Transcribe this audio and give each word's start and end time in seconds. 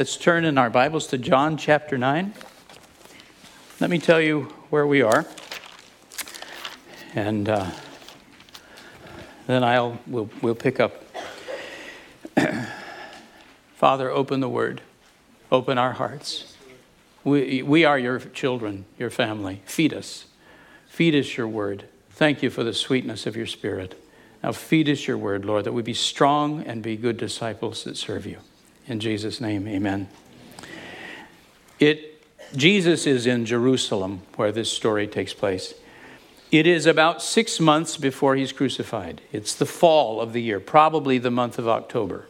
Let's 0.00 0.16
turn 0.16 0.46
in 0.46 0.56
our 0.56 0.70
Bibles 0.70 1.08
to 1.08 1.18
John 1.18 1.58
chapter 1.58 1.98
9. 1.98 2.32
Let 3.80 3.90
me 3.90 3.98
tell 3.98 4.18
you 4.18 4.44
where 4.70 4.86
we 4.86 5.02
are. 5.02 5.26
And 7.14 7.46
uh, 7.46 7.70
then 9.46 9.62
I'll 9.62 10.00
we'll, 10.06 10.30
we'll 10.40 10.54
pick 10.54 10.80
up. 10.80 11.04
Father, 13.74 14.10
open 14.10 14.40
the 14.40 14.48
word. 14.48 14.80
Open 15.52 15.76
our 15.76 15.92
hearts. 15.92 16.56
We, 17.22 17.62
we 17.62 17.84
are 17.84 17.98
your 17.98 18.20
children, 18.20 18.86
your 18.98 19.10
family. 19.10 19.60
Feed 19.66 19.92
us. 19.92 20.24
Feed 20.88 21.14
us 21.14 21.36
your 21.36 21.46
word. 21.46 21.84
Thank 22.08 22.42
you 22.42 22.48
for 22.48 22.64
the 22.64 22.72
sweetness 22.72 23.26
of 23.26 23.36
your 23.36 23.46
spirit. 23.46 24.02
Now 24.42 24.52
feed 24.52 24.88
us 24.88 25.06
your 25.06 25.18
word, 25.18 25.44
Lord, 25.44 25.64
that 25.64 25.74
we 25.74 25.82
be 25.82 25.92
strong 25.92 26.62
and 26.62 26.82
be 26.82 26.96
good 26.96 27.18
disciples 27.18 27.84
that 27.84 27.98
serve 27.98 28.24
you. 28.24 28.38
In 28.90 28.98
Jesus' 28.98 29.40
name, 29.40 29.68
amen. 29.68 30.08
It, 31.78 32.24
Jesus 32.56 33.06
is 33.06 33.24
in 33.24 33.46
Jerusalem 33.46 34.22
where 34.34 34.50
this 34.50 34.68
story 34.68 35.06
takes 35.06 35.32
place. 35.32 35.74
It 36.50 36.66
is 36.66 36.86
about 36.86 37.22
six 37.22 37.60
months 37.60 37.96
before 37.96 38.34
he's 38.34 38.50
crucified. 38.50 39.20
It's 39.30 39.54
the 39.54 39.64
fall 39.64 40.20
of 40.20 40.32
the 40.32 40.42
year, 40.42 40.58
probably 40.58 41.18
the 41.18 41.30
month 41.30 41.56
of 41.56 41.68
October. 41.68 42.26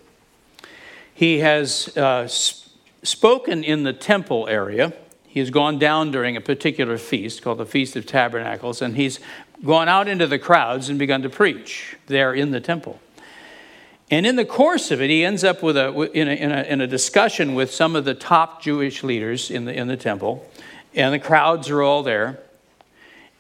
He 1.15 1.39
has 1.39 1.97
uh, 1.97 2.29
spoken 2.29 3.65
in 3.65 3.85
the 3.85 3.95
temple 3.95 4.47
area. 4.47 4.93
He 5.27 5.41
has 5.41 5.49
gone 5.49 5.79
down 5.79 6.11
during 6.11 6.37
a 6.37 6.43
particular 6.43 6.99
feast 6.99 7.41
called 7.41 7.57
the 7.57 7.65
Feast 7.65 7.97
of 7.97 8.05
Tabernacles, 8.05 8.83
and 8.83 8.97
he's 8.97 9.19
gone 9.65 9.89
out 9.89 10.09
into 10.09 10.27
the 10.27 10.39
crowds 10.39 10.91
and 10.91 10.99
begun 10.99 11.23
to 11.23 11.31
preach 11.31 11.97
there 12.07 12.35
in 12.35 12.51
the 12.51 12.61
temple. 12.61 13.01
And 14.11 14.27
in 14.27 14.35
the 14.35 14.45
course 14.45 14.91
of 14.91 15.01
it, 15.01 15.09
he 15.09 15.25
ends 15.25 15.45
up 15.45 15.63
with 15.63 15.77
a, 15.77 15.89
in, 16.13 16.29
a, 16.29 16.33
in, 16.33 16.51
a, 16.51 16.63
in 16.63 16.81
a 16.81 16.87
discussion 16.87 17.55
with 17.55 17.71
some 17.71 17.95
of 17.95 18.05
the 18.05 18.15
top 18.15 18.61
Jewish 18.61 19.05
leaders 19.05 19.51
in 19.51 19.67
the, 19.67 19.73
in 19.73 19.87
the 19.87 19.97
temple, 19.97 20.49
and 20.95 21.15
the 21.15 21.21
crowds 21.21 21.71
are 21.71 21.83
all 21.83 22.03
there. 22.03 22.41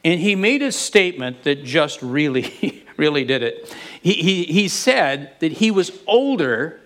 And 0.04 0.20
he 0.20 0.36
made 0.36 0.62
a 0.62 0.72
statement 0.72 1.42
that 1.42 1.64
just 1.64 2.00
really, 2.00 2.84
really 2.96 3.24
did 3.24 3.42
it. 3.42 3.74
He, 4.00 4.14
he, 4.14 4.44
he 4.44 4.68
said 4.68 5.32
that 5.40 5.52
he 5.52 5.70
was 5.70 5.90
older 6.06 6.80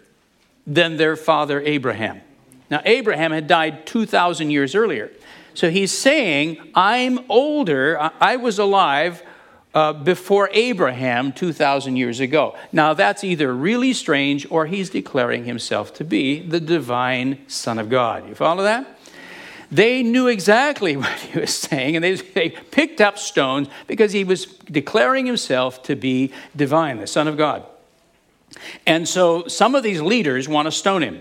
than 0.67 0.97
their 0.97 1.15
father 1.15 1.61
Abraham. 1.61 2.23
Now, 2.71 2.81
Abraham 2.85 3.33
had 3.33 3.47
died 3.47 3.87
2,000 3.87 4.51
years 4.51 4.75
earlier. 4.75 5.11
So 5.53 5.71
he's 5.71 5.97
saying, 5.97 6.73
I'm 6.75 7.21
older, 7.29 8.11
I 8.21 8.37
was 8.37 8.59
alive 8.59 9.23
uh, 9.75 9.92
before 9.92 10.48
Abraham 10.53 11.33
2,000 11.33 11.97
years 11.97 12.20
ago. 12.20 12.56
Now, 12.72 12.94
that's 12.94 13.25
either 13.25 13.53
really 13.53 13.92
strange 13.92 14.47
or 14.50 14.67
he's 14.67 14.89
declaring 14.89 15.44
himself 15.44 15.92
to 15.94 16.05
be 16.05 16.41
the 16.41 16.61
divine 16.61 17.39
Son 17.48 17.78
of 17.78 17.91
God. 17.91 18.28
You 18.28 18.34
follow 18.34 18.62
that? 18.62 18.98
They 19.70 20.05
knew 20.05 20.28
exactly 20.28 20.97
what 20.97 21.19
he 21.19 21.41
was 21.41 21.55
saying, 21.55 21.97
and 21.97 22.05
they, 22.05 22.14
they 22.14 22.50
picked 22.50 23.00
up 23.00 23.19
stones 23.19 23.69
because 23.86 24.12
he 24.12 24.22
was 24.22 24.47
declaring 24.47 25.27
himself 25.27 25.83
to 25.84 25.96
be 25.96 26.33
divine, 26.55 26.98
the 26.98 27.07
Son 27.07 27.27
of 27.27 27.36
God. 27.36 27.67
And 28.86 29.08
so 29.08 29.48
some 29.48 29.74
of 29.74 29.83
these 29.83 30.01
leaders 30.01 30.48
want 30.48 30.67
to 30.67 30.73
stone 30.73 31.02
him. 31.02 31.20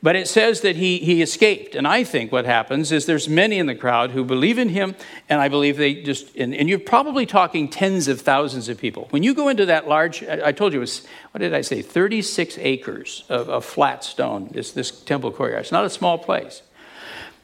But 0.00 0.14
it 0.14 0.28
says 0.28 0.60
that 0.60 0.76
he, 0.76 0.98
he 0.98 1.22
escaped. 1.22 1.74
And 1.74 1.86
I 1.86 2.04
think 2.04 2.30
what 2.30 2.44
happens 2.44 2.92
is 2.92 3.06
there's 3.06 3.28
many 3.28 3.58
in 3.58 3.66
the 3.66 3.74
crowd 3.74 4.12
who 4.12 4.24
believe 4.24 4.56
in 4.56 4.68
him, 4.68 4.94
and 5.28 5.40
I 5.40 5.48
believe 5.48 5.76
they 5.76 5.94
just, 6.02 6.36
and, 6.36 6.54
and 6.54 6.68
you're 6.68 6.78
probably 6.78 7.26
talking 7.26 7.68
tens 7.68 8.06
of 8.06 8.20
thousands 8.20 8.68
of 8.68 8.78
people. 8.78 9.08
When 9.10 9.24
you 9.24 9.34
go 9.34 9.48
into 9.48 9.66
that 9.66 9.88
large, 9.88 10.22
I 10.22 10.52
told 10.52 10.72
you 10.72 10.78
it 10.78 10.80
was, 10.80 11.04
what 11.32 11.40
did 11.40 11.52
I 11.52 11.62
say, 11.62 11.82
36 11.82 12.58
acres 12.60 13.24
of, 13.28 13.48
of 13.48 13.64
flat 13.64 14.04
stone, 14.04 14.48
this, 14.52 14.70
this 14.70 14.92
temple 14.92 15.32
courtyard. 15.32 15.62
It's 15.62 15.72
not 15.72 15.84
a 15.84 15.90
small 15.90 16.16
place. 16.16 16.62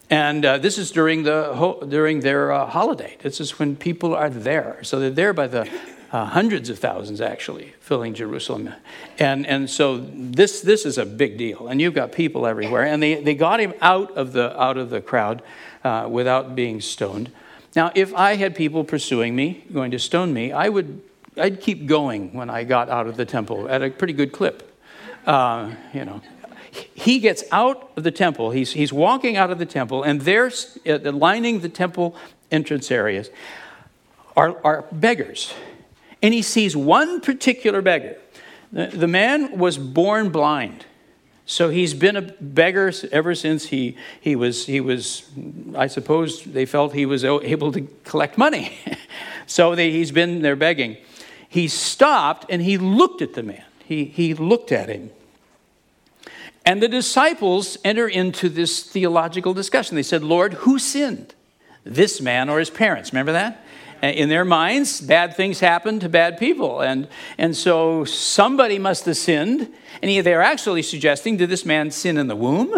And 0.09 0.45
uh, 0.45 0.59
this 0.59 0.79
is 0.79 0.93
during, 0.93 1.25
the, 1.25 1.87
during 1.89 2.21
their 2.21 2.53
uh, 2.53 2.67
holiday. 2.67 3.17
This 3.21 3.41
is 3.41 3.59
when 3.59 3.75
people 3.75 4.15
are 4.15 4.31
there. 4.31 4.79
So 4.85 5.01
they're 5.01 5.11
there 5.11 5.33
by 5.33 5.49
the 5.49 5.69
uh, 6.15 6.27
hundreds 6.27 6.71
of 6.71 6.79
thousands 6.79 7.21
actually 7.21 7.75
filling 7.81 8.15
Jerusalem. 8.15 8.73
And, 9.19 9.45
and 9.49 9.69
so 9.69 9.99
this, 9.99 10.61
this 10.61 10.87
is 10.87 10.97
a 10.97 11.05
big 11.05 11.37
deal. 11.37 11.67
And 11.67 11.81
you've 11.81 11.93
got 11.93 12.13
people 12.13 12.47
everywhere. 12.47 12.85
And 12.85 13.03
they, 13.03 13.21
they 13.21 13.35
got 13.35 13.59
him 13.59 13.75
out 13.81 14.17
of 14.17 14.33
the, 14.33 14.57
out 14.59 14.77
of 14.77 14.91
the 14.91 15.01
crowd 15.01 15.43
uh, 15.83 16.07
without 16.09 16.55
being 16.55 16.81
stoned. 16.81 17.33
Now, 17.75 17.91
if 17.97 18.15
I 18.15 18.37
had 18.37 18.55
people 18.55 18.85
pursuing 18.85 19.35
me, 19.35 19.65
going 19.73 19.91
to 19.91 19.99
stone 19.99 20.33
me, 20.33 20.53
I 20.53 20.69
would, 20.69 21.03
I'd 21.37 21.61
keep 21.61 21.87
going 21.87 22.33
when 22.33 22.49
I 22.49 22.63
got 22.63 22.89
out 22.89 23.09
of 23.09 23.17
the 23.17 23.25
temple 23.25 23.69
at 23.69 23.83
a 23.83 23.91
pretty 23.91 24.13
good 24.13 24.31
clip. 24.31 24.73
Uh, 25.27 25.73
you 25.93 26.05
know, 26.05 26.21
he 26.95 27.19
gets 27.19 27.43
out 27.51 27.91
of 27.97 28.05
the 28.05 28.13
temple. 28.13 28.53
He's, 28.53 28.71
he's 28.71 28.93
walking 28.93 29.37
out 29.37 29.51
of 29.51 29.59
the 29.59 29.67
temple, 29.67 30.05
and 30.05 30.21
there's 30.21 30.79
uh, 30.87 31.11
lining 31.11 31.59
the 31.59 31.69
temple 31.69 32.15
entrance 32.53 32.93
areas 32.93 33.31
are, 34.37 34.65
are 34.65 34.85
beggars 34.93 35.53
and 36.25 36.33
he 36.33 36.41
sees 36.41 36.75
one 36.75 37.21
particular 37.21 37.83
beggar. 37.83 38.17
The, 38.73 38.87
the 38.87 39.07
man 39.07 39.59
was 39.59 39.77
born 39.77 40.31
blind. 40.31 40.87
So 41.45 41.69
he's 41.69 41.93
been 41.93 42.17
a 42.17 42.23
beggar 42.23 42.91
ever 43.13 43.35
since 43.35 43.67
he, 43.67 43.99
he, 44.23 44.35
was, 44.35 44.65
he 44.65 44.81
was, 44.81 45.29
I 45.77 45.87
suppose 45.87 46.43
they 46.43 46.65
felt 46.65 46.95
he 46.95 47.05
was 47.05 47.25
able 47.25 47.73
to 47.73 47.87
collect 48.05 48.39
money. 48.39 48.75
so 49.47 49.75
they, 49.75 49.91
he's 49.91 50.13
been 50.13 50.41
there 50.41 50.57
begging. 50.57 50.97
He 51.47 51.69
stopped 51.69 52.47
and 52.49 52.63
he 52.63 52.79
looked 52.79 53.21
at 53.21 53.35
the 53.35 53.43
man. 53.43 53.65
He, 53.85 54.07
he 54.07 54.33
looked 54.33 54.73
at 54.73 54.89
him. 54.89 55.11
And 56.65 56.83
the 56.83 56.89
disciples 56.89 57.77
enter 57.85 58.09
into 58.09 58.49
this 58.49 58.83
theological 58.83 59.53
discussion. 59.53 59.95
They 59.95 60.03
said, 60.03 60.25
Lord, 60.25 60.55
who 60.55 60.79
sinned? 60.79 61.35
This 61.85 62.23
man 62.23 62.49
or 62.49 62.61
his 62.61 62.71
parents? 62.71 63.13
Remember 63.13 63.33
that? 63.33 63.64
In 64.13 64.29
their 64.29 64.45
minds, 64.45 65.01
bad 65.01 65.37
things 65.37 65.61
happen 65.61 66.01
to 66.01 66.09
bad 66.09 66.39
people. 66.39 66.81
And, 66.81 67.09
and 67.39 67.57
so 67.57 68.05
somebody 68.05 68.79
must 68.79 69.05
have 69.07 69.17
sinned. 69.17 69.73
And 70.03 70.27
they're 70.27 70.43
actually 70.43 70.83
suggesting, 70.83 71.37
did 71.37 71.49
this 71.49 71.65
man 71.65 71.91
sin 71.91 72.19
in 72.19 72.27
the 72.27 72.37
womb? 72.37 72.73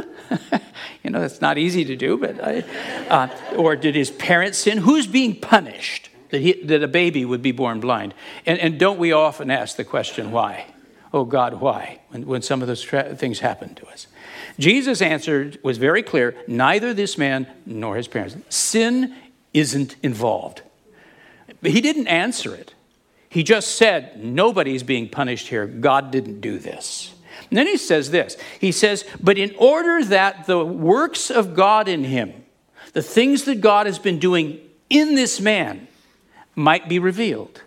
you 1.03 1.11
know, 1.11 1.21
that's 1.21 1.41
not 1.41 1.59
easy 1.59 1.85
to 1.87 1.97
do, 1.97 2.17
but, 2.17 2.43
I, 2.43 2.65
uh, 3.09 3.29
or 3.57 3.77
did 3.77 3.95
his 3.95 4.11
parents 4.11 4.59
sin? 4.59 4.79
Who's 4.79 5.07
being 5.07 5.35
punished 5.41 6.11
that, 6.31 6.41
he, 6.41 6.53
that 6.65 6.83
a 6.83 6.89
baby 6.89 7.25
would 7.25 7.43
be 7.43 7.53
born 7.53 7.81
blind? 7.81 8.15
And, 8.45 8.59
and 8.59 8.79
don't 8.79 8.99
we 8.99 9.13
often 9.13 9.51
ask 9.51 9.77
the 9.77 9.85
question, 9.85 10.31
why? 10.31 10.67
Oh 11.13 11.25
God, 11.25 11.55
why? 11.55 12.01
When, 12.11 12.27
when 12.27 12.43
some 12.43 12.61
of 12.61 12.69
those 12.69 12.83
tra- 12.83 13.15
things 13.15 13.41
happen 13.41 13.75
to 13.77 13.87
us. 13.87 14.07
Jesus' 14.59 15.01
answer 15.01 15.53
was 15.63 15.79
very 15.79 16.03
clear 16.03 16.35
neither 16.47 16.93
this 16.93 17.17
man 17.17 17.47
nor 17.65 17.97
his 17.97 18.09
parents. 18.09 18.37
Sin 18.55 19.15
isn't 19.55 19.97
involved. 20.03 20.63
But 21.67 21.73
he 21.73 21.81
didn't 21.81 22.07
answer 22.07 22.55
it. 22.55 22.75
He 23.29 23.43
just 23.43 23.75
said, 23.75 24.23
Nobody's 24.25 24.85
being 24.85 25.09
punished 25.09 25.49
here. 25.49 25.67
God 25.67 26.13
didn't 26.13 26.41
do 26.41 26.61
this. 26.61 27.13
And 27.51 27.59
then 27.59 27.67
he 27.67 27.77
says 27.77 28.13
this 28.13 28.37
He 28.61 28.71
says, 28.71 29.05
But 29.21 29.37
in 29.37 29.53
order 29.59 30.05
that 30.05 30.47
the 30.47 30.65
works 30.65 31.29
of 31.29 31.57
God 31.57 31.89
in 31.89 32.05
him, 32.05 32.45
the 32.93 33.03
things 33.03 33.47
that 33.47 33.61
God 33.61 33.87
has 33.87 33.99
been 33.99 34.21
doing 34.21 34.61
in 34.89 35.17
this 35.17 35.41
man, 35.41 35.89
might 36.55 36.89
be 36.89 37.01
revealed, 37.01 37.63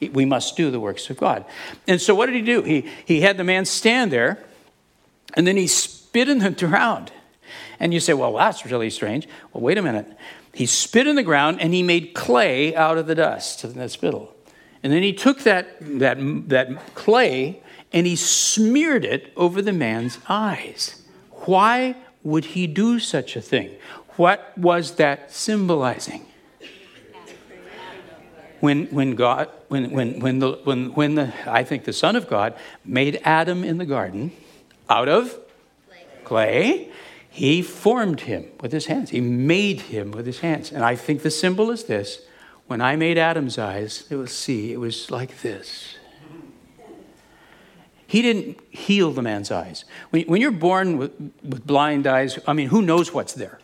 we 0.00 0.24
must 0.24 0.56
do 0.56 0.70
the 0.70 0.80
works 0.80 1.10
of 1.10 1.18
God. 1.18 1.44
And 1.86 2.00
so 2.00 2.14
what 2.14 2.30
did 2.30 2.36
he 2.36 2.40
do? 2.40 2.62
He, 2.62 2.88
he 3.04 3.20
had 3.20 3.36
the 3.36 3.44
man 3.44 3.66
stand 3.66 4.10
there, 4.10 4.42
and 5.34 5.46
then 5.46 5.58
he 5.58 5.66
spit 5.66 6.30
in 6.30 6.38
the 6.38 6.52
ground. 6.52 7.12
And 7.78 7.92
you 7.92 8.00
say, 8.00 8.14
Well, 8.14 8.32
that's 8.32 8.64
really 8.64 8.88
strange. 8.88 9.28
Well, 9.52 9.62
wait 9.62 9.76
a 9.76 9.82
minute. 9.82 10.06
He 10.54 10.66
spit 10.66 11.06
in 11.06 11.16
the 11.16 11.22
ground 11.22 11.60
and 11.60 11.72
he 11.72 11.82
made 11.82 12.14
clay 12.14 12.74
out 12.76 12.98
of 12.98 13.06
the 13.06 13.14
dust 13.14 13.64
of 13.64 13.74
that 13.74 13.90
spittle. 13.90 14.34
And 14.82 14.92
then 14.92 15.02
he 15.02 15.12
took 15.12 15.40
that, 15.40 15.76
that, 15.80 16.18
that 16.48 16.94
clay 16.94 17.62
and 17.92 18.06
he 18.06 18.16
smeared 18.16 19.04
it 19.04 19.32
over 19.36 19.62
the 19.62 19.72
man's 19.72 20.18
eyes. 20.28 21.02
Why 21.30 21.96
would 22.22 22.46
he 22.46 22.66
do 22.66 22.98
such 22.98 23.36
a 23.36 23.40
thing? 23.40 23.70
What 24.16 24.56
was 24.56 24.96
that 24.96 25.32
symbolizing? 25.32 26.26
When, 28.60 28.86
when 28.86 29.16
God, 29.16 29.48
when, 29.68 29.90
when, 29.90 30.20
when, 30.20 30.38
the, 30.38 30.52
when, 30.62 30.94
when 30.94 31.14
the, 31.16 31.32
I 31.46 31.64
think 31.64 31.84
the 31.84 31.92
Son 31.92 32.14
of 32.14 32.28
God 32.28 32.54
made 32.84 33.20
Adam 33.24 33.64
in 33.64 33.78
the 33.78 33.86
garden 33.86 34.30
out 34.88 35.08
of 35.08 35.36
clay, 36.22 36.91
He 37.34 37.62
formed 37.62 38.20
him 38.20 38.44
with 38.60 38.72
his 38.72 38.86
hands. 38.86 39.08
He 39.08 39.22
made 39.22 39.80
him 39.80 40.10
with 40.10 40.26
his 40.26 40.40
hands. 40.40 40.70
And 40.70 40.84
I 40.84 40.94
think 40.96 41.22
the 41.22 41.30
symbol 41.30 41.70
is 41.70 41.84
this. 41.84 42.20
When 42.66 42.82
I 42.82 42.94
made 42.94 43.16
Adam's 43.16 43.56
eyes, 43.56 44.04
it 44.10 44.16
was 44.16 44.36
see, 44.36 44.70
it 44.70 44.76
was 44.76 45.10
like 45.10 45.40
this. 45.40 45.96
He 48.06 48.20
didn't 48.20 48.60
heal 48.68 49.12
the 49.12 49.22
man's 49.22 49.50
eyes. 49.50 49.86
When, 50.10 50.24
when 50.24 50.42
you're 50.42 50.50
born 50.50 50.98
with, 50.98 51.12
with 51.42 51.66
blind 51.66 52.06
eyes, 52.06 52.38
I 52.46 52.52
mean, 52.52 52.68
who 52.68 52.82
knows 52.82 53.14
what's 53.14 53.32
there? 53.32 53.58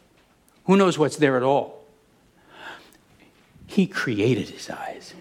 Who 0.65 0.79
knows 0.79 0.99
what's 0.99 1.17
there 1.17 1.37
at 1.37 1.43
all? 1.43 1.85
He 3.67 3.87
created 3.87 4.49
his 4.49 4.71
eyes. 4.71 5.13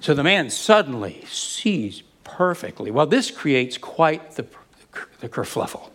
So 0.00 0.12
the 0.12 0.22
man 0.22 0.50
suddenly 0.50 1.24
sees 1.26 2.02
perfectly. 2.22 2.90
Well, 2.90 3.06
this 3.06 3.30
creates 3.30 3.78
quite 3.78 4.32
the, 4.32 4.44
the 5.20 5.30
kerfluffle. 5.30 5.88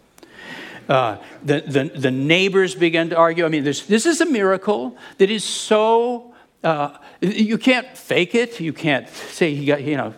Uh, 0.89 1.17
the, 1.43 1.61
the, 1.61 1.83
the, 1.99 2.11
neighbors 2.11 2.75
began 2.75 3.09
to 3.09 3.15
argue. 3.15 3.45
I 3.45 3.49
mean, 3.49 3.63
this, 3.63 3.85
this 3.85 4.05
is 4.05 4.19
a 4.19 4.25
miracle 4.25 4.97
that 5.17 5.29
is 5.29 5.43
so, 5.43 6.33
uh, 6.63 6.97
you 7.21 7.57
can't 7.57 7.97
fake 7.97 8.35
it. 8.35 8.59
You 8.59 8.73
can't 8.73 9.07
say 9.07 9.55
he 9.55 9.65
got, 9.65 9.81
you 9.81 9.95
know, 9.95 10.13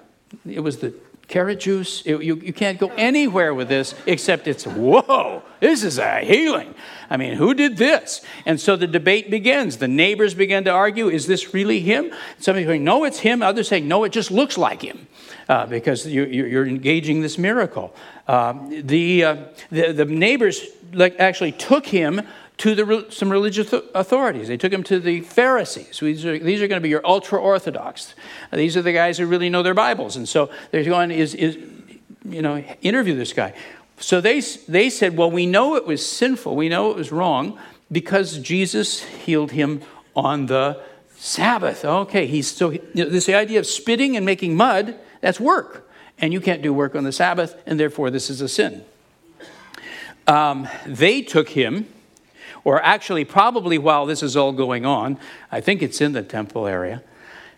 it 0.48 0.62
was 0.62 0.80
the 0.80 0.94
carrot 1.27 1.60
juice. 1.60 2.01
It, 2.06 2.24
you, 2.24 2.36
you 2.36 2.54
can't 2.54 2.80
go 2.80 2.92
anywhere 2.98 3.54
with 3.54 3.68
this 3.68 3.95
except 4.06 4.48
it's, 4.48 4.66
whoa, 4.66 5.42
this 5.60 5.83
is 5.83 5.98
a 5.98 6.19
healing. 6.19 6.75
I 7.10 7.18
mean, 7.18 7.33
who 7.33 7.54
did 7.54 7.77
this? 7.77 8.22
And 8.45 8.60
so 8.60 8.75
the 8.75 8.88
debate 8.88 9.30
begins. 9.30 9.77
The 9.77 9.88
neighbors 9.88 10.33
begin 10.33 10.63
to 10.66 10.72
argue, 10.72 11.10
is 11.10 11.27
this 11.27 11.54
really 11.54 11.80
him? 11.80 12.12
Somebody 12.39 12.66
saying, 12.66 12.83
no, 12.83 13.04
it's 13.04 13.19
him. 13.19 13.42
Others 13.42 13.68
saying, 13.68 13.88
no, 13.88 14.04
it 14.04 14.12
just 14.12 14.31
looks 14.31 14.57
like 14.57 14.81
him. 14.81 15.07
Uh, 15.48 15.66
because 15.68 16.07
you, 16.07 16.60
are 16.60 16.66
engaging 16.66 17.22
this 17.22 17.38
miracle. 17.38 17.95
Uh, 18.27 18.54
the, 18.69 19.24
uh, 19.24 19.36
the, 19.69 19.92
the, 19.92 20.06
neighbors 20.06 20.66
like, 20.92 21.19
actually 21.19 21.51
took 21.51 21.86
him 21.86 22.22
to 22.57 22.75
the, 22.75 23.07
some 23.10 23.31
religious 23.31 23.74
authorities. 23.94 24.48
They 24.48 24.57
took 24.57 24.72
him 24.72 24.84
to 24.84 25.00
the 25.00 25.22
Pharisees. 25.22 26.00
These 26.00 26.25
are, 26.25 26.40
these 26.40 26.62
are 26.62 26.68
going 26.68 26.80
to 26.80 26.84
be 26.84 26.90
your 26.90 27.06
ultra 27.06 27.40
Orthodox. 27.40 28.16
These 28.54 28.78
are 28.78 28.81
the 28.81 28.94
guys 28.94 29.18
who 29.18 29.25
really 29.25 29.50
know 29.50 29.63
their 29.63 29.74
Bibles. 29.74 30.16
And 30.16 30.28
so 30.28 30.50
they're 30.72 30.84
going, 30.84 31.12
is, 31.12 31.36
is, 31.36 31.57
you 32.24 32.42
know, 32.42 32.57
interview 32.81 33.16
this 33.16 33.34
guy. 33.34 33.54
So 34.00 34.22
they, 34.22 34.42
they 34.68 34.90
said, 34.90 35.18
well, 35.18 35.31
we 35.31 35.46
know 35.46 35.75
it 35.75 35.86
was 35.86 36.06
sinful. 36.06 36.56
We 36.56 36.69
know 36.69 36.92
it 36.92 36.98
was 36.98 37.12
wrong 37.12 37.60
because 37.92 38.40
Jesus 38.40 39.04
healed 39.04 39.51
him 39.51 39.81
on 40.16 40.48
the 40.48 40.81
Sabbath. 41.18 41.84
Okay, 41.86 42.28
he's 42.28 42.50
so, 42.50 42.72
you 42.72 42.81
know, 42.94 43.10
this 43.10 43.30
idea 43.30 43.60
of 43.60 43.66
spitting 43.66 44.16
and 44.16 44.25
making 44.25 44.56
mud 44.56 44.96
that's 45.22 45.40
work. 45.40 45.90
And 46.18 46.31
you 46.31 46.40
can't 46.40 46.62
do 46.62 46.74
work 46.74 46.96
on 46.96 47.04
the 47.04 47.12
Sabbath, 47.12 47.62
and 47.66 47.80
therefore 47.80 48.10
this 48.10 48.30
is 48.30 48.40
a 48.40 48.48
sin. 48.48 48.86
Um, 50.28 50.68
they 50.86 51.22
took 51.22 51.50
him, 51.50 51.88
or 52.66 52.84
actually, 52.84 53.24
probably 53.24 53.78
while 53.78 54.06
this 54.06 54.22
is 54.22 54.36
all 54.36 54.52
going 54.52 54.86
on, 54.86 55.18
I 55.52 55.62
think 55.62 55.82
it's 55.82 56.02
in 56.02 56.12
the 56.12 56.24
temple 56.24 56.68
area. 56.68 57.02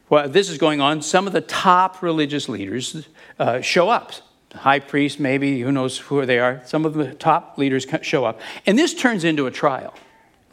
While 0.09 0.29
this 0.29 0.49
is 0.49 0.57
going 0.57 0.81
on, 0.81 1.01
some 1.01 1.25
of 1.25 1.33
the 1.33 1.41
top 1.41 2.03
religious 2.03 2.47
leaders 2.47 3.07
uh, 3.39 3.61
show 3.61 3.89
up. 3.89 4.11
The 4.49 4.59
high 4.59 4.79
priest, 4.79 5.19
maybe, 5.19 5.61
who 5.61 5.71
knows 5.71 5.97
who 5.97 6.25
they 6.25 6.39
are. 6.39 6.61
Some 6.65 6.85
of 6.85 6.93
the 6.93 7.13
top 7.13 7.57
leaders 7.57 7.87
show 8.01 8.25
up. 8.25 8.39
And 8.65 8.77
this 8.77 8.93
turns 8.93 9.23
into 9.23 9.47
a 9.47 9.51
trial. 9.51 9.93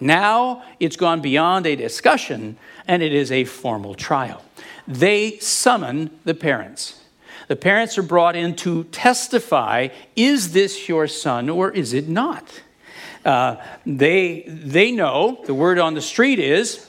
Now 0.01 0.65
it's 0.81 0.97
gone 0.97 1.21
beyond 1.21 1.67
a 1.67 1.77
discussion, 1.77 2.57
and 2.87 3.03
it 3.03 3.13
is 3.13 3.31
a 3.31 3.45
formal 3.45 3.95
trial. 3.95 4.45
They 4.87 5.39
summon 5.39 6.11
the 6.25 6.35
parents. 6.35 7.01
The 7.49 7.57
parents 7.57 7.99
are 7.99 8.03
brought 8.03 8.37
in 8.37 8.57
to 8.57 8.85
testify 8.85 9.89
is 10.17 10.53
this 10.53 10.89
your 10.89 11.07
son 11.07 11.49
or 11.51 11.71
is 11.71 11.93
it 11.93 12.09
not? 12.09 12.63
Uh, 13.25 13.57
they, 13.87 14.43
they 14.47 14.93
know, 14.93 15.43
the 15.47 15.55
word 15.55 15.79
on 15.79 15.95
the 15.95 16.03
street 16.03 16.39
is 16.39 16.87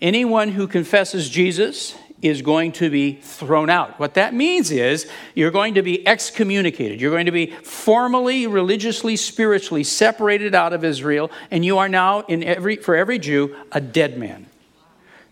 anyone 0.00 0.48
who 0.48 0.66
confesses 0.66 1.28
Jesus 1.28 1.96
is 2.22 2.40
going 2.40 2.70
to 2.70 2.88
be 2.88 3.14
thrown 3.14 3.68
out. 3.68 3.98
What 3.98 4.14
that 4.14 4.32
means 4.32 4.70
is 4.70 5.08
you're 5.34 5.50
going 5.50 5.74
to 5.74 5.82
be 5.82 6.06
excommunicated. 6.06 7.00
You're 7.00 7.10
going 7.10 7.26
to 7.26 7.32
be 7.32 7.46
formally, 7.46 8.46
religiously, 8.46 9.16
spiritually 9.16 9.82
separated 9.82 10.54
out 10.54 10.72
of 10.72 10.84
Israel, 10.84 11.32
and 11.50 11.64
you 11.64 11.78
are 11.78 11.88
now, 11.88 12.20
in 12.20 12.44
every, 12.44 12.76
for 12.76 12.94
every 12.94 13.18
Jew, 13.18 13.56
a 13.72 13.80
dead 13.80 14.16
man. 14.16 14.46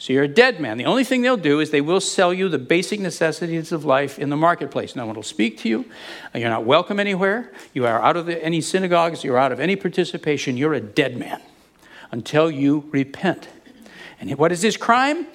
So 0.00 0.14
you're 0.14 0.24
a 0.24 0.28
dead 0.28 0.60
man. 0.60 0.78
The 0.78 0.86
only 0.86 1.04
thing 1.04 1.20
they'll 1.20 1.36
do 1.36 1.60
is 1.60 1.72
they 1.72 1.82
will 1.82 2.00
sell 2.00 2.32
you 2.32 2.48
the 2.48 2.58
basic 2.58 3.00
necessities 3.00 3.70
of 3.70 3.84
life 3.84 4.18
in 4.18 4.30
the 4.30 4.36
marketplace. 4.36 4.96
No 4.96 5.04
one 5.04 5.14
will 5.14 5.22
speak 5.22 5.58
to 5.58 5.68
you. 5.68 5.84
You're 6.34 6.48
not 6.48 6.64
welcome 6.64 6.98
anywhere. 6.98 7.52
You 7.74 7.84
are 7.84 8.00
out 8.00 8.16
of 8.16 8.24
the, 8.24 8.42
any 8.42 8.62
synagogues. 8.62 9.24
You're 9.24 9.36
out 9.36 9.52
of 9.52 9.60
any 9.60 9.76
participation. 9.76 10.56
You're 10.56 10.72
a 10.72 10.80
dead 10.80 11.18
man 11.18 11.42
until 12.10 12.50
you 12.50 12.88
repent. 12.92 13.50
And 14.18 14.34
what 14.38 14.52
is 14.52 14.62
his 14.62 14.78
crime? 14.78 15.26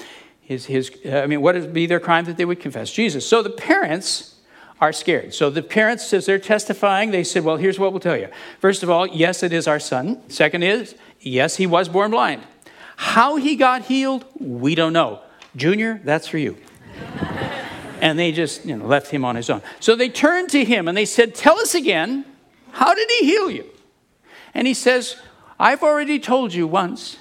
His, 0.42 0.66
his, 0.66 0.92
uh, 1.06 1.20
I 1.20 1.28
mean, 1.28 1.42
what 1.42 1.54
would 1.54 1.72
be 1.72 1.86
their 1.86 2.00
crime 2.00 2.26
that 2.26 2.38
they 2.38 2.46
would 2.46 2.60
confess 2.60 2.92
Jesus? 2.92 3.24
So 3.28 3.44
the 3.44 3.52
parents 3.52 4.34
are 4.82 4.92
scared. 4.92 5.36
So 5.36 5.52
the 5.52 5.62
parents, 5.62 6.12
as 6.12 6.26
they're 6.26 6.40
testifying, 6.40 7.12
they 7.12 7.24
said, 7.24 7.44
Well, 7.44 7.58
here's 7.58 7.78
what 7.78 7.94
we'll 7.94 8.00
tell 8.00 8.18
you. 8.18 8.30
First 8.60 8.82
of 8.82 8.90
all, 8.90 9.06
yes, 9.06 9.44
it 9.44 9.54
is 9.54 9.68
our 9.68 9.80
son. 9.80 10.28
Second 10.28 10.64
is, 10.64 10.96
yes, 11.20 11.58
he 11.58 11.68
was 11.68 11.88
born 11.88 12.10
blind. 12.10 12.42
How 12.96 13.36
he 13.36 13.56
got 13.56 13.84
healed, 13.84 14.26
we 14.40 14.76
don't 14.76 14.94
know. 14.94 15.22
Junior, 15.56 16.02
that's 16.04 16.28
for 16.28 16.38
you. 16.38 16.58
and 18.02 18.18
they 18.20 18.32
just 18.32 18.66
you 18.66 18.76
know, 18.76 18.86
left 18.86 19.12
him 19.12 19.24
on 19.26 19.36
his 19.36 19.50
own. 19.50 19.62
So 19.80 19.96
they 19.96 20.10
turned 20.10 20.50
to 20.50 20.64
him 20.64 20.88
and 20.88 20.98
they 20.98 21.06
said, 21.06 21.36
Tell 21.36 21.60
us 21.60 21.76
again, 21.76 22.26
how 22.72 22.94
did 22.94 23.10
he 23.20 23.26
heal 23.26 23.50
you? 23.50 23.66
And 24.54 24.68
he 24.68 24.74
says, 24.74 25.18
I've 25.60 25.84
already 25.84 26.20
told 26.20 26.54
you 26.54 26.68
once. 26.68 27.18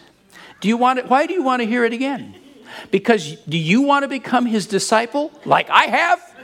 Do 0.60 0.68
you 0.68 0.76
want 0.76 0.98
it? 0.98 1.08
Why 1.08 1.26
do 1.26 1.34
you 1.34 1.42
want 1.42 1.62
to 1.62 1.66
hear 1.66 1.84
it 1.84 1.92
again? 1.92 2.34
Because 2.90 3.36
do 3.48 3.56
you 3.56 3.82
want 3.82 4.02
to 4.02 4.08
become 4.08 4.46
his 4.46 4.66
disciple 4.66 5.32
like 5.44 5.70
I 5.70 5.84
have? 5.84 6.34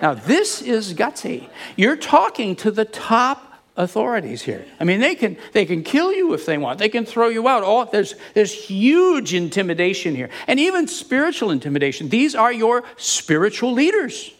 Now, 0.00 0.14
this 0.14 0.62
is 0.62 0.94
gutsy. 0.94 1.48
You're 1.76 1.96
talking 1.96 2.56
to 2.56 2.70
the 2.70 2.84
top 2.84 3.47
authorities 3.78 4.42
here. 4.42 4.66
I 4.78 4.84
mean, 4.84 5.00
they 5.00 5.14
can, 5.14 5.38
they 5.52 5.64
can 5.64 5.82
kill 5.82 6.12
you 6.12 6.34
if 6.34 6.44
they 6.44 6.58
want, 6.58 6.78
they 6.78 6.90
can 6.90 7.06
throw 7.06 7.28
you 7.28 7.48
out. 7.48 7.62
All, 7.62 7.86
there's, 7.86 8.14
there's 8.34 8.52
huge 8.52 9.32
intimidation 9.32 10.14
here, 10.14 10.28
and 10.46 10.60
even 10.60 10.88
spiritual 10.88 11.50
intimidation. 11.50 12.10
These 12.10 12.34
are 12.34 12.52
your 12.52 12.84
spiritual 12.96 13.72
leaders. 13.72 14.34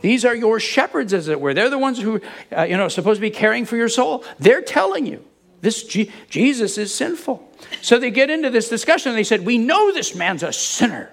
These 0.00 0.24
are 0.24 0.34
your 0.34 0.58
shepherds, 0.58 1.12
as 1.12 1.28
it 1.28 1.38
were. 1.38 1.52
They're 1.52 1.70
the 1.70 1.78
ones 1.78 2.00
who, 2.00 2.22
uh, 2.56 2.62
you 2.62 2.76
know, 2.78 2.88
supposed 2.88 3.18
to 3.18 3.20
be 3.20 3.30
caring 3.30 3.66
for 3.66 3.76
your 3.76 3.90
soul. 3.90 4.24
They're 4.38 4.62
telling 4.62 5.04
you 5.04 5.22
this 5.60 5.84
G- 5.84 6.10
Jesus 6.30 6.78
is 6.78 6.94
sinful. 6.94 7.46
So 7.82 7.98
they 7.98 8.10
get 8.10 8.30
into 8.30 8.48
this 8.48 8.70
discussion. 8.70 9.10
And 9.10 9.18
they 9.18 9.24
said, 9.24 9.44
"We 9.44 9.58
know 9.58 9.92
this 9.92 10.14
man's 10.14 10.42
a 10.42 10.54
sinner." 10.54 11.10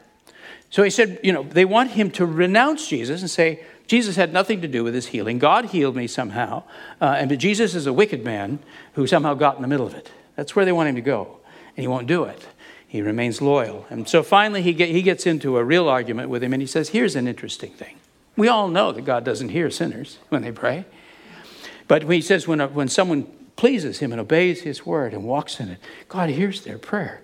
So 0.69 0.83
he 0.83 0.89
said, 0.89 1.19
you 1.23 1.31
know, 1.31 1.43
they 1.43 1.65
want 1.65 1.91
him 1.91 2.11
to 2.11 2.25
renounce 2.25 2.87
Jesus 2.87 3.21
and 3.21 3.29
say, 3.29 3.63
Jesus 3.87 4.17
had 4.17 4.33
nothing 4.33 4.61
to 4.61 4.67
do 4.67 4.83
with 4.83 4.93
his 4.93 5.07
healing. 5.07 5.39
God 5.39 5.65
healed 5.65 5.95
me 5.95 6.07
somehow. 6.07 6.63
Uh, 7.01 7.15
and 7.17 7.29
but 7.29 7.39
Jesus 7.39 7.73
is 7.73 7.87
a 7.87 7.93
wicked 7.93 8.23
man 8.23 8.59
who 8.93 9.07
somehow 9.07 9.33
got 9.33 9.55
in 9.55 9.61
the 9.61 9.67
middle 9.67 9.87
of 9.87 9.93
it. 9.93 10.11
That's 10.35 10.55
where 10.55 10.65
they 10.65 10.73
want 10.73 10.89
him 10.89 10.95
to 10.95 11.01
go. 11.01 11.39
And 11.75 11.83
he 11.83 11.87
won't 11.87 12.07
do 12.07 12.25
it. 12.25 12.47
He 12.87 13.01
remains 13.01 13.41
loyal. 13.41 13.85
And 13.89 14.07
so 14.07 14.23
finally, 14.23 14.61
he, 14.61 14.73
get, 14.73 14.89
he 14.89 15.01
gets 15.01 15.25
into 15.25 15.57
a 15.57 15.63
real 15.63 15.87
argument 15.87 16.29
with 16.29 16.43
him 16.43 16.53
and 16.53 16.61
he 16.61 16.67
says, 16.67 16.89
Here's 16.89 17.15
an 17.15 17.27
interesting 17.27 17.71
thing. 17.71 17.97
We 18.35 18.47
all 18.47 18.67
know 18.67 18.91
that 18.91 19.03
God 19.03 19.23
doesn't 19.23 19.49
hear 19.49 19.71
sinners 19.71 20.19
when 20.29 20.43
they 20.43 20.51
pray. 20.51 20.85
But 21.87 22.03
he 22.03 22.21
says, 22.21 22.47
when, 22.47 22.61
a, 22.61 22.67
when 22.67 22.87
someone 22.87 23.23
pleases 23.55 23.99
him 23.99 24.11
and 24.11 24.21
obeys 24.21 24.61
his 24.61 24.85
word 24.85 25.13
and 25.13 25.23
walks 25.23 25.59
in 25.59 25.69
it, 25.69 25.79
God 26.07 26.29
hears 26.29 26.61
their 26.61 26.77
prayer. 26.77 27.21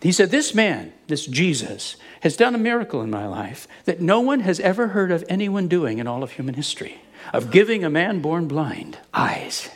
He 0.00 0.12
said, 0.12 0.30
This 0.30 0.54
man, 0.54 0.92
this 1.06 1.26
Jesus, 1.26 1.96
has 2.20 2.36
done 2.36 2.54
a 2.54 2.58
miracle 2.58 3.02
in 3.02 3.10
my 3.10 3.26
life 3.26 3.66
that 3.84 4.00
no 4.00 4.20
one 4.20 4.40
has 4.40 4.60
ever 4.60 4.88
heard 4.88 5.10
of 5.10 5.24
anyone 5.28 5.68
doing 5.68 5.98
in 5.98 6.06
all 6.06 6.22
of 6.22 6.32
human 6.32 6.54
history 6.54 7.00
of 7.32 7.50
giving 7.50 7.84
a 7.84 7.90
man 7.90 8.20
born 8.20 8.48
blind 8.48 8.98
eyes. 9.12 9.70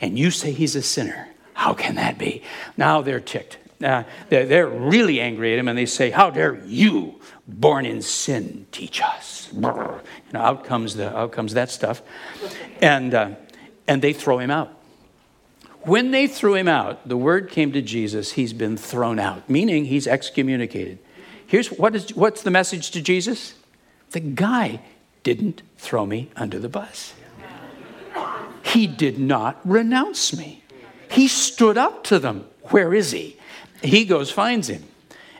And 0.00 0.18
you 0.18 0.30
say 0.30 0.52
he's 0.52 0.76
a 0.76 0.82
sinner. 0.82 1.28
How 1.54 1.74
can 1.74 1.94
that 1.96 2.18
be? 2.18 2.42
Now 2.76 3.02
they're 3.02 3.20
ticked. 3.20 3.58
Uh, 3.82 4.04
they're, 4.28 4.46
they're 4.46 4.68
really 4.68 5.20
angry 5.20 5.52
at 5.52 5.58
him 5.58 5.68
and 5.68 5.76
they 5.76 5.86
say, 5.86 6.10
How 6.10 6.30
dare 6.30 6.60
you, 6.64 7.20
born 7.46 7.86
in 7.86 8.02
sin, 8.02 8.66
teach 8.72 9.02
us? 9.02 9.48
You 9.52 9.60
know, 9.60 10.00
out 10.40 10.64
comes, 10.64 10.96
the, 10.96 11.16
out 11.16 11.32
comes 11.32 11.54
that 11.54 11.70
stuff. 11.70 12.02
And, 12.80 13.14
uh, 13.14 13.30
and 13.86 14.00
they 14.00 14.12
throw 14.12 14.38
him 14.38 14.50
out. 14.50 14.76
When 15.84 16.12
they 16.12 16.26
threw 16.26 16.54
him 16.54 16.68
out, 16.68 17.08
the 17.08 17.16
word 17.16 17.50
came 17.50 17.72
to 17.72 17.82
Jesus, 17.82 18.32
he's 18.32 18.52
been 18.52 18.76
thrown 18.76 19.18
out, 19.18 19.48
meaning 19.50 19.86
he's 19.86 20.06
excommunicated. 20.06 20.98
Here's 21.46 21.68
what 21.68 21.94
is, 21.96 22.14
what's 22.14 22.42
the 22.42 22.50
message 22.50 22.92
to 22.92 23.02
Jesus? 23.02 23.54
The 24.10 24.20
guy 24.20 24.80
didn't 25.22 25.62
throw 25.78 26.06
me 26.06 26.30
under 26.36 26.58
the 26.58 26.68
bus. 26.68 27.14
He 28.62 28.86
did 28.86 29.18
not 29.18 29.60
renounce 29.64 30.36
me. 30.36 30.62
He 31.10 31.28
stood 31.28 31.76
up 31.76 32.04
to 32.04 32.18
them. 32.18 32.46
Where 32.70 32.94
is 32.94 33.10
he? 33.10 33.36
He 33.82 34.04
goes, 34.04 34.30
finds 34.30 34.68
him. 34.68 34.84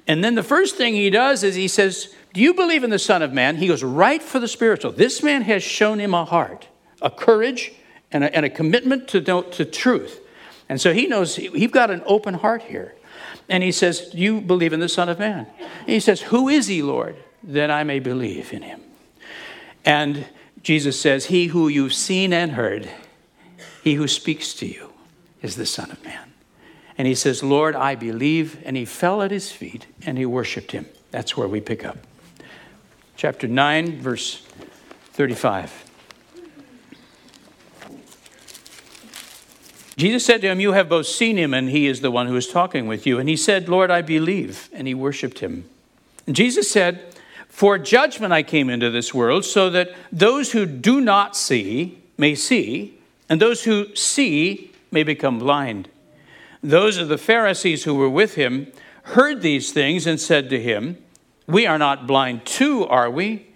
And 0.06 0.25
then 0.25 0.34
the 0.34 0.42
first 0.42 0.76
thing 0.76 0.94
he 0.94 1.11
does 1.11 1.44
is 1.44 1.54
he 1.54 1.68
says, 1.68 2.14
Do 2.34 2.40
you 2.40 2.52
believe 2.52 2.82
in 2.82 2.90
the 2.90 2.99
Son 2.99 3.22
of 3.22 3.32
Man? 3.32 3.56
He 3.56 3.68
goes 3.68 3.82
right 3.82 4.22
for 4.22 4.40
the 4.40 4.49
spiritual. 4.49 4.92
This 4.92 5.22
man 5.22 5.42
has 5.42 5.62
shown 5.62 6.00
him 6.00 6.12
a 6.12 6.25
heart, 6.25 6.66
a 7.00 7.11
courage, 7.11 7.72
and 8.11 8.25
a, 8.25 8.34
and 8.34 8.44
a 8.44 8.50
commitment 8.50 9.08
to, 9.08 9.20
to 9.20 9.64
truth. 9.64 10.20
And 10.73 10.81
so 10.81 10.95
he 10.95 11.07
knows 11.07 11.37
he's 11.37 11.71
got 11.71 11.91
an 11.91 12.02
open 12.07 12.33
heart 12.33 12.62
here. 12.62 12.95
And 13.47 13.62
he 13.62 13.73
says, 13.73 14.09
You 14.14 14.41
believe 14.41 14.73
in 14.73 14.81
the 14.81 14.88
Son 14.88 15.11
of 15.11 15.19
Man. 15.19 15.47
And 15.59 15.88
he 15.91 16.00
says, 16.00 16.23
Who 16.23 16.49
is 16.49 16.67
he, 16.67 16.81
Lord, 16.81 17.14
that 17.43 17.71
I 17.71 17.85
may 17.85 17.99
believe 17.99 18.55
in 18.55 18.62
him? 18.62 18.81
And 19.85 20.25
Jesus 20.62 20.99
says, 20.99 21.26
He 21.26 21.49
who 21.49 21.69
you've 21.69 21.93
seen 21.93 22.33
and 22.33 22.52
heard, 22.52 22.88
he 23.85 23.97
who 23.97 24.09
speaks 24.09 24.55
to 24.55 24.67
you 24.67 24.95
is 25.43 25.57
the 25.57 25.67
Son 25.67 25.91
of 25.91 26.02
Man. 26.07 26.33
And 26.97 27.07
he 27.07 27.14
says, 27.14 27.43
Lord, 27.43 27.76
I 27.76 27.95
believe. 27.95 28.59
And 28.64 28.75
he 28.75 28.87
fell 28.87 29.21
at 29.21 29.31
his 29.31 29.52
feet 29.52 29.87
and 30.07 30.17
he 30.17 30.25
worshiped 30.25 30.73
him. 30.73 30.87
That's 31.11 31.37
where 31.37 31.49
we 31.49 31.61
pick 31.61 31.85
up. 31.85 31.99
Chapter 33.19 33.47
9, 33.47 34.00
verse 34.00 34.41
35. 35.12 35.91
Jesus 39.96 40.25
said 40.25 40.40
to 40.40 40.49
him, 40.49 40.61
You 40.61 40.72
have 40.72 40.88
both 40.88 41.06
seen 41.06 41.37
him, 41.37 41.52
and 41.52 41.68
he 41.68 41.87
is 41.87 42.00
the 42.00 42.11
one 42.11 42.26
who 42.26 42.37
is 42.37 42.49
talking 42.49 42.87
with 42.87 43.06
you. 43.06 43.18
And 43.18 43.28
he 43.28 43.37
said, 43.37 43.68
Lord, 43.68 43.90
I 43.90 44.02
believe. 44.02 44.70
And 44.72 44.87
he 44.87 44.94
worshiped 44.94 45.40
him. 45.40 45.68
And 46.26 46.34
Jesus 46.34 46.70
said, 46.70 47.14
For 47.49 47.78
judgment 47.78 48.32
I 48.32 48.42
came 48.42 48.70
into 48.70 48.90
this 48.90 49.12
world, 49.12 49.44
so 49.44 49.68
that 49.70 49.90
those 50.11 50.52
who 50.52 50.66
do 50.66 51.00
not 51.00 51.37
see 51.37 51.99
may 52.16 52.34
see, 52.34 52.99
and 53.28 53.40
those 53.40 53.64
who 53.64 53.94
see 53.94 54.72
may 54.90 55.02
become 55.02 55.38
blind. 55.38 55.88
Those 56.62 56.96
of 56.96 57.08
the 57.08 57.18
Pharisees 57.18 57.84
who 57.84 57.94
were 57.94 58.08
with 58.08 58.37
him 58.37 58.70
heard 59.02 59.42
these 59.42 59.72
things 59.72 60.06
and 60.06 60.20
said 60.20 60.49
to 60.50 60.61
him, 60.61 60.96
We 61.46 61.66
are 61.66 61.78
not 61.78 62.06
blind 62.06 62.46
too, 62.46 62.87
are 62.87 63.11
we? 63.11 63.46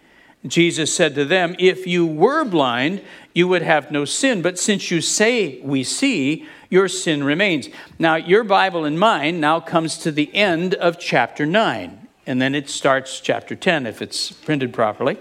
Jesus 0.47 0.95
said 0.95 1.15
to 1.15 1.25
them, 1.25 1.57
If 1.59 1.87
you 1.87 2.07
were 2.07 2.45
blind, 2.45 3.03
you 3.37 3.47
would 3.47 3.61
have 3.61 3.91
no 3.91 4.07
sin. 4.07 4.41
But 4.41 4.59
since 4.59 4.91
you 4.91 5.03
say 5.03 5.61
we 5.61 5.85
see, 5.85 6.47
your 6.71 6.89
sin 6.89 7.23
remains. 7.23 7.69
Now, 7.99 8.15
your 8.15 8.43
Bible 8.45 8.87
and 8.87 8.99
mine 8.99 9.41
now 9.41 9.61
comes 9.61 9.99
to 9.99 10.11
the 10.11 10.35
end 10.35 10.73
of 10.73 10.99
chapter 10.99 11.45
9, 11.45 12.09
and 12.27 12.41
then 12.41 12.55
it 12.55 12.71
starts 12.71 13.21
chapter 13.21 13.55
10 13.55 13.85
if 13.87 14.01
it's 14.01 14.33
printed 14.33 14.73
properly. 14.73 15.19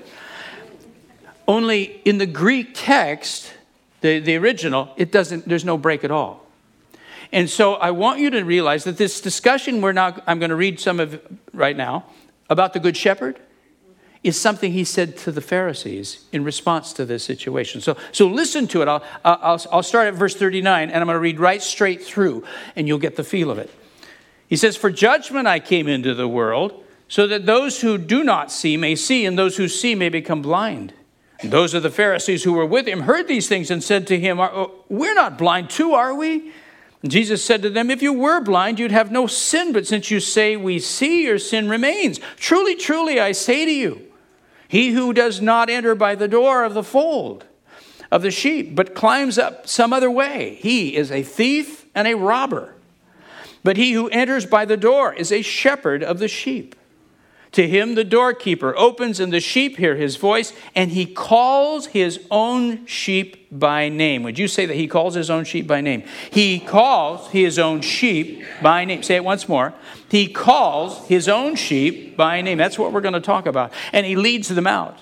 Only 1.46 2.00
in 2.06 2.18
the 2.18 2.26
Greek 2.26 2.72
text, 2.74 3.52
the, 4.00 4.20
the 4.22 4.38
original, 4.38 4.94
it 4.96 5.12
doesn't, 5.12 5.46
there's 5.46 5.66
no 5.66 5.78
break 5.78 6.06
at 6.06 6.10
all. 6.10 6.48
And 7.34 7.50
so 7.50 7.74
I 7.74 7.92
want 7.92 8.22
you 8.22 8.30
to 8.30 8.44
realize 8.44 8.86
that 8.86 8.96
this 8.96 9.20
discussion 9.20 9.82
we're 9.82 9.92
now, 9.92 10.22
I'm 10.26 10.40
going 10.40 10.52
to 10.52 10.56
read 10.56 10.80
some 10.80 11.02
of 11.02 11.22
right 11.52 11.76
now 11.76 12.06
about 12.50 12.72
the 12.72 12.80
Good 12.80 12.96
Shepherd 12.96 13.42
is 14.26 14.42
something 14.42 14.72
he 14.72 14.84
said 14.84 15.16
to 15.18 15.32
the 15.32 15.40
Pharisees 15.40 16.26
in 16.32 16.44
response 16.44 16.94
to 16.94 17.06
this 17.06 17.24
situation. 17.24 17.80
So, 17.80 17.96
so 18.12 18.28
listen 18.28 18.68
to 18.70 18.82
it. 18.82 18.88
I'll, 18.88 19.04
I'll, 19.24 19.62
I'll 19.72 19.84
start 19.84 20.08
at 20.08 20.16
verse 20.16 20.36
39 20.36 20.90
and 20.90 20.98
I'm 20.98 21.06
going 21.06 21.16
to 21.16 21.20
read 21.20 21.40
right 21.40 21.62
straight 21.62 22.04
through 22.04 22.44
and 22.76 22.88
you'll 22.88 22.98
get 22.98 23.18
the 23.18 23.24
feel 23.24 23.52
of 23.52 23.60
it. 23.60 23.70
He 24.48 24.56
says, 24.56 24.76
For 24.76 24.90
judgment 24.90 25.48
I 25.48 25.60
came 25.60 25.88
into 25.88 26.16
the 26.16 26.28
world, 26.28 26.84
so 27.08 27.28
that 27.28 27.46
those 27.46 27.82
who 27.82 28.00
do 28.00 28.24
not 28.24 28.52
see 28.52 28.78
may 28.78 28.96
see, 28.96 29.28
and 29.28 29.38
those 29.38 29.58
who 29.58 29.68
see 29.68 29.94
may 29.94 30.10
become 30.10 30.42
blind. 30.42 30.92
And 31.42 31.52
those 31.52 31.76
of 31.76 31.84
the 31.84 31.92
Pharisees 31.92 32.44
who 32.44 32.54
were 32.54 32.66
with 32.66 32.88
him 32.88 33.02
heard 33.02 33.28
these 33.28 33.48
things 33.48 33.70
and 33.70 33.84
said 33.84 34.08
to 34.08 34.20
him, 34.20 34.40
uh, 34.40 34.68
We're 34.90 35.14
not 35.14 35.38
blind 35.38 35.70
too, 35.70 35.94
are 35.94 36.16
we? 36.16 36.52
And 37.04 37.12
Jesus 37.12 37.46
said 37.46 37.62
to 37.62 37.70
them, 37.70 37.92
If 37.92 38.02
you 38.02 38.14
were 38.14 38.42
blind, 38.42 38.80
you'd 38.80 38.92
have 38.92 39.12
no 39.12 39.28
sin, 39.28 39.72
but 39.72 39.86
since 39.86 40.10
you 40.10 40.20
say 40.20 40.56
we 40.56 40.80
see, 40.80 41.26
your 41.26 41.38
sin 41.38 41.70
remains. 41.70 42.20
Truly, 42.38 42.76
truly, 42.76 43.20
I 43.20 43.34
say 43.34 43.66
to 43.66 43.72
you, 43.72 44.05
he 44.76 44.90
who 44.90 45.14
does 45.14 45.40
not 45.40 45.70
enter 45.70 45.96
by 45.96 46.16
the 46.16 46.28
door 46.28 46.66
of 46.66 46.74
the 46.74 46.84
fold 46.84 47.46
of 48.12 48.22
the 48.22 48.30
sheep, 48.30 48.76
but 48.76 48.94
climbs 48.94 49.38
up 49.38 49.66
some 49.66 49.94
other 49.94 50.12
way, 50.12 50.58
he 50.60 50.98
is 50.98 51.12
a 51.12 51.24
thief 51.24 51.86
and 51.96 52.10
a 52.10 52.14
robber. 52.14 52.76
But 53.64 53.78
he 53.78 53.94
who 53.94 54.10
enters 54.10 54.46
by 54.46 54.66
the 54.66 54.76
door 54.76 55.14
is 55.14 55.32
a 55.32 55.42
shepherd 55.42 56.04
of 56.04 56.20
the 56.20 56.28
sheep. 56.28 56.76
To 57.56 57.66
him 57.66 57.96
the 57.96 58.04
doorkeeper 58.04 58.76
opens, 58.76 59.22
and 59.22 59.32
the 59.32 59.40
sheep 59.40 59.78
hear 59.78 59.96
his 59.96 60.18
voice, 60.18 60.52
and 60.76 60.92
he 60.92 61.06
calls 61.06 61.88
his 61.88 62.20
own 62.30 62.86
sheep 62.86 63.48
by 63.50 63.88
name. 63.88 64.24
Would 64.24 64.38
you 64.38 64.50
say 64.50 64.66
that 64.66 64.76
he 64.76 64.90
calls 64.90 65.16
his 65.16 65.30
own 65.30 65.46
sheep 65.46 65.66
by 65.66 65.80
name? 65.80 66.04
He 66.32 66.60
calls 66.60 67.30
his 67.30 67.58
own 67.58 67.80
sheep 67.80 68.44
by 68.62 68.84
name. 68.84 69.04
Say 69.04 69.16
it 69.16 69.24
once 69.24 69.48
more. 69.48 69.74
He 70.12 70.28
calls 70.28 71.08
his 71.08 71.30
own 71.30 71.56
sheep 71.56 72.18
by 72.18 72.42
name. 72.42 72.58
That's 72.58 72.78
what 72.78 72.92
we're 72.92 73.00
going 73.00 73.14
to 73.14 73.22
talk 73.22 73.46
about. 73.46 73.72
And 73.94 74.06
he 74.06 74.18
leads 74.18 74.50
them 74.50 74.68
out. 74.68 75.00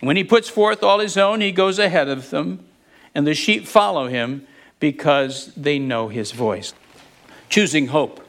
When 0.00 0.16
he 0.16 0.24
puts 0.24 0.48
forth 0.48 0.82
all 0.82 0.98
his 0.98 1.16
own, 1.16 1.40
he 1.40 1.52
goes 1.52 1.78
ahead 1.78 2.08
of 2.08 2.30
them, 2.30 2.66
and 3.14 3.28
the 3.28 3.34
sheep 3.34 3.64
follow 3.64 4.08
him 4.08 4.44
because 4.80 5.54
they 5.54 5.78
know 5.78 6.08
his 6.08 6.32
voice. 6.32 6.74
Choosing 7.48 7.86
hope. 7.86 8.26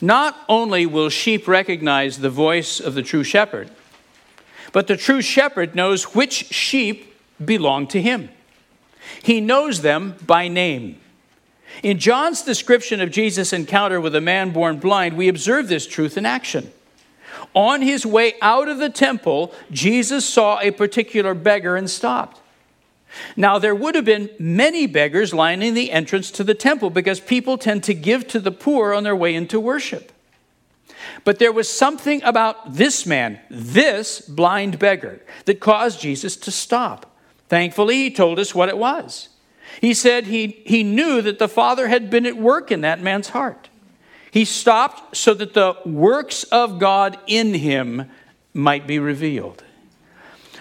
Not 0.00 0.44
only 0.48 0.86
will 0.86 1.10
sheep 1.10 1.46
recognize 1.46 2.18
the 2.18 2.30
voice 2.30 2.80
of 2.80 2.94
the 2.94 3.02
true 3.02 3.24
shepherd, 3.24 3.70
but 4.72 4.86
the 4.86 4.96
true 4.96 5.20
shepherd 5.20 5.74
knows 5.74 6.14
which 6.14 6.32
sheep 6.32 7.14
belong 7.44 7.86
to 7.88 8.00
him. 8.00 8.30
He 9.22 9.40
knows 9.40 9.82
them 9.82 10.16
by 10.26 10.48
name. 10.48 11.00
In 11.82 11.98
John's 11.98 12.42
description 12.42 13.00
of 13.00 13.10
Jesus' 13.10 13.52
encounter 13.52 14.00
with 14.00 14.14
a 14.14 14.20
man 14.20 14.50
born 14.50 14.78
blind, 14.78 15.16
we 15.16 15.28
observe 15.28 15.68
this 15.68 15.86
truth 15.86 16.16
in 16.16 16.26
action. 16.26 16.72
On 17.54 17.82
his 17.82 18.04
way 18.04 18.34
out 18.42 18.68
of 18.68 18.78
the 18.78 18.90
temple, 18.90 19.52
Jesus 19.70 20.24
saw 20.24 20.58
a 20.60 20.70
particular 20.70 21.34
beggar 21.34 21.76
and 21.76 21.88
stopped. 21.88 22.39
Now, 23.36 23.58
there 23.58 23.74
would 23.74 23.94
have 23.94 24.04
been 24.04 24.30
many 24.38 24.86
beggars 24.86 25.34
lining 25.34 25.74
the 25.74 25.90
entrance 25.90 26.30
to 26.32 26.44
the 26.44 26.54
temple 26.54 26.90
because 26.90 27.20
people 27.20 27.58
tend 27.58 27.84
to 27.84 27.94
give 27.94 28.28
to 28.28 28.40
the 28.40 28.52
poor 28.52 28.94
on 28.94 29.02
their 29.02 29.16
way 29.16 29.34
into 29.34 29.58
worship. 29.58 30.12
But 31.24 31.38
there 31.38 31.52
was 31.52 31.68
something 31.68 32.22
about 32.22 32.74
this 32.74 33.06
man, 33.06 33.40
this 33.50 34.20
blind 34.20 34.78
beggar, 34.78 35.20
that 35.44 35.60
caused 35.60 36.00
Jesus 36.00 36.36
to 36.36 36.50
stop. 36.50 37.06
Thankfully, 37.48 37.96
he 37.96 38.10
told 38.10 38.38
us 38.38 38.54
what 38.54 38.68
it 38.68 38.78
was. 38.78 39.28
He 39.80 39.94
said 39.94 40.26
he, 40.26 40.62
he 40.66 40.82
knew 40.82 41.22
that 41.22 41.38
the 41.38 41.48
Father 41.48 41.88
had 41.88 42.10
been 42.10 42.26
at 42.26 42.36
work 42.36 42.70
in 42.70 42.82
that 42.82 43.00
man's 43.00 43.30
heart. 43.30 43.68
He 44.30 44.44
stopped 44.44 45.16
so 45.16 45.34
that 45.34 45.54
the 45.54 45.76
works 45.84 46.44
of 46.44 46.78
God 46.78 47.18
in 47.26 47.54
him 47.54 48.10
might 48.54 48.86
be 48.86 48.98
revealed. 48.98 49.64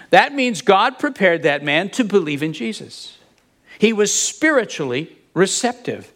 That 0.09 0.33
means 0.33 0.61
God 0.61 0.99
prepared 0.99 1.43
that 1.43 1.63
man 1.63 1.89
to 1.91 2.03
believe 2.03 2.41
in 2.41 2.53
Jesus. 2.53 3.17
He 3.77 3.93
was 3.93 4.13
spiritually 4.13 5.17
receptive. 5.33 6.11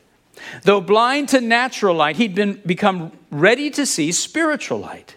Though 0.64 0.82
blind 0.82 1.30
to 1.30 1.42
natural 1.42 1.96
light, 1.96 2.18
he'd 2.18 2.36
been, 2.36 2.62
become 2.66 3.12
ready 3.32 3.70
to 3.72 3.86
see 3.86 4.12
spiritual 4.12 4.80
light. 4.80 5.16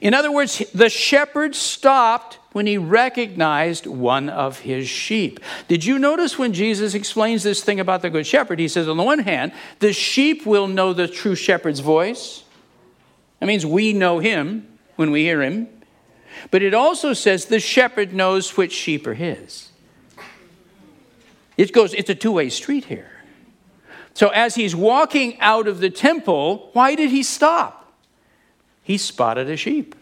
In 0.00 0.14
other 0.14 0.30
words, 0.30 0.62
the 0.74 0.90
shepherd 0.90 1.54
stopped 1.54 2.38
when 2.52 2.66
he 2.66 2.78
recognized 2.78 3.86
one 3.86 4.28
of 4.28 4.60
his 4.60 4.88
sheep. 4.88 5.40
Did 5.68 5.84
you 5.84 5.98
notice 5.98 6.38
when 6.38 6.52
Jesus 6.52 6.94
explains 6.94 7.42
this 7.42 7.62
thing 7.62 7.80
about 7.80 8.02
the 8.02 8.10
good 8.10 8.26
shepherd? 8.26 8.58
He 8.58 8.68
says, 8.68 8.88
on 8.88 8.96
the 8.96 9.02
one 9.02 9.20
hand, 9.20 9.52
the 9.80 9.92
sheep 9.92 10.46
will 10.46 10.68
know 10.68 10.92
the 10.92 11.08
true 11.08 11.34
shepherd's 11.34 11.80
voice. 11.80 12.44
That 13.40 13.46
means 13.46 13.66
we 13.66 13.92
know 13.92 14.18
him 14.18 14.66
when 14.96 15.10
we 15.10 15.22
hear 15.22 15.42
him. 15.42 15.68
But 16.50 16.62
it 16.62 16.74
also 16.74 17.12
says 17.12 17.46
the 17.46 17.60
shepherd 17.60 18.12
knows 18.12 18.56
which 18.56 18.72
sheep 18.72 19.06
are 19.06 19.14
his. 19.14 19.70
It 21.56 21.72
goes, 21.72 21.94
it's 21.94 22.10
a 22.10 22.14
two 22.14 22.32
way 22.32 22.50
street 22.50 22.84
here. 22.86 23.10
So 24.14 24.28
as 24.28 24.54
he's 24.54 24.74
walking 24.74 25.38
out 25.40 25.68
of 25.68 25.80
the 25.80 25.90
temple, 25.90 26.70
why 26.72 26.94
did 26.94 27.10
he 27.10 27.22
stop? 27.22 27.92
He 28.82 28.98
spotted 28.98 29.50
a 29.50 29.56
sheep. 29.56 29.94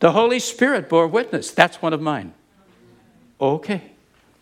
The 0.00 0.12
Holy 0.12 0.38
Spirit 0.38 0.88
bore 0.88 1.08
witness. 1.08 1.50
That's 1.50 1.80
one 1.80 1.92
of 1.92 2.00
mine. 2.00 2.34
Okay. 3.40 3.82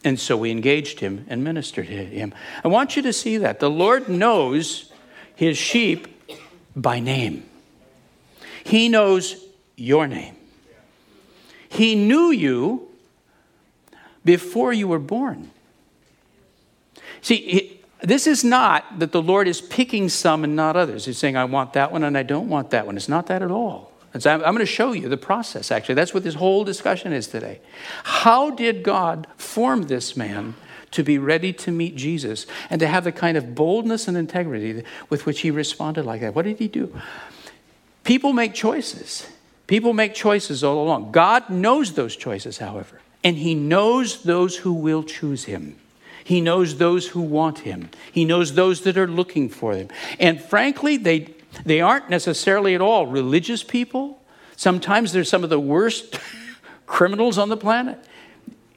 And 0.04 0.18
so 0.18 0.36
we 0.36 0.50
engaged 0.50 1.00
him 1.00 1.24
and 1.28 1.44
ministered 1.44 1.86
to 1.86 2.04
him. 2.04 2.34
I 2.64 2.68
want 2.68 2.96
you 2.96 3.02
to 3.02 3.12
see 3.12 3.36
that. 3.38 3.60
The 3.60 3.70
Lord 3.70 4.08
knows 4.08 4.92
his 5.36 5.56
sheep 5.56 6.08
by 6.74 6.98
name. 6.98 7.44
He 8.64 8.88
knows 8.88 9.41
your 9.82 10.06
name. 10.06 10.36
He 11.68 11.94
knew 11.96 12.30
you 12.30 12.88
before 14.24 14.72
you 14.72 14.86
were 14.86 15.00
born. 15.00 15.50
See, 17.20 17.80
this 18.00 18.26
is 18.26 18.44
not 18.44 18.98
that 19.00 19.10
the 19.10 19.22
Lord 19.22 19.48
is 19.48 19.60
picking 19.60 20.08
some 20.08 20.44
and 20.44 20.54
not 20.54 20.76
others. 20.76 21.06
He's 21.06 21.18
saying, 21.18 21.36
I 21.36 21.44
want 21.46 21.72
that 21.72 21.90
one 21.90 22.04
and 22.04 22.16
I 22.16 22.22
don't 22.22 22.48
want 22.48 22.70
that 22.70 22.86
one. 22.86 22.96
It's 22.96 23.08
not 23.08 23.26
that 23.26 23.42
at 23.42 23.50
all. 23.50 23.90
I'm 24.14 24.40
going 24.40 24.58
to 24.58 24.66
show 24.66 24.92
you 24.92 25.08
the 25.08 25.16
process, 25.16 25.70
actually. 25.70 25.94
That's 25.94 26.12
what 26.12 26.22
this 26.22 26.34
whole 26.34 26.64
discussion 26.64 27.12
is 27.12 27.26
today. 27.26 27.60
How 28.04 28.50
did 28.50 28.82
God 28.82 29.26
form 29.36 29.84
this 29.84 30.16
man 30.16 30.54
to 30.90 31.02
be 31.02 31.16
ready 31.18 31.52
to 31.54 31.72
meet 31.72 31.96
Jesus 31.96 32.46
and 32.70 32.78
to 32.80 32.86
have 32.86 33.04
the 33.04 33.12
kind 33.12 33.36
of 33.36 33.54
boldness 33.54 34.06
and 34.06 34.16
integrity 34.16 34.84
with 35.08 35.24
which 35.26 35.40
he 35.40 35.50
responded 35.50 36.04
like 36.04 36.20
that? 36.20 36.34
What 36.34 36.44
did 36.44 36.58
he 36.58 36.68
do? 36.68 36.94
People 38.04 38.32
make 38.32 38.52
choices. 38.52 39.26
People 39.66 39.92
make 39.92 40.14
choices 40.14 40.64
all 40.64 40.82
along. 40.82 41.12
God 41.12 41.48
knows 41.48 41.94
those 41.94 42.16
choices, 42.16 42.58
however, 42.58 43.00
and 43.22 43.36
he 43.36 43.54
knows 43.54 44.22
those 44.22 44.58
who 44.58 44.72
will 44.72 45.02
choose 45.02 45.44
him. 45.44 45.76
He 46.24 46.40
knows 46.40 46.78
those 46.78 47.08
who 47.08 47.20
want 47.20 47.60
him. 47.60 47.90
He 48.12 48.24
knows 48.24 48.54
those 48.54 48.82
that 48.82 48.96
are 48.96 49.08
looking 49.08 49.48
for 49.48 49.74
him. 49.74 49.88
And 50.20 50.40
frankly, 50.40 50.96
they, 50.96 51.34
they 51.64 51.80
aren't 51.80 52.10
necessarily 52.10 52.74
at 52.74 52.80
all 52.80 53.06
religious 53.06 53.64
people. 53.64 54.22
Sometimes 54.56 55.12
they're 55.12 55.24
some 55.24 55.42
of 55.42 55.50
the 55.50 55.58
worst 55.58 56.18
criminals 56.86 57.38
on 57.38 57.48
the 57.48 57.56
planet. 57.56 57.98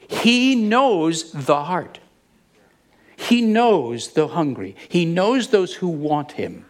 He 0.07 0.55
knows 0.55 1.31
the 1.31 1.63
heart. 1.63 1.99
He 3.15 3.41
knows 3.41 4.13
the 4.13 4.29
hungry. 4.29 4.75
He 4.89 5.05
knows 5.05 5.49
those 5.49 5.75
who 5.75 5.87
want 5.87 6.33
him. 6.33 6.65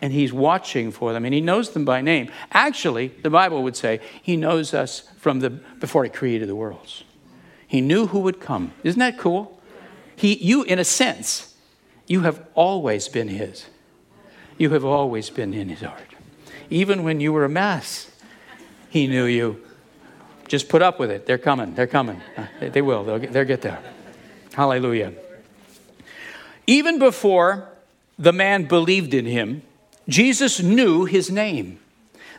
And 0.00 0.12
he's 0.12 0.32
watching 0.32 0.92
for 0.92 1.12
them 1.12 1.24
and 1.24 1.34
he 1.34 1.40
knows 1.40 1.70
them 1.70 1.84
by 1.84 2.00
name. 2.00 2.30
Actually, 2.52 3.08
the 3.08 3.30
Bible 3.30 3.62
would 3.64 3.76
say 3.76 4.00
he 4.22 4.36
knows 4.36 4.72
us 4.72 5.00
from 5.18 5.40
the 5.40 5.50
before 5.50 6.04
he 6.04 6.10
created 6.10 6.48
the 6.48 6.54
worlds. 6.54 7.02
He 7.66 7.80
knew 7.80 8.06
who 8.06 8.20
would 8.20 8.40
come. 8.40 8.72
Isn't 8.84 9.00
that 9.00 9.18
cool? 9.18 9.60
He 10.14 10.34
you 10.36 10.62
in 10.62 10.78
a 10.78 10.84
sense, 10.84 11.54
you 12.06 12.20
have 12.20 12.46
always 12.54 13.08
been 13.08 13.28
his. 13.28 13.66
You 14.56 14.70
have 14.70 14.84
always 14.84 15.30
been 15.30 15.52
in 15.52 15.68
his 15.68 15.80
heart. 15.80 16.14
Even 16.70 17.02
when 17.02 17.20
you 17.20 17.32
were 17.32 17.44
a 17.44 17.48
mess, 17.48 18.10
he 18.90 19.06
knew 19.06 19.24
you. 19.24 19.64
Just 20.48 20.68
put 20.68 20.80
up 20.80 20.98
with 20.98 21.10
it. 21.10 21.26
They're 21.26 21.38
coming. 21.38 21.74
They're 21.74 21.86
coming. 21.86 22.20
Uh, 22.36 22.46
they 22.60 22.82
will. 22.82 23.04
They'll 23.04 23.18
get, 23.18 23.32
they'll 23.32 23.44
get 23.44 23.62
there. 23.62 23.80
Hallelujah. 24.54 25.12
Even 26.66 26.98
before 26.98 27.68
the 28.18 28.32
man 28.32 28.64
believed 28.64 29.14
in 29.14 29.26
him, 29.26 29.62
Jesus 30.08 30.60
knew 30.60 31.04
his 31.04 31.30
name. 31.30 31.78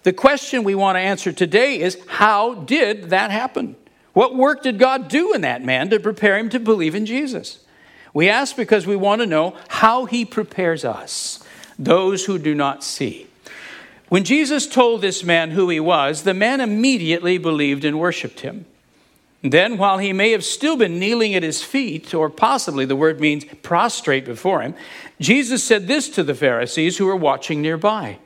The 0.03 0.13
question 0.13 0.63
we 0.63 0.75
want 0.75 0.95
to 0.95 1.01
answer 1.01 1.31
today 1.31 1.79
is 1.79 1.97
how 2.07 2.55
did 2.55 3.09
that 3.09 3.31
happen? 3.31 3.75
What 4.13 4.35
work 4.35 4.63
did 4.63 4.79
God 4.79 5.07
do 5.07 5.33
in 5.33 5.41
that 5.41 5.63
man 5.63 5.89
to 5.89 5.99
prepare 5.99 6.37
him 6.37 6.49
to 6.49 6.59
believe 6.59 6.95
in 6.95 7.05
Jesus? 7.05 7.59
We 8.13 8.27
ask 8.27 8.55
because 8.55 8.87
we 8.87 8.95
want 8.95 9.21
to 9.21 9.27
know 9.27 9.55
how 9.67 10.05
he 10.05 10.25
prepares 10.25 10.83
us, 10.83 11.43
those 11.77 12.25
who 12.25 12.39
do 12.39 12.55
not 12.55 12.83
see. 12.83 13.27
When 14.07 14.23
Jesus 14.23 14.65
told 14.65 15.01
this 15.01 15.23
man 15.23 15.51
who 15.51 15.69
he 15.69 15.79
was, 15.79 16.23
the 16.23 16.33
man 16.33 16.61
immediately 16.61 17.37
believed 17.37 17.85
and 17.85 17.99
worshiped 17.99 18.39
him. 18.39 18.65
Then, 19.41 19.77
while 19.77 19.99
he 19.99 20.11
may 20.11 20.31
have 20.31 20.43
still 20.43 20.75
been 20.75 20.99
kneeling 20.99 21.33
at 21.33 21.43
his 21.43 21.63
feet, 21.63 22.13
or 22.13 22.29
possibly 22.29 22.83
the 22.83 22.95
word 22.95 23.21
means 23.21 23.45
prostrate 23.61 24.25
before 24.25 24.61
him, 24.61 24.75
Jesus 25.21 25.63
said 25.63 25.87
this 25.87 26.09
to 26.09 26.23
the 26.23 26.35
Pharisees 26.35 26.97
who 26.97 27.05
were 27.05 27.15
watching 27.15 27.61
nearby. 27.61 28.19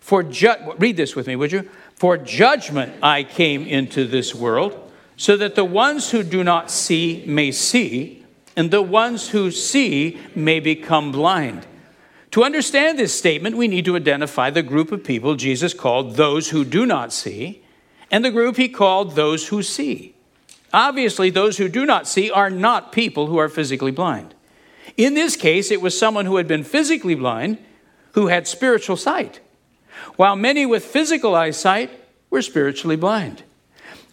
For 0.00 0.22
ju- 0.22 0.74
read 0.78 0.96
this 0.96 1.14
with 1.14 1.26
me, 1.26 1.36
would 1.36 1.52
you? 1.52 1.68
For 1.94 2.16
judgment 2.16 2.94
I 3.02 3.22
came 3.22 3.66
into 3.66 4.06
this 4.06 4.34
world, 4.34 4.90
so 5.18 5.36
that 5.36 5.56
the 5.56 5.64
ones 5.64 6.10
who 6.10 6.22
do 6.22 6.42
not 6.42 6.70
see 6.70 7.22
may 7.26 7.52
see, 7.52 8.24
and 8.56 8.70
the 8.70 8.80
ones 8.80 9.28
who 9.28 9.50
see 9.50 10.18
may 10.34 10.58
become 10.58 11.12
blind. 11.12 11.66
To 12.30 12.44
understand 12.44 12.98
this 12.98 13.16
statement, 13.16 13.58
we 13.58 13.68
need 13.68 13.84
to 13.84 13.96
identify 13.96 14.48
the 14.48 14.62
group 14.62 14.90
of 14.90 15.04
people 15.04 15.34
Jesus 15.34 15.74
called 15.74 16.14
those 16.14 16.48
who 16.48 16.64
do 16.64 16.86
not 16.86 17.12
see, 17.12 17.62
and 18.10 18.24
the 18.24 18.30
group 18.30 18.56
he 18.56 18.68
called 18.68 19.14
those 19.14 19.48
who 19.48 19.62
see. 19.62 20.14
Obviously, 20.72 21.30
those 21.30 21.58
who 21.58 21.68
do 21.68 21.84
not 21.84 22.06
see 22.06 22.30
are 22.30 22.50
not 22.50 22.92
people 22.92 23.26
who 23.26 23.38
are 23.38 23.48
physically 23.48 23.90
blind. 23.90 24.34
In 24.96 25.14
this 25.14 25.36
case, 25.36 25.70
it 25.70 25.80
was 25.80 25.98
someone 25.98 26.26
who 26.26 26.36
had 26.36 26.46
been 26.46 26.64
physically 26.64 27.14
blind 27.14 27.58
who 28.12 28.26
had 28.26 28.46
spiritual 28.46 28.96
sight, 28.96 29.40
while 30.16 30.36
many 30.36 30.66
with 30.66 30.84
physical 30.84 31.34
eyesight 31.34 31.90
were 32.28 32.42
spiritually 32.42 32.96
blind. 32.96 33.42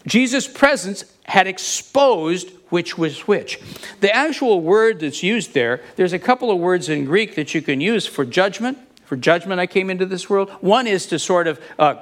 Jesus' 0.05 0.47
presence 0.47 1.03
had 1.25 1.47
exposed 1.47 2.51
which 2.69 2.97
was 2.97 3.27
which. 3.27 3.59
The 4.01 4.13
actual 4.13 4.61
word 4.61 4.99
that's 4.99 5.23
used 5.23 5.53
there, 5.53 5.81
there's 5.95 6.13
a 6.13 6.19
couple 6.19 6.51
of 6.51 6.57
words 6.57 6.89
in 6.89 7.05
Greek 7.05 7.35
that 7.35 7.53
you 7.53 7.61
can 7.61 7.81
use 7.81 8.05
for 8.05 8.25
judgment. 8.25 8.77
For 9.05 9.15
judgment, 9.15 9.59
I 9.59 9.67
came 9.67 9.89
into 9.89 10.05
this 10.05 10.29
world. 10.29 10.49
One 10.61 10.85
is 10.85 11.05
to 11.07 11.19
sort 11.19 11.47
of 11.47 11.61
uh, 11.79 11.95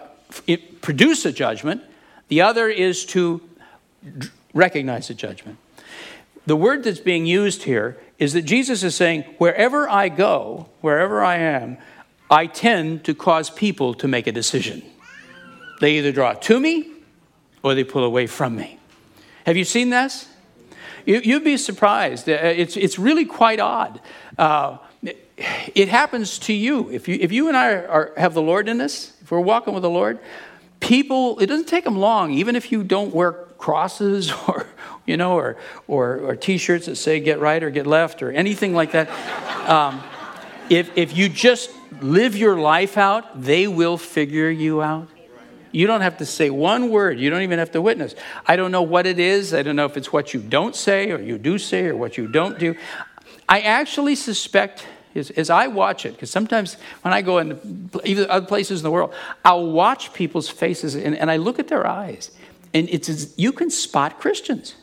produce 0.82 1.26
a 1.26 1.32
judgment, 1.32 1.84
the 2.28 2.42
other 2.42 2.68
is 2.68 3.06
to 3.08 3.42
recognize 4.56 5.10
the 5.10 5.14
judgment. 5.14 5.60
The 6.48 6.56
word 6.56 6.84
that's 6.84 7.00
being 7.00 7.28
used 7.28 7.64
here 7.64 7.98
is 8.18 8.34
that 8.34 8.44
Jesus 8.44 8.82
is 8.82 8.96
saying, 8.96 9.24
wherever 9.38 9.88
I 9.90 10.10
go, 10.10 10.70
wherever 10.82 11.24
I 11.24 11.38
am, 11.38 11.78
I 12.30 12.48
tend 12.48 13.04
to 13.06 13.14
cause 13.14 13.50
people 13.52 13.94
to 13.96 14.08
make 14.08 14.26
a 14.26 14.32
decision. 14.32 14.82
They 15.82 15.98
either 15.98 16.12
draw 16.12 16.34
to 16.34 16.60
me 16.60 16.90
or 17.62 17.76
they 17.76 17.84
pull 17.84 18.04
away 18.04 18.26
from 18.26 18.56
me. 18.56 18.80
Have 19.46 19.58
you 19.58 19.66
seen 19.66 19.90
this? 19.90 20.28
You, 21.06 21.36
would 21.36 21.44
be 21.44 21.58
surprised. 21.58 22.28
Uh, 22.28 22.34
it's, 22.34 22.78
it's 22.78 22.98
really 22.98 23.26
quite 23.26 23.60
odd. 23.60 24.02
Uh, 24.38 24.78
it 25.38 25.90
happens 25.90 26.40
to 26.40 26.54
you. 26.54 26.90
If 26.90 27.08
you, 27.08 27.18
if 27.20 27.32
you 27.32 27.48
and 27.48 27.58
I 27.58 27.76
are, 27.76 28.14
have 28.18 28.34
the 28.34 28.42
Lord 28.42 28.68
in 28.68 28.82
us, 28.82 29.14
if 29.22 29.30
we're 29.30 29.40
walking 29.40 29.74
with 29.74 29.84
the 29.84 29.90
Lord, 29.90 30.20
people, 30.80 31.38
it 31.40 31.48
doesn't 31.48 31.68
take 31.68 31.84
them 31.84 31.98
long, 31.98 32.32
even 32.32 32.56
if 32.56 32.72
you 32.72 32.84
don't 32.84 33.14
wear 33.14 33.45
crosses 33.58 34.32
or, 34.48 34.68
you 35.06 35.18
know, 35.18 35.38
or, 35.38 35.58
or, 35.88 36.20
or 36.20 36.36
t-shirts 36.36 36.86
that 36.88 36.96
say 36.96 37.20
get 37.20 37.40
right 37.40 37.62
or 37.64 37.70
get 37.70 37.88
left 37.88 38.22
or 38.22 38.32
anything 38.32 38.74
like 38.74 38.92
that. 38.92 39.10
Um, 39.66 40.04
if, 40.70 40.96
if 40.96 41.18
you 41.18 41.28
just 41.28 41.72
live 42.00 42.38
your 42.38 42.56
life 42.56 43.00
out, 43.00 43.42
they 43.42 43.68
will 43.68 43.98
figure 43.98 44.52
you 44.52 44.84
out. 44.84 45.08
You 45.72 45.88
don't 45.88 46.02
have 46.02 46.18
to 46.20 46.26
say 46.26 46.50
one 46.50 46.90
word. 46.90 47.20
You 47.20 47.30
don't 47.30 47.42
even 47.42 47.60
have 47.60 47.72
to 47.72 47.82
witness. 47.82 48.16
I 48.46 48.56
don't 48.56 48.72
know 48.72 48.82
what 48.82 49.06
it 49.06 49.20
is. 49.20 49.54
I 49.54 49.62
don't 49.62 49.76
know 49.76 49.86
if 49.86 49.98
it's 49.98 50.14
what 50.14 50.34
you 50.34 50.40
don't 50.40 50.76
say 50.76 51.12
or 51.12 51.20
you 51.20 51.38
do 51.38 51.58
say 51.58 51.88
or 51.88 51.98
what 51.98 52.18
you 52.18 52.28
don't 52.28 52.58
do. 52.58 52.76
I 53.50 53.60
actually 53.60 54.16
suspect 54.16 54.88
is, 55.14 55.32
as 55.32 55.50
I 55.50 55.68
watch 55.68 56.06
it, 56.06 56.14
because 56.14 56.32
sometimes 56.32 56.76
when 57.02 57.14
I 57.14 57.22
go 57.22 57.40
in 57.40 57.90
even 58.04 58.30
other 58.30 58.46
places 58.46 58.80
in 58.80 58.84
the 58.84 58.92
world, 58.92 59.14
I'll 59.44 59.72
watch 59.72 60.14
people's 60.14 60.48
faces 60.48 60.96
and, 60.96 61.16
and 61.16 61.30
I 61.30 61.38
look 61.38 61.60
at 61.60 61.68
their 61.68 61.86
eyes, 61.86 62.32
and 62.76 62.88
it's 62.90 63.38
you 63.38 63.52
can 63.52 63.72
spot 63.72 64.20
Christians. 64.20 64.76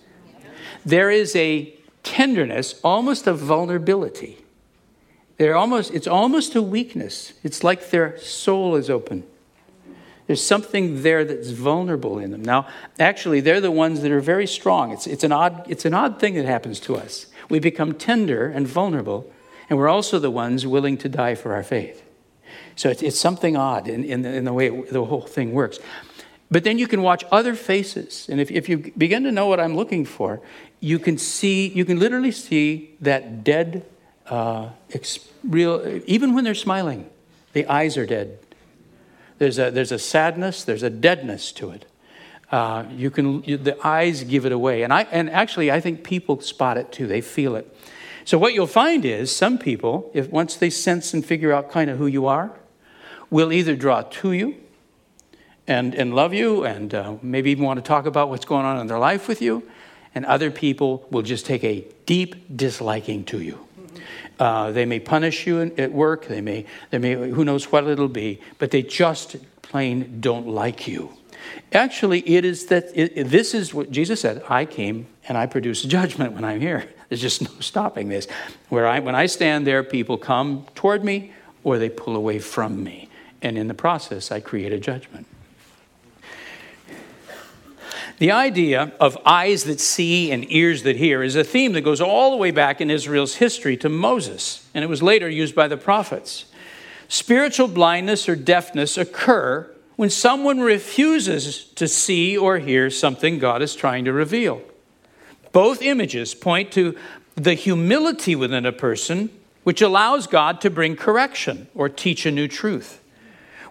There 0.84 1.10
is 1.10 1.36
a 1.36 1.72
tenderness, 2.02 2.80
almost 2.82 3.28
a 3.28 3.34
vulnerability. 3.34 4.38
They're 5.36 5.54
almost, 5.56 5.92
it's 5.94 6.08
almost 6.08 6.56
a 6.56 6.62
weakness. 6.62 7.32
It's 7.44 7.62
like 7.62 7.90
their 7.90 8.18
soul 8.18 8.74
is 8.74 8.90
open. 8.90 9.22
There's 10.26 10.44
something 10.44 11.02
there 11.02 11.24
that's 11.24 11.50
vulnerable 11.50 12.18
in 12.18 12.30
them. 12.30 12.42
Now, 12.42 12.66
actually, 12.98 13.40
they're 13.40 13.60
the 13.60 13.70
ones 13.70 14.02
that 14.02 14.10
are 14.10 14.20
very 14.20 14.46
strong. 14.46 14.92
It's, 14.92 15.06
it's, 15.06 15.24
an, 15.24 15.32
odd, 15.32 15.64
it's 15.68 15.84
an 15.84 15.94
odd 15.94 16.18
thing 16.18 16.34
that 16.34 16.46
happens 16.46 16.80
to 16.80 16.96
us. 16.96 17.26
We 17.48 17.58
become 17.58 17.94
tender 17.94 18.48
and 18.48 18.66
vulnerable 18.66 19.30
and 19.72 19.78
we're 19.78 19.88
also 19.88 20.18
the 20.18 20.30
ones 20.30 20.66
willing 20.66 20.98
to 20.98 21.08
die 21.08 21.34
for 21.34 21.54
our 21.54 21.62
faith. 21.62 22.02
So 22.76 22.90
it's, 22.90 23.02
it's 23.02 23.18
something 23.18 23.56
odd 23.56 23.88
in, 23.88 24.04
in, 24.04 24.20
the, 24.20 24.30
in 24.30 24.44
the 24.44 24.52
way 24.52 24.68
the 24.68 25.04
whole 25.04 25.22
thing 25.22 25.52
works. 25.52 25.78
But 26.52 26.64
then 26.64 26.78
you 26.78 26.86
can 26.86 27.00
watch 27.00 27.24
other 27.32 27.54
faces. 27.54 28.28
And 28.28 28.38
if, 28.38 28.50
if 28.50 28.68
you 28.68 28.92
begin 28.94 29.24
to 29.24 29.32
know 29.32 29.46
what 29.46 29.58
I'm 29.58 29.74
looking 29.74 30.04
for, 30.04 30.42
you 30.80 30.98
can 30.98 31.16
see, 31.16 31.68
you 31.68 31.86
can 31.86 31.98
literally 31.98 32.30
see 32.30 32.94
that 33.00 33.42
dead, 33.42 33.86
uh, 34.26 34.68
real, 35.42 36.02
even 36.04 36.34
when 36.34 36.44
they're 36.44 36.54
smiling, 36.54 37.08
the 37.54 37.66
eyes 37.68 37.96
are 37.96 38.04
dead. 38.04 38.38
There's 39.38 39.58
a, 39.58 39.70
there's 39.70 39.92
a 39.92 39.98
sadness, 39.98 40.62
there's 40.62 40.82
a 40.82 40.90
deadness 40.90 41.52
to 41.52 41.70
it. 41.70 41.86
Uh, 42.50 42.84
you 42.90 43.10
can, 43.10 43.42
you, 43.44 43.56
the 43.56 43.78
eyes 43.84 44.22
give 44.22 44.44
it 44.44 44.52
away. 44.52 44.82
And, 44.82 44.92
I, 44.92 45.04
and 45.04 45.30
actually, 45.30 45.72
I 45.72 45.80
think 45.80 46.04
people 46.04 46.42
spot 46.42 46.76
it 46.76 46.92
too, 46.92 47.06
they 47.06 47.22
feel 47.22 47.56
it. 47.56 47.74
So 48.26 48.36
what 48.36 48.52
you'll 48.52 48.66
find 48.66 49.06
is 49.06 49.34
some 49.34 49.56
people, 49.56 50.10
if 50.12 50.28
once 50.28 50.56
they 50.56 50.68
sense 50.68 51.14
and 51.14 51.24
figure 51.24 51.50
out 51.50 51.70
kind 51.70 51.88
of 51.88 51.96
who 51.96 52.06
you 52.06 52.26
are, 52.26 52.52
will 53.30 53.54
either 53.54 53.74
draw 53.74 54.02
to 54.02 54.32
you 54.32 54.56
and, 55.72 55.94
and 55.94 56.14
love 56.14 56.34
you 56.34 56.64
and 56.64 56.94
uh, 56.94 57.16
maybe 57.22 57.50
even 57.50 57.64
want 57.64 57.78
to 57.78 57.86
talk 57.86 58.06
about 58.06 58.28
what's 58.28 58.44
going 58.44 58.64
on 58.64 58.78
in 58.78 58.86
their 58.86 58.98
life 58.98 59.26
with 59.26 59.40
you. 59.40 59.62
And 60.14 60.26
other 60.26 60.50
people 60.50 61.06
will 61.10 61.22
just 61.22 61.46
take 61.46 61.64
a 61.64 61.86
deep 62.04 62.56
disliking 62.56 63.24
to 63.26 63.40
you. 63.40 63.66
Uh, 64.38 64.70
they 64.72 64.84
may 64.84 65.00
punish 65.00 65.46
you 65.46 65.72
at 65.78 65.92
work. 65.92 66.26
They 66.26 66.40
may, 66.40 66.66
they 66.90 66.98
may, 66.98 67.14
who 67.14 67.44
knows 67.44 67.72
what 67.72 67.86
it'll 67.86 68.08
be, 68.08 68.40
but 68.58 68.70
they 68.70 68.82
just 68.82 69.36
plain 69.62 70.20
don't 70.20 70.46
like 70.46 70.86
you. 70.86 71.12
Actually, 71.72 72.20
it 72.28 72.44
is 72.44 72.66
that 72.66 72.90
it, 72.94 73.28
this 73.28 73.54
is 73.54 73.72
what 73.72 73.90
Jesus 73.90 74.20
said 74.20 74.42
I 74.48 74.64
came 74.64 75.06
and 75.26 75.38
I 75.38 75.46
produce 75.46 75.82
judgment 75.82 76.34
when 76.34 76.44
I'm 76.44 76.60
here. 76.60 76.88
There's 77.08 77.20
just 77.20 77.42
no 77.42 77.50
stopping 77.60 78.08
this. 78.08 78.26
Where 78.68 78.86
I, 78.86 79.00
when 79.00 79.14
I 79.14 79.26
stand 79.26 79.66
there, 79.66 79.82
people 79.82 80.18
come 80.18 80.66
toward 80.74 81.04
me 81.04 81.32
or 81.64 81.78
they 81.78 81.88
pull 81.88 82.16
away 82.16 82.38
from 82.38 82.82
me. 82.82 83.08
And 83.40 83.56
in 83.56 83.68
the 83.68 83.74
process, 83.74 84.30
I 84.30 84.40
create 84.40 84.72
a 84.72 84.78
judgment. 84.78 85.26
The 88.22 88.30
idea 88.30 88.92
of 89.00 89.18
eyes 89.26 89.64
that 89.64 89.80
see 89.80 90.30
and 90.30 90.46
ears 90.48 90.84
that 90.84 90.94
hear 90.94 91.24
is 91.24 91.34
a 91.34 91.42
theme 91.42 91.72
that 91.72 91.80
goes 91.80 92.00
all 92.00 92.30
the 92.30 92.36
way 92.36 92.52
back 92.52 92.80
in 92.80 92.88
Israel's 92.88 93.34
history 93.34 93.76
to 93.78 93.88
Moses, 93.88 94.64
and 94.74 94.84
it 94.84 94.86
was 94.86 95.02
later 95.02 95.28
used 95.28 95.56
by 95.56 95.66
the 95.66 95.76
prophets. 95.76 96.44
Spiritual 97.08 97.66
blindness 97.66 98.28
or 98.28 98.36
deafness 98.36 98.96
occur 98.96 99.68
when 99.96 100.08
someone 100.08 100.60
refuses 100.60 101.64
to 101.74 101.88
see 101.88 102.38
or 102.38 102.58
hear 102.60 102.90
something 102.90 103.40
God 103.40 103.60
is 103.60 103.74
trying 103.74 104.04
to 104.04 104.12
reveal. 104.12 104.62
Both 105.50 105.82
images 105.82 106.32
point 106.32 106.70
to 106.74 106.96
the 107.34 107.54
humility 107.54 108.36
within 108.36 108.64
a 108.64 108.70
person 108.70 109.30
which 109.64 109.82
allows 109.82 110.28
God 110.28 110.60
to 110.60 110.70
bring 110.70 110.94
correction 110.94 111.66
or 111.74 111.88
teach 111.88 112.24
a 112.24 112.30
new 112.30 112.46
truth. 112.46 113.01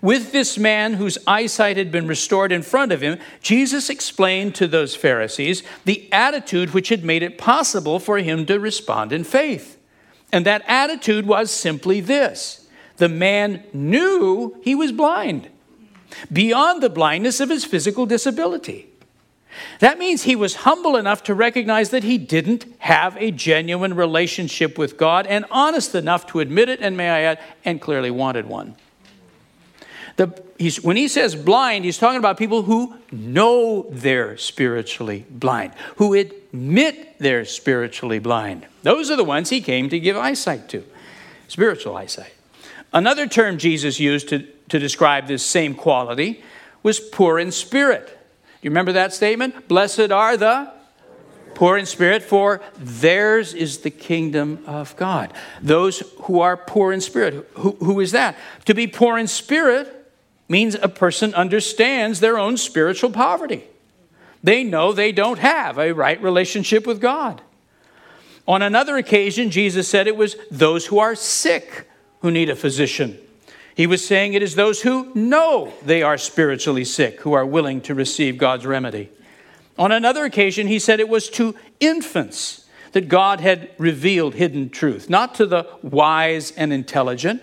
With 0.02 0.32
this 0.32 0.58
man 0.58 0.96
whose 0.96 1.20
eyesight 1.28 1.78
had 1.78 1.92
been 1.92 2.08
restored 2.08 2.52
in 2.52 2.64
front 2.64 2.92
of 2.92 3.02
him, 3.02 3.20
Jesus 3.42 3.90
explained 3.90 4.56
to 4.56 4.68
those 4.68 4.96
Pharisees 4.96 5.62
the 5.86 6.12
attitude 6.12 6.74
which 6.74 6.90
had 6.90 7.04
made 7.04 7.22
it 7.22 7.38
possible 7.38 8.00
for 8.00 8.18
him 8.18 8.46
to 8.48 8.60
respond 8.60 9.12
in 9.12 9.24
faith. 9.24 9.78
And 10.32 10.46
that 10.46 10.64
attitude 10.68 11.28
was 11.28 11.52
simply 11.52 12.02
this 12.02 12.68
the 12.98 13.10
man 13.10 13.64
knew 13.74 14.60
he 14.64 14.76
was 14.76 14.92
blind, 14.92 15.50
beyond 16.32 16.82
the 16.82 16.90
blindness 16.90 17.40
of 17.40 17.50
his 17.50 17.66
physical 17.66 18.06
disability. 18.06 18.88
That 19.80 20.00
means 20.00 20.24
he 20.24 20.36
was 20.36 20.58
humble 20.58 20.96
enough 20.96 21.24
to 21.24 21.34
recognize 21.34 21.90
that 21.90 22.04
he 22.04 22.18
didn't 22.18 22.66
have 22.80 23.18
a 23.18 23.32
genuine 23.32 23.96
relationship 23.96 24.78
with 24.78 24.98
God 24.98 25.28
and 25.28 25.46
honest 25.52 25.94
enough 25.94 26.26
to 26.28 26.40
admit 26.40 26.70
it, 26.70 26.80
and 26.80 26.96
may 26.96 27.10
I 27.10 27.22
add, 27.22 27.40
and 27.66 27.82
clearly 27.82 28.12
wanted 28.12 28.46
one. 28.46 28.76
The, 30.17 30.28
when 30.82 30.97
he 30.97 31.08
says 31.08 31.36
blind, 31.36 31.86
he's 31.86 31.97
talking 31.97 32.19
about 32.19 32.38
people 32.38 32.63
who 32.63 32.95
know 33.12 33.88
they're 33.89 34.38
spiritually 34.38 35.26
blind, 35.30 35.74
who 35.97 36.13
admit 36.13 37.17
they're 37.19 37.45
spiritually 37.45 38.19
blind. 38.19 38.65
Those 38.84 39.10
are 39.10 39.15
the 39.15 39.24
ones 39.24 39.50
he 39.50 39.62
came 39.62 39.89
to 39.89 40.00
give 40.00 40.17
eyesight 40.17 40.69
to, 40.69 40.84
spiritual 41.47 41.95
eyesight. 41.95 42.34
Another 42.93 43.26
term 43.28 43.58
Jesus 43.58 44.00
used 44.00 44.30
to, 44.30 44.39
to 44.69 44.80
describe 44.80 45.28
this 45.28 45.45
same 45.45 45.76
quality 45.76 46.43
was 46.84 47.00
poor 47.00 47.39
in 47.39 47.52
spirit. 47.52 48.17
You 48.62 48.69
remember 48.69 48.91
that 48.91 49.13
statement? 49.13 49.67
Blessed 49.67 50.12
are 50.12 50.38
the 50.38 50.71
poor 51.56 51.78
in 51.78 51.86
spirit, 51.86 52.24
for 52.24 52.62
theirs 52.78 53.54
is 53.54 53.80
the 53.80 53.89
kingdom 53.89 54.63
of 54.65 54.95
God. 54.97 55.34
Those 55.62 56.04
who 56.24 56.39
are 56.39 56.58
poor 56.58 56.91
in 56.91 57.02
spirit. 57.02 57.47
Who, 57.56 57.71
who 57.71 58.00
is 58.00 58.12
that? 58.12 58.38
To 58.65 58.74
be 58.74 58.88
poor 58.88 59.17
in 59.17 59.28
spirit 59.28 60.01
means 60.52 60.76
a 60.76 60.90
person 60.90 61.34
understands 61.34 62.20
their 62.20 62.38
own 62.38 62.58
spiritual 62.58 63.10
poverty. 63.10 63.64
They 64.44 64.64
know 64.64 64.92
they 64.92 65.12
don't 65.12 65.40
have 65.40 65.80
a 65.80 65.94
right 65.94 66.22
relationship 66.22 66.86
with 66.86 67.00
God. 67.00 67.42
On 68.48 68.62
another 68.62 68.98
occasion, 68.98 69.50
Jesus 69.50 69.88
said 69.88 70.08
it 70.08 70.18
was 70.18 70.36
those 70.52 70.88
who 70.88 71.00
are 71.00 71.16
sick 71.16 71.88
who 72.20 72.32
need 72.32 72.50
a 72.50 72.56
physician. 72.56 73.18
He 73.76 73.88
was 73.88 74.06
saying 74.06 74.34
it 74.34 74.44
is 74.44 74.56
those 74.56 74.82
who 74.82 75.12
know 75.16 75.72
they 75.84 76.04
are 76.04 76.18
spiritually 76.18 76.84
sick 76.84 77.22
who 77.22 77.34
are 77.34 77.46
willing 77.46 77.82
to 77.82 77.96
receive 77.96 78.38
God's 78.38 78.66
remedy. 78.66 79.10
On 79.80 79.92
another 79.92 80.26
occasion, 80.26 80.68
he 80.68 80.80
said 80.80 81.00
it 81.00 81.08
was 81.08 81.30
to 81.32 81.56
infants 81.80 82.68
that 82.92 83.08
God 83.08 83.40
had 83.40 83.72
revealed 83.78 84.36
hidden 84.36 84.70
truth, 84.70 85.10
not 85.10 85.34
to 85.36 85.46
the 85.46 85.66
wise 85.82 86.52
and 86.52 86.74
intelligent. 86.74 87.42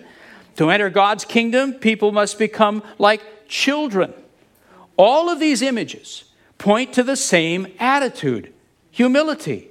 To 0.59 0.69
enter 0.69 0.89
God's 0.89 1.23
kingdom, 1.23 1.75
people 1.75 2.11
must 2.11 2.37
become 2.37 2.83
like 2.97 3.47
children. 3.47 4.13
All 4.97 5.29
of 5.29 5.39
these 5.39 5.61
images 5.61 6.25
point 6.57 6.91
to 6.95 7.03
the 7.03 7.15
same 7.15 7.67
attitude 7.79 8.51
humility. 8.91 9.69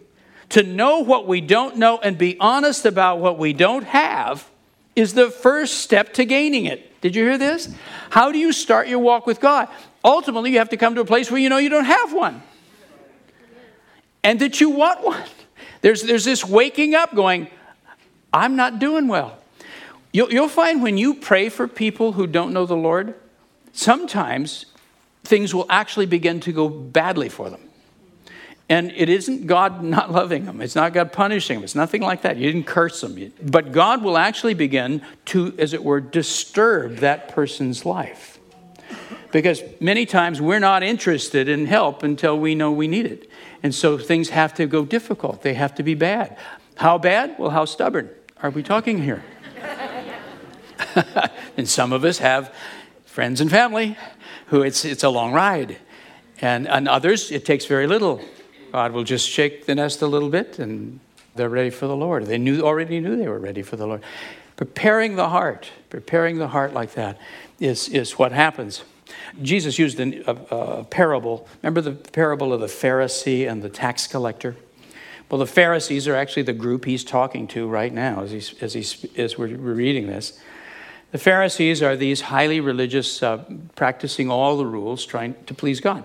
To 0.49 0.63
know 0.63 1.01
what 1.01 1.27
we 1.27 1.43
don't 1.43 1.77
know 1.77 1.99
and 1.99 2.17
be 2.17 2.39
honest 2.41 2.87
about 2.87 3.19
what 3.19 3.39
we 3.39 3.53
don't 3.53 3.85
have 3.85 4.49
is 4.97 5.13
the 5.13 5.31
first 5.31 5.81
step 5.81 6.15
to 6.15 6.25
gaining 6.25 6.65
it. 6.65 6.99
Did 7.03 7.15
you 7.15 7.23
hear 7.23 7.37
this? 7.37 7.69
How 8.09 8.33
do 8.33 8.39
you 8.39 8.51
start 8.51 8.89
your 8.89 9.01
walk 9.01 9.27
with 9.27 9.41
God? 9.41 9.69
Ultimately, 10.03 10.53
you 10.53 10.59
have 10.59 10.71
to 10.71 10.79
come 10.79 10.95
to 10.95 11.03
a 11.03 11.05
place 11.05 11.31
where 11.31 11.39
you 11.39 11.51
know 11.51 11.59
you 11.59 11.69
don't 11.69 11.85
have 11.85 12.15
one 12.15 12.43
and 14.25 14.41
that 14.41 14.59
you 14.59 14.71
want 14.71 15.05
one. 15.05 15.23
There's, 15.83 16.01
there's 16.01 16.25
this 16.25 16.47
waking 16.47 16.95
up 16.95 17.15
going, 17.15 17.49
I'm 18.33 18.57
not 18.57 18.79
doing 18.79 19.07
well. 19.07 19.39
You'll, 20.19 20.33
you'll 20.33 20.49
find 20.49 20.83
when 20.83 20.99
you 20.99 21.15
pray 21.15 21.49
for 21.49 21.69
people 21.69 22.15
who 22.15 22.27
don't 22.27 22.53
know 22.53 22.67
the 22.67 22.75
Lord, 22.75 23.15
sometimes 23.73 24.67
things 25.23 25.55
will 25.55 25.67
actually 25.71 26.07
begin 26.07 26.41
to 26.41 26.51
go 26.51 26.69
badly 26.69 27.29
for 27.29 27.49
them. 27.51 27.61
And 28.69 28.91
it 28.97 29.09
isn't 29.09 29.47
God 29.47 29.81
not 29.81 30.11
loving 30.11 30.45
them. 30.45 30.61
It's 30.61 30.75
not 30.75 30.93
God 30.93 31.13
punishing 31.13 31.59
them. 31.59 31.63
It's 31.63 31.77
nothing 31.77 32.03
like 32.03 32.23
that. 32.23 32.37
You 32.37 32.51
didn't 32.51 32.67
curse 32.67 33.01
them. 33.01 33.33
But 33.41 33.71
God 33.71 34.03
will 34.03 34.19
actually 34.19 34.55
begin 34.55 35.03
to, 35.27 35.55
as 35.57 35.73
it 35.73 35.85
were, 35.85 36.01
disturb 36.01 36.97
that 36.97 37.29
person's 37.29 37.87
life. 37.87 38.41
Because 39.31 39.63
many 39.79 40.05
times 40.05 40.41
we're 40.41 40.59
not 40.59 40.83
interested 40.83 41.49
in 41.49 41.67
help 41.67 42.03
until 42.03 42.37
we 42.37 42.57
know 42.57 42.73
we 42.73 42.89
need 42.89 43.07
it. 43.07 43.31
And 43.63 43.73
so 43.73 43.97
things 43.97 44.31
have 44.31 44.53
to 44.55 44.67
go 44.67 44.85
difficult. 44.85 45.43
They 45.43 45.55
have 45.55 45.77
to 45.77 45.85
be 45.85 45.95
bad. 45.95 46.37
How 46.75 46.99
bad? 46.99 47.37
Well, 47.39 47.51
how 47.51 47.67
stubborn 47.67 48.11
are 48.43 48.51
we 48.51 48.65
talking 48.65 49.01
here? 49.01 49.23
and 51.57 51.69
some 51.69 51.93
of 51.93 52.05
us 52.05 52.19
have 52.19 52.55
friends 53.05 53.41
and 53.41 53.51
family 53.51 53.97
who 54.47 54.63
it's, 54.63 54.85
it's 54.85 55.05
a 55.05 55.09
long 55.09 55.33
ride. 55.33 55.79
And, 56.41 56.69
and 56.69 56.89
others, 56.89 57.31
it 57.31 57.45
takes 57.45 57.65
very 57.65 57.87
little. 57.87 58.21
God 58.73 58.93
will 58.93 59.05
just 59.05 59.29
shake 59.29 59.67
the 59.67 59.75
nest 59.75 60.03
a 60.03 60.07
little 60.07 60.29
bit 60.29 60.59
and 60.59 61.01
they're 61.35 61.49
ready 61.49 61.71
for 61.71 61.87
the 61.87 61.97
Lord. 61.97 62.27
They 62.27 62.39
knew, 62.39 62.63
already 62.63 63.01
knew 63.01 63.17
they 63.17 63.29
were 63.29 63.39
ready 63.39 63.63
for 63.63 63.77
the 63.77 63.87
Lord. 63.87 64.03
Preparing 64.57 65.17
the 65.17 65.29
heart, 65.29 65.71
preparing 65.89 66.39
the 66.39 66.49
heart 66.49 66.75
like 66.75 66.95
that 66.95 67.19
is, 67.61 67.89
is 67.89 68.19
what 68.19 68.33
happens. 68.33 68.83
Jesus 69.41 69.79
used 69.79 70.01
a, 70.01 70.31
a, 70.31 70.57
a 70.81 70.85
parable. 70.85 71.49
Remember 71.63 71.81
the 71.81 71.93
parable 71.93 72.53
of 72.53 72.61
the 72.61 72.67
Pharisee 72.67 73.49
and 73.51 73.63
the 73.63 73.69
tax 73.69 74.07
collector? 74.07 74.57
Well, 75.31 75.39
the 75.39 75.47
Pharisees 75.47 76.09
are 76.09 76.15
actually 76.15 76.43
the 76.43 76.53
group 76.53 76.85
he's 76.85 77.05
talking 77.05 77.47
to 77.49 77.69
right 77.69 77.93
now 77.93 78.23
as, 78.23 78.31
he's, 78.31 78.63
as, 78.63 78.73
he's, 78.73 79.07
as 79.17 79.37
we're 79.37 79.57
reading 79.57 80.07
this. 80.07 80.41
The 81.11 81.19
Pharisees 81.19 81.83
are 81.83 81.97
these 81.97 82.21
highly 82.21 82.61
religious, 82.61 83.23
uh, 83.23 83.43
practicing 83.77 84.31
all 84.31 84.59
the 84.59 84.67
rules, 84.67 85.07
trying 85.07 85.35
to 85.47 85.55
please 85.55 85.81
God. 85.81 86.05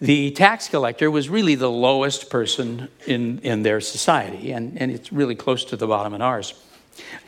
The 0.00 0.30
tax 0.32 0.68
collector 0.68 1.10
was 1.10 1.28
really 1.28 1.54
the 1.54 1.70
lowest 1.70 2.30
person 2.30 2.88
in, 3.06 3.40
in 3.40 3.62
their 3.62 3.80
society, 3.80 4.52
and, 4.52 4.80
and 4.80 4.90
it's 4.90 5.12
really 5.12 5.34
close 5.34 5.64
to 5.66 5.76
the 5.76 5.86
bottom 5.86 6.14
in 6.14 6.22
ours. 6.22 6.54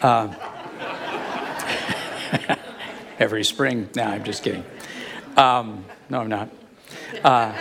Uh, 0.01 0.29
every 3.19 3.45
spring. 3.45 3.89
No, 3.95 4.05
I'm 4.05 4.25
just 4.25 4.43
kidding. 4.43 4.65
Um, 5.37 5.85
no, 6.09 6.21
I'm 6.21 6.29
not. 6.29 6.49
Uh, 7.23 7.53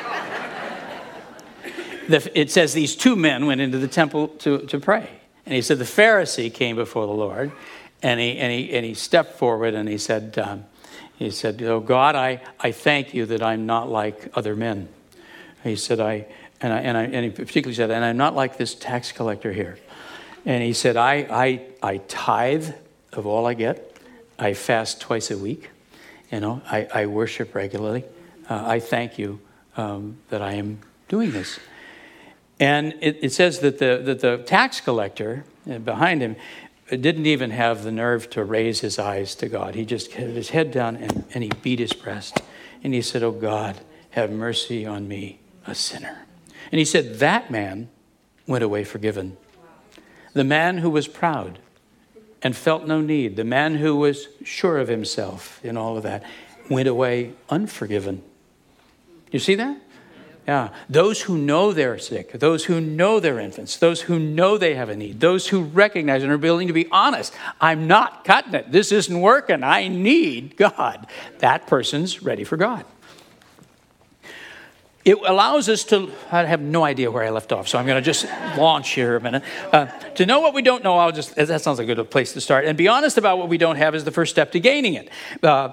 the, 2.07 2.31
it 2.33 2.49
says 2.49 2.73
these 2.73 2.95
two 2.95 3.15
men 3.15 3.45
went 3.45 3.61
into 3.61 3.77
the 3.77 3.87
temple 3.87 4.29
to, 4.39 4.59
to 4.59 4.79
pray. 4.79 5.09
And 5.45 5.53
he 5.53 5.61
said 5.61 5.79
the 5.79 5.85
Pharisee 5.85 6.53
came 6.53 6.75
before 6.75 7.05
the 7.05 7.13
Lord, 7.13 7.51
and 8.01 8.19
he, 8.19 8.37
and 8.37 8.51
he, 8.51 8.73
and 8.73 8.85
he 8.85 8.93
stepped 8.93 9.37
forward 9.37 9.73
and 9.73 9.89
he 9.89 9.97
said, 9.97 10.37
um, 10.39 10.65
he 11.17 11.31
said, 11.31 11.61
Oh 11.61 11.81
God, 11.81 12.15
I, 12.15 12.41
I 12.59 12.71
thank 12.71 13.13
you 13.13 13.25
that 13.25 13.43
I'm 13.43 13.65
not 13.65 13.89
like 13.89 14.31
other 14.35 14.55
men. 14.55 14.87
He 15.63 15.75
said, 15.75 15.99
I, 15.99 16.27
and, 16.61 16.71
I, 16.71 16.79
and, 16.79 16.97
I, 16.97 17.03
and 17.03 17.25
he 17.25 17.29
particularly 17.29 17.75
said, 17.75 17.91
and 17.91 18.05
I'm 18.05 18.17
not 18.17 18.35
like 18.35 18.57
this 18.57 18.73
tax 18.73 19.11
collector 19.11 19.51
here. 19.51 19.77
And 20.45 20.63
he 20.63 20.71
said, 20.71 20.95
I, 20.95 21.27
I, 21.29 21.61
I 21.83 21.97
tithe 21.97 22.69
of 23.11 23.25
all 23.27 23.45
I 23.45 23.53
get. 23.53 23.97
I 24.37 24.53
fast 24.53 25.01
twice 25.01 25.31
a 25.31 25.37
week. 25.37 25.69
You 26.31 26.39
know, 26.39 26.61
I, 26.65 26.87
I 26.93 27.05
worship 27.07 27.53
regularly. 27.53 28.05
Uh, 28.49 28.63
I 28.65 28.79
thank 28.79 29.17
you 29.17 29.41
um, 29.75 30.17
that 30.29 30.41
I 30.41 30.53
am 30.53 30.79
doing 31.09 31.31
this. 31.31 31.59
And 32.59 32.93
it, 33.01 33.19
it, 33.21 33.33
says 33.33 33.59
that 33.59 33.79
the, 33.79 34.01
that 34.03 34.19
the 34.19 34.37
tax 34.37 34.81
collector 34.81 35.45
uh, 35.69 35.79
behind 35.79 36.21
him 36.21 36.35
didn't 36.95 37.25
even 37.25 37.51
have 37.51 37.83
the 37.83 37.91
nerve 37.91 38.29
to 38.31 38.43
raise 38.43 38.79
his 38.79 38.97
eyes 38.97 39.35
to 39.35 39.47
God. 39.47 39.75
He 39.75 39.85
just 39.85 40.13
had 40.13 40.29
his 40.29 40.49
head 40.49 40.71
down 40.71 40.95
and, 40.95 41.25
and 41.33 41.43
he 41.43 41.51
beat 41.61 41.79
his 41.79 41.93
breast. 41.93 42.41
And 42.83 42.93
he 42.93 43.01
said, 43.01 43.23
Oh 43.23 43.31
God, 43.31 43.79
have 44.11 44.31
mercy 44.31 44.85
on 44.85 45.07
me, 45.07 45.39
a 45.67 45.75
sinner. 45.75 46.25
And 46.71 46.79
he 46.79 46.85
said, 46.85 47.19
That 47.19 47.51
man 47.51 47.89
went 48.47 48.63
away 48.63 48.83
forgiven. 48.83 49.37
The 50.33 50.43
man 50.43 50.79
who 50.79 50.89
was 50.89 51.07
proud 51.07 51.59
and 52.41 52.55
felt 52.55 52.87
no 52.87 53.01
need. 53.01 53.35
The 53.35 53.43
man 53.43 53.75
who 53.75 53.95
was 53.95 54.27
sure 54.43 54.77
of 54.77 54.87
himself 54.87 55.63
in 55.63 55.77
all 55.77 55.97
of 55.97 56.03
that 56.03 56.23
went 56.69 56.87
away 56.87 57.33
unforgiven. 57.49 58.23
You 59.31 59.39
see 59.39 59.55
that? 59.55 59.77
Yeah. 60.47 60.69
Those 60.89 61.21
who 61.21 61.37
know 61.37 61.73
they're 61.73 61.99
sick, 61.99 62.31
those 62.33 62.65
who 62.65 62.81
know 62.81 63.19
they're 63.19 63.39
infants, 63.39 63.77
those 63.77 64.01
who 64.01 64.17
know 64.17 64.57
they 64.57 64.73
have 64.75 64.89
a 64.89 64.95
need, 64.95 65.19
those 65.19 65.47
who 65.47 65.61
recognize 65.61 66.23
and 66.23 66.31
are 66.31 66.37
willing 66.37 66.67
to 66.67 66.73
be 66.73 66.87
honest. 66.91 67.33
I'm 67.61 67.87
not 67.87 68.23
cutting 68.23 68.55
it. 68.55 68.71
This 68.71 68.91
isn't 68.91 69.21
working. 69.21 69.63
I 69.63 69.87
need 69.87 70.57
God. 70.57 71.05
That 71.39 71.67
person's 71.67 72.23
ready 72.23 72.43
for 72.43 72.57
God 72.57 72.85
it 75.09 75.17
allows 75.25 75.69
us 75.69 75.83
to, 75.85 76.11
I 76.31 76.43
have 76.43 76.61
no 76.61 76.83
idea 76.83 77.09
where 77.09 77.23
I 77.23 77.29
left 77.29 77.51
off, 77.51 77.67
so 77.67 77.79
I'm 77.79 77.85
going 77.85 77.97
to 77.97 78.05
just 78.05 78.25
launch 78.57 78.91
here 78.91 79.15
a 79.15 79.21
minute. 79.21 79.43
Uh, 79.71 79.85
to 80.15 80.25
know 80.25 80.41
what 80.41 80.53
we 80.53 80.61
don't 80.61 80.83
know, 80.83 80.97
I'll 80.97 81.11
just, 81.11 81.35
that 81.35 81.61
sounds 81.61 81.79
like 81.79 81.87
a 81.87 81.95
good 81.95 82.11
place 82.11 82.33
to 82.33 82.41
start. 82.41 82.65
And 82.65 82.77
be 82.77 82.87
honest 82.87 83.17
about 83.17 83.37
what 83.37 83.49
we 83.49 83.57
don't 83.57 83.77
have 83.77 83.95
is 83.95 84.03
the 84.03 84.11
first 84.11 84.31
step 84.31 84.51
to 84.51 84.59
gaining 84.59 84.95
it. 84.95 85.09
Uh, 85.41 85.71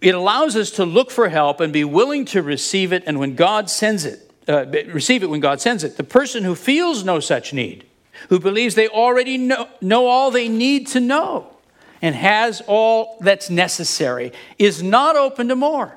it 0.00 0.14
allows 0.14 0.56
us 0.56 0.70
to 0.72 0.84
look 0.84 1.10
for 1.10 1.28
help 1.28 1.60
and 1.60 1.72
be 1.72 1.84
willing 1.84 2.24
to 2.26 2.42
receive 2.42 2.92
it, 2.92 3.02
and 3.06 3.18
when 3.18 3.34
God 3.34 3.68
sends 3.68 4.04
it, 4.04 4.30
uh, 4.48 4.66
receive 4.88 5.22
it 5.22 5.30
when 5.30 5.40
God 5.40 5.60
sends 5.60 5.84
it. 5.84 5.96
The 5.96 6.04
person 6.04 6.44
who 6.44 6.54
feels 6.54 7.04
no 7.04 7.20
such 7.20 7.52
need, 7.52 7.84
who 8.28 8.40
believes 8.40 8.74
they 8.74 8.88
already 8.88 9.36
know, 9.36 9.68
know 9.80 10.06
all 10.06 10.30
they 10.30 10.48
need 10.48 10.86
to 10.88 11.00
know 11.00 11.54
and 12.02 12.14
has 12.14 12.62
all 12.66 13.18
that's 13.20 13.50
necessary, 13.50 14.32
is 14.58 14.82
not 14.82 15.16
open 15.16 15.48
to 15.48 15.56
more, 15.56 15.96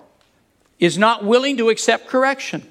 is 0.80 0.98
not 0.98 1.24
willing 1.24 1.56
to 1.58 1.70
accept 1.70 2.08
correction, 2.08 2.68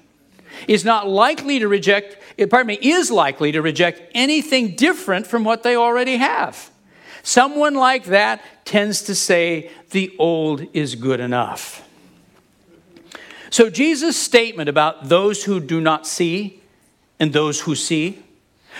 is 0.69 0.85
not 0.85 1.09
likely 1.09 1.59
to 1.59 1.67
reject, 1.67 2.19
pardon 2.51 2.67
me, 2.67 2.79
is 2.83 3.11
likely 3.11 3.53
to 3.53 3.63
reject 3.63 4.03
anything 4.15 4.77
different 4.77 5.27
from 5.27 5.45
what 5.45 5.63
they 5.63 5.77
already 5.77 6.17
have. 6.17 6.71
Someone 7.23 7.75
like 7.75 8.05
that 8.05 8.43
tends 8.65 9.03
to 9.03 9.15
say, 9.15 9.71
the 9.91 10.15
old 10.19 10.67
is 10.73 10.95
good 10.95 11.21
enough. 11.21 11.89
So, 13.51 13.69
Jesus' 13.69 14.17
statement 14.17 14.69
about 14.69 15.09
those 15.09 15.45
who 15.45 15.61
do 15.61 15.81
not 15.81 16.07
see 16.07 16.61
and 17.21 17.33
those 17.33 17.61
who 17.61 17.75
see 17.75 18.23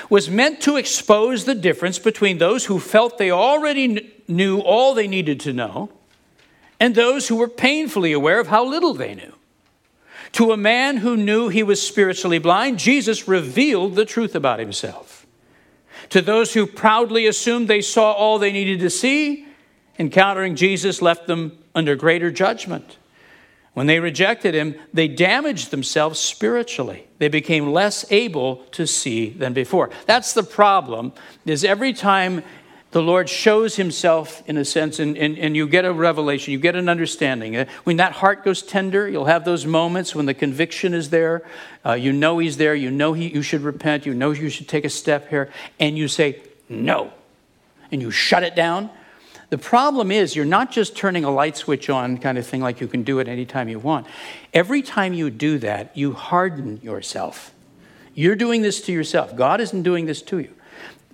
was 0.09 0.31
meant 0.31 0.61
to 0.63 0.77
expose 0.77 1.45
the 1.45 1.55
difference 1.55 1.99
between 1.99 2.39
those 2.39 2.65
who 2.65 2.81
felt 2.81 3.19
they 3.19 3.31
already 3.31 4.15
knew 4.27 4.61
all 4.61 4.95
they 4.95 5.07
needed 5.07 5.39
to 5.41 5.53
know 5.53 5.91
and 6.81 6.95
those 6.95 7.29
who 7.29 7.37
were 7.37 7.49
painfully 7.49 8.13
aware 8.13 8.41
of 8.41 8.49
how 8.49 8.65
little 8.65 8.95
they 8.95 9.15
knew. 9.15 9.35
To 10.33 10.51
a 10.51 10.57
man 10.57 10.97
who 10.97 11.17
knew 11.17 11.49
he 11.49 11.63
was 11.63 11.87
spiritually 11.87 12.39
blind, 12.39 12.79
Jesus 12.79 13.29
revealed 13.29 13.95
the 13.95 14.07
truth 14.07 14.35
about 14.35 14.59
himself. 14.59 15.12
To 16.13 16.21
those 16.21 16.53
who 16.53 16.67
proudly 16.67 17.27
assumed 17.27 17.69
they 17.69 17.81
saw 17.81 18.13
all 18.13 18.39
they 18.39 18.53
needed 18.53 18.81
to 18.81 18.91
see, 18.91 19.47
encountering 19.99 20.57
Jesus 20.57 21.01
left 21.01 21.27
them 21.27 21.57
under 21.75 21.97
greater 21.97 22.31
judgment. 22.31 22.99
When 23.73 23.87
they 23.87 23.99
rejected 23.99 24.55
him, 24.55 24.75
they 24.93 25.09
damaged 25.09 25.71
themselves 25.71 26.21
spiritually. 26.21 27.07
They 27.17 27.29
became 27.29 27.73
less 27.73 28.05
able 28.13 28.57
to 28.73 28.87
see 28.87 29.31
than 29.31 29.55
before. 29.55 29.89
That's 30.05 30.35
the 30.35 30.43
problem, 30.43 31.15
is 31.47 31.65
every 31.65 31.95
time 31.95 32.45
the 32.93 33.03
Lord 33.03 33.29
shows 33.29 33.77
himself 33.77 34.43
in 34.47 34.57
a 34.57 34.65
sense, 34.65 34.99
and, 34.99 35.17
and, 35.19 35.39
and 35.39 35.57
you 35.57 35.67
get 35.67 35.85
a 35.85 35.93
revelation, 35.93 36.53
you 36.53 36.59
get 36.59 36.77
an 36.77 36.89
understanding. 36.89 37.57
Uh, 37.57 37.65
when 37.85 37.97
that 37.97 38.13
heart 38.13 38.45
goes 38.45 38.63
tender, 38.63 39.09
you'll 39.09 39.25
have 39.25 39.45
those 39.45 39.67
moments 39.67 40.15
when 40.15 40.27
the 40.27 40.35
conviction 40.35 40.95
is 40.95 41.11
there. 41.11 41.43
Uh, 41.85 41.95
you 41.95 42.13
know 42.13 42.39
he's 42.39 42.57
there, 42.57 42.75
you 42.75 42.91
know 42.91 43.13
he, 43.13 43.29
you 43.29 43.43
should 43.43 43.63
repent, 43.63 44.07
you 44.07 44.15
know 44.15 44.31
you 44.31 44.49
should 44.49 44.69
take 44.69 44.85
a 44.85 44.91
step 44.91 45.29
here, 45.29 45.51
and 45.81 45.99
you 45.99 46.07
say, 46.09 46.41
no. 46.69 47.13
And 47.91 48.01
you 48.01 48.11
shut 48.11 48.43
it 48.43 48.55
down 48.55 48.89
the 49.53 49.59
problem 49.59 50.11
is, 50.11 50.35
you're 50.35 50.47
not 50.47 50.71
just 50.71 50.97
turning 50.97 51.25
a 51.25 51.31
light 51.31 51.59
switch 51.59 51.91
on, 51.91 52.17
kind 52.17 52.39
of 52.39 52.47
thing, 52.47 52.63
like 52.63 52.81
you 52.81 52.89
can 52.89 53.03
do 53.03 53.19
it 53.19 53.29
anytime 53.29 53.69
you 53.69 53.79
want. 53.79 54.07
Every 54.55 54.81
time 54.81 55.13
you 55.13 55.29
do 55.29 55.59
that, 55.59 55.95
you 55.95 56.15
harden 56.15 56.81
yourself. 56.83 57.53
You're 58.15 58.35
doing 58.35 58.63
this 58.63 58.81
to 58.87 58.93
yourself. 58.93 59.37
God 59.37 59.61
isn't 59.61 59.83
doing 59.83 60.07
this 60.07 60.23
to 60.23 60.39
you. 60.39 60.55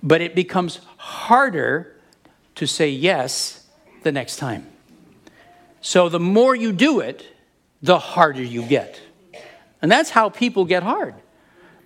But 0.01 0.21
it 0.21 0.35
becomes 0.35 0.79
harder 0.97 1.95
to 2.55 2.65
say 2.65 2.89
yes 2.89 3.67
the 4.03 4.11
next 4.11 4.37
time. 4.37 4.67
So 5.81 6.09
the 6.09 6.19
more 6.19 6.55
you 6.55 6.71
do 6.71 6.99
it, 6.99 7.25
the 7.81 7.99
harder 7.99 8.43
you 8.43 8.63
get. 8.63 8.99
And 9.81 9.91
that's 9.91 10.09
how 10.09 10.29
people 10.29 10.65
get 10.65 10.83
hard. 10.83 11.15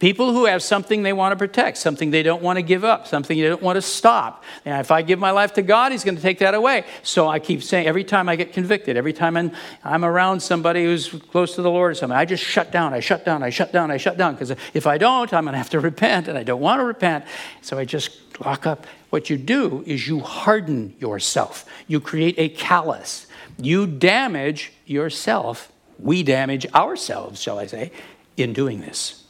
People 0.03 0.33
who 0.33 0.43
have 0.43 0.61
something 0.61 1.03
they 1.03 1.13
want 1.13 1.31
to 1.31 1.37
protect, 1.37 1.77
something 1.77 2.11
they 2.11 2.23
don't 2.23 2.41
want 2.41 2.57
to 2.57 2.61
give 2.61 2.83
up, 2.83 3.07
something 3.07 3.39
they 3.39 3.47
don't 3.47 3.61
want 3.61 3.77
to 3.77 3.81
stop. 3.81 4.43
And 4.65 4.77
if 4.81 4.91
I 4.91 5.01
give 5.01 5.17
my 5.17 5.31
life 5.31 5.53
to 5.53 5.61
God, 5.61 5.93
He's 5.93 6.03
going 6.03 6.17
to 6.17 6.21
take 6.21 6.39
that 6.39 6.53
away. 6.53 6.83
So 7.03 7.29
I 7.29 7.39
keep 7.39 7.63
saying, 7.63 7.87
every 7.87 8.03
time 8.03 8.27
I 8.27 8.35
get 8.35 8.51
convicted, 8.51 8.97
every 8.97 9.13
time 9.13 9.37
I'm, 9.37 9.53
I'm 9.81 10.03
around 10.03 10.41
somebody 10.41 10.83
who's 10.83 11.07
close 11.07 11.55
to 11.55 11.61
the 11.61 11.71
Lord 11.71 11.91
or 11.91 11.95
something, 11.95 12.17
I 12.17 12.25
just 12.25 12.43
shut 12.43 12.69
down, 12.69 12.93
I 12.93 12.99
shut 12.99 13.23
down, 13.23 13.43
I 13.43 13.49
shut 13.49 13.71
down, 13.71 13.91
I 13.91 13.95
shut 13.95 14.17
down. 14.17 14.33
Because 14.33 14.51
if 14.73 14.85
I 14.85 14.97
don't, 14.97 15.33
I'm 15.33 15.45
going 15.45 15.53
to 15.53 15.57
have 15.57 15.69
to 15.69 15.79
repent, 15.89 16.27
and 16.27 16.37
I 16.37 16.43
don't 16.43 16.59
want 16.59 16.81
to 16.81 16.83
repent. 16.83 17.23
So 17.61 17.77
I 17.77 17.85
just 17.85 18.11
lock 18.43 18.67
up. 18.67 18.85
What 19.09 19.29
you 19.29 19.37
do 19.37 19.85
is 19.87 20.05
you 20.05 20.19
harden 20.19 20.97
yourself, 20.99 21.65
you 21.87 22.01
create 22.01 22.35
a 22.37 22.49
callus, 22.49 23.25
you 23.57 23.87
damage 23.87 24.73
yourself. 24.85 25.71
We 25.97 26.23
damage 26.23 26.65
ourselves, 26.73 27.41
shall 27.41 27.57
I 27.57 27.67
say, 27.67 27.93
in 28.35 28.51
doing 28.51 28.81
this 28.81 29.22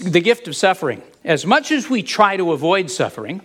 the 0.00 0.20
gift 0.20 0.48
of 0.48 0.56
suffering. 0.56 1.02
As 1.24 1.46
much 1.46 1.70
as 1.70 1.90
we 1.90 2.02
try 2.02 2.36
to 2.36 2.52
avoid 2.52 2.90
suffering, 2.90 3.42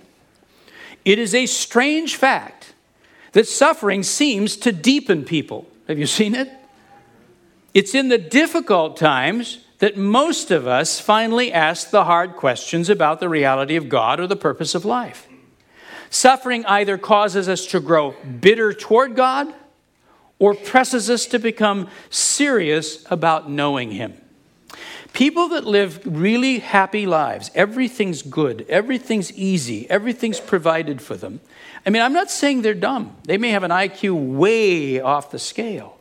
it 1.03 1.19
is 1.19 1.35
a 1.35 1.45
strange 1.45 2.15
fact 2.15 2.73
that 3.33 3.47
suffering 3.47 4.01
seems 4.01 4.55
to 4.57 4.71
deepen 4.71 5.23
people. 5.23 5.67
Have 5.87 5.99
you 5.99 6.07
seen 6.07 6.33
it? 6.33 6.49
It's 7.73 7.93
in 7.93 8.07
the 8.07 8.17
difficult 8.17 8.97
times 8.97 9.59
that 9.79 9.97
most 9.97 10.51
of 10.51 10.65
us 10.65 10.99
finally 10.99 11.51
ask 11.51 11.89
the 11.89 12.05
hard 12.05 12.37
questions 12.37 12.89
about 12.89 13.19
the 13.19 13.27
reality 13.27 13.75
of 13.75 13.89
God 13.89 14.19
or 14.19 14.27
the 14.27 14.35
purpose 14.37 14.73
of 14.73 14.85
life. 14.85 15.27
Suffering 16.09 16.65
either 16.65 16.97
causes 16.97 17.49
us 17.49 17.65
to 17.67 17.81
grow 17.81 18.15
bitter 18.39 18.73
toward 18.73 19.15
God 19.15 19.53
or 20.39 20.53
presses 20.53 21.09
us 21.09 21.25
to 21.27 21.39
become 21.39 21.89
serious 22.09 23.05
about 23.11 23.49
knowing 23.49 23.91
Him. 23.91 24.13
People 25.15 25.47
that 25.47 25.63
live 25.63 26.01
really 26.05 26.59
happy 26.59 27.05
lives, 27.05 27.49
everything's 27.55 28.21
good, 28.21 28.65
everything's 28.67 29.31
easy, 29.31 29.89
everything's 29.89 30.41
provided 30.41 31.01
for 31.01 31.15
them. 31.15 31.39
I 31.85 31.89
mean, 31.89 32.01
I'm 32.01 32.11
not 32.11 32.29
saying 32.29 32.63
they're 32.63 32.73
dumb. 32.73 33.15
They 33.23 33.37
may 33.37 33.51
have 33.51 33.63
an 33.63 33.71
IQ 33.71 34.35
way 34.35 34.99
off 34.99 35.31
the 35.31 35.39
scale, 35.39 35.97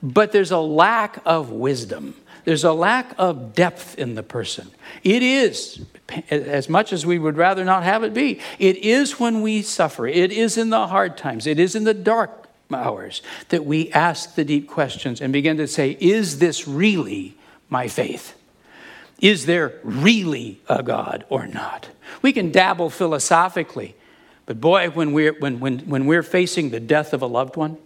but 0.00 0.30
there's 0.30 0.52
a 0.52 0.60
lack 0.60 1.18
of 1.26 1.50
wisdom. 1.50 2.14
There's 2.44 2.62
a 2.62 2.72
lack 2.72 3.16
of 3.18 3.56
depth 3.56 3.98
in 3.98 4.14
the 4.14 4.22
person. 4.22 4.70
It 5.02 5.24
is, 5.24 5.84
as 6.30 6.68
much 6.68 6.92
as 6.92 7.04
we 7.04 7.18
would 7.18 7.36
rather 7.36 7.64
not 7.64 7.82
have 7.82 8.04
it 8.04 8.14
be, 8.14 8.38
it 8.60 8.76
is 8.76 9.18
when 9.18 9.42
we 9.42 9.62
suffer. 9.62 10.06
It 10.06 10.30
is 10.30 10.56
in 10.56 10.70
the 10.70 10.86
hard 10.86 11.18
times. 11.18 11.48
It 11.48 11.58
is 11.58 11.74
in 11.74 11.82
the 11.82 11.94
dark 11.94 12.48
hours 12.72 13.20
that 13.48 13.64
we 13.64 13.90
ask 13.90 14.36
the 14.36 14.44
deep 14.44 14.68
questions 14.68 15.20
and 15.20 15.32
begin 15.32 15.56
to 15.56 15.66
say, 15.66 15.96
Is 15.98 16.38
this 16.38 16.68
really 16.68 17.36
my 17.68 17.88
faith? 17.88 18.36
Is 19.20 19.46
there 19.46 19.78
really 19.82 20.60
a 20.68 20.82
God 20.82 21.24
or 21.28 21.46
not? 21.46 21.88
We 22.22 22.32
can 22.32 22.50
dabble 22.50 22.90
philosophically, 22.90 23.94
but 24.46 24.60
boy, 24.60 24.90
when 24.90 25.12
we're, 25.12 25.32
when, 25.38 25.60
when, 25.60 25.80
when 25.80 26.06
we're 26.06 26.22
facing 26.22 26.70
the 26.70 26.80
death 26.80 27.12
of 27.12 27.22
a 27.22 27.26
loved 27.26 27.56
one, 27.56 27.78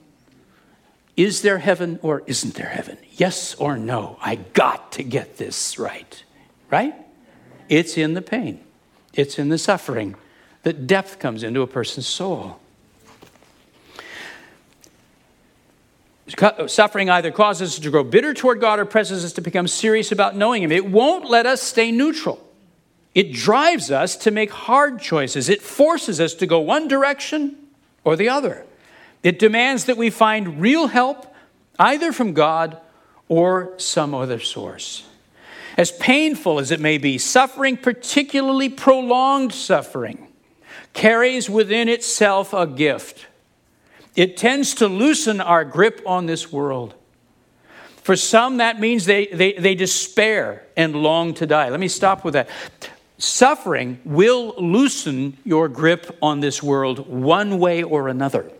is 1.17 1.43
there 1.43 1.59
heaven 1.59 1.99
or 2.03 2.23
isn't 2.27 2.55
there 2.55 2.69
heaven? 2.69 2.97
Yes 3.12 3.55
or 3.57 3.77
no? 3.77 4.19
I 4.21 4.37
got 4.37 4.93
to 4.93 5.03
get 5.03 5.37
this 5.37 5.79
right. 5.79 6.23
Right? 6.71 6.95
It's 7.69 7.99
in 7.99 8.14
the 8.14 8.23
pain, 8.23 8.61
it's 9.14 9.38
in 9.38 9.49
the 9.49 9.59
suffering 9.59 10.14
that 10.62 10.87
depth 10.87 11.19
comes 11.19 11.43
into 11.43 11.62
a 11.62 11.67
person's 11.67 12.07
soul. 12.07 12.61
Suffering 16.67 17.09
either 17.09 17.31
causes 17.31 17.75
us 17.75 17.79
to 17.79 17.91
grow 17.91 18.05
bitter 18.05 18.35
toward 18.35 18.61
God 18.61 18.79
or 18.79 18.85
presses 18.85 19.25
us 19.25 19.33
to 19.35 19.41
become 19.41 19.67
serious 19.67 20.12
about 20.12 20.37
knowing 20.37 20.62
Him. 20.62 20.73
It 20.73 20.87
won't 20.87 21.31
let 21.31 21.47
us 21.47 21.62
stay 21.62 21.91
neutral. 21.91 22.45
It 23.14 23.33
drives 23.33 23.91
us 23.91 24.17
to 24.17 24.31
make 24.31 24.51
hard 24.51 25.01
choices. 25.01 25.49
It 25.49 25.62
forces 25.62 26.21
us 26.21 26.35
to 26.35 26.47
go 26.47 26.61
one 26.61 26.87
direction 26.87 27.57
or 28.05 28.17
the 28.17 28.29
other. 28.29 28.64
It 29.23 29.38
demands 29.38 29.87
that 29.87 29.97
we 29.97 30.11
find 30.11 30.61
real 30.61 30.88
help 30.88 31.35
either 31.79 32.12
from 32.12 32.33
God 32.33 32.79
or 33.29 33.73
some 33.79 34.14
other 34.14 34.41
source. 34.41 35.07
As 35.77 35.93
painful 35.93 36.59
as 36.59 36.71
it 36.71 36.81
may 36.81 36.99
be, 36.99 37.19
suffering, 37.19 37.77
particularly 37.77 38.69
prolonged 38.69 39.55
suffering, 39.55 40.27
carries 40.93 41.49
within 41.49 41.88
itself 41.88 42.53
a 42.53 42.67
gift 42.67 43.28
it 44.19 44.37
tends 44.37 44.75
to 44.75 44.89
loosen 44.89 45.41
our 45.41 45.65
grip 45.65 46.03
on 46.05 46.27
this 46.27 46.51
world. 46.51 46.93
For 48.03 48.17
some, 48.17 48.57
that 48.57 48.81
means 48.81 49.05
they, 49.05 49.27
they, 49.27 49.53
they 49.53 49.77
despair 49.77 50.65
and 50.77 50.97
long 50.97 51.35
to 51.35 51.47
die. 51.47 51.69
Let 51.69 51.79
me 51.79 51.87
stop 51.87 52.25
with 52.25 52.35
that. 52.35 52.49
Suffering 53.19 54.01
will 54.05 54.57
loosen 54.59 55.37
your 55.45 55.69
grip 55.69 56.19
on 56.21 56.41
this 56.41 56.61
world 56.61 57.09
one 57.09 57.61
way 57.61 57.85
or 57.85 58.09
another. 58.09 58.51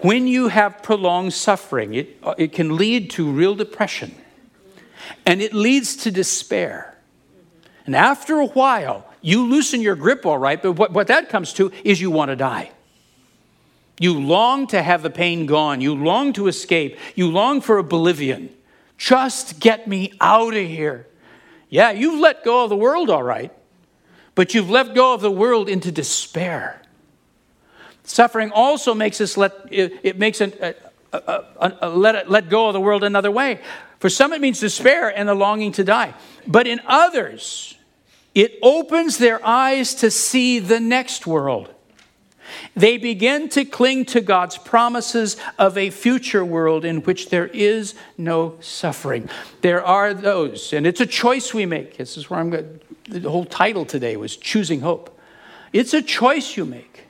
When 0.00 0.26
you 0.26 0.48
have 0.48 0.82
prolonged 0.82 1.32
suffering, 1.32 1.94
it, 1.94 2.18
it 2.36 2.52
can 2.52 2.76
lead 2.76 3.08
to 3.12 3.32
real 3.32 3.54
depression 3.54 4.14
and 5.24 5.40
it 5.40 5.54
leads 5.54 5.96
to 5.96 6.10
despair. 6.10 6.98
And 7.86 7.96
after 7.96 8.38
a 8.38 8.46
while, 8.46 9.10
you 9.22 9.46
loosen 9.46 9.80
your 9.80 9.96
grip 9.96 10.26
all 10.26 10.36
right, 10.36 10.62
but 10.62 10.72
what, 10.72 10.92
what 10.92 11.06
that 11.06 11.30
comes 11.30 11.54
to 11.54 11.72
is 11.84 12.02
you 12.02 12.10
want 12.10 12.28
to 12.28 12.36
die. 12.36 12.73
You 13.98 14.20
long 14.20 14.66
to 14.68 14.82
have 14.82 15.02
the 15.02 15.10
pain 15.10 15.46
gone. 15.46 15.80
You 15.80 15.94
long 15.94 16.32
to 16.34 16.48
escape. 16.48 16.98
You 17.14 17.30
long 17.30 17.60
for 17.60 17.78
oblivion. 17.78 18.50
Just 18.96 19.60
get 19.60 19.86
me 19.86 20.12
out 20.20 20.54
of 20.54 20.66
here. 20.66 21.06
Yeah, 21.68 21.90
you've 21.90 22.20
let 22.20 22.44
go 22.44 22.64
of 22.64 22.70
the 22.70 22.76
world, 22.76 23.10
all 23.10 23.22
right, 23.22 23.52
but 24.36 24.54
you've 24.54 24.70
let 24.70 24.94
go 24.94 25.12
of 25.12 25.20
the 25.20 25.30
world 25.30 25.68
into 25.68 25.90
despair. 25.90 26.80
Suffering 28.04 28.52
also 28.52 28.94
makes 28.94 29.20
us 29.20 29.36
let 29.36 29.52
it, 29.72 30.18
makes 30.18 30.40
a, 30.40 30.74
a, 31.12 31.44
a, 31.80 31.88
let, 31.88 32.30
let 32.30 32.48
go 32.48 32.68
of 32.68 32.74
the 32.74 32.80
world 32.80 33.02
another 33.02 33.30
way. 33.30 33.60
For 33.98 34.08
some, 34.08 34.32
it 34.32 34.40
means 34.40 34.60
despair 34.60 35.08
and 35.08 35.28
the 35.28 35.34
longing 35.34 35.72
to 35.72 35.82
die. 35.82 36.14
But 36.46 36.68
in 36.68 36.80
others, 36.86 37.76
it 38.34 38.58
opens 38.62 39.18
their 39.18 39.44
eyes 39.44 39.94
to 39.96 40.12
see 40.12 40.60
the 40.60 40.78
next 40.78 41.26
world. 41.26 41.73
They 42.74 42.98
begin 42.98 43.48
to 43.50 43.64
cling 43.64 44.04
to 44.06 44.20
God's 44.20 44.58
promises 44.58 45.36
of 45.58 45.78
a 45.78 45.90
future 45.90 46.44
world 46.44 46.84
in 46.84 47.02
which 47.02 47.30
there 47.30 47.46
is 47.48 47.94
no 48.18 48.56
suffering. 48.60 49.28
There 49.60 49.84
are 49.84 50.14
those, 50.14 50.72
and 50.72 50.86
it's 50.86 51.00
a 51.00 51.06
choice 51.06 51.54
we 51.54 51.66
make. 51.66 51.96
This 51.96 52.16
is 52.16 52.28
where 52.28 52.40
I'm 52.40 52.50
going. 52.50 52.80
The 53.08 53.28
whole 53.28 53.44
title 53.44 53.84
today 53.84 54.16
was 54.16 54.36
Choosing 54.36 54.80
Hope. 54.80 55.18
It's 55.72 55.92
a 55.92 56.02
choice 56.02 56.56
you 56.56 56.64
make. 56.64 57.02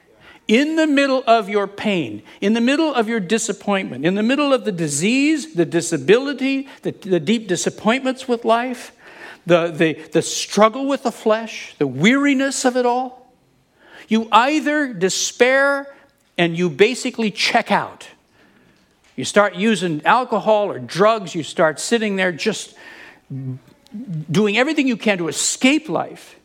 In 0.47 0.77
the 0.77 0.87
middle 0.87 1.25
of 1.27 1.49
your 1.49 1.67
pain, 1.67 2.23
in 2.41 2.53
the 2.53 2.61
middle 2.61 2.93
of 2.95 3.09
your 3.09 3.21
disappointment, 3.21 4.05
in 4.05 4.15
the 4.15 4.23
middle 4.23 4.53
of 4.53 4.67
the 4.67 4.73
disease, 4.73 5.55
the 5.55 5.65
disability, 5.65 6.69
the, 6.83 6.91
the 6.91 7.21
deep 7.21 7.49
disappointments 7.49 8.29
with 8.29 8.45
life, 8.45 8.93
the, 9.47 9.69
the, 9.69 9.95
the 10.13 10.21
struggle 10.21 10.87
with 10.87 11.03
the 11.03 11.13
flesh, 11.13 11.75
the 11.79 11.87
weariness 11.87 12.65
of 12.65 12.77
it 12.77 12.85
all, 12.85 13.24
you 14.09 14.29
either 14.33 14.93
despair 14.93 15.93
and 16.37 16.57
you 16.57 16.69
basically 16.69 17.31
check 17.31 17.71
out. 17.71 18.09
You 19.17 19.25
start 19.25 19.55
using 19.55 20.05
alcohol 20.05 20.71
or 20.71 20.79
drugs, 20.79 21.35
you 21.35 21.43
start 21.43 21.79
sitting 21.79 22.17
there 22.17 22.33
just 22.33 22.75
doing 24.31 24.59
everything 24.59 24.89
you 24.89 24.97
can 24.97 25.19
to 25.19 25.29
escape 25.29 25.89
life, 25.89 26.37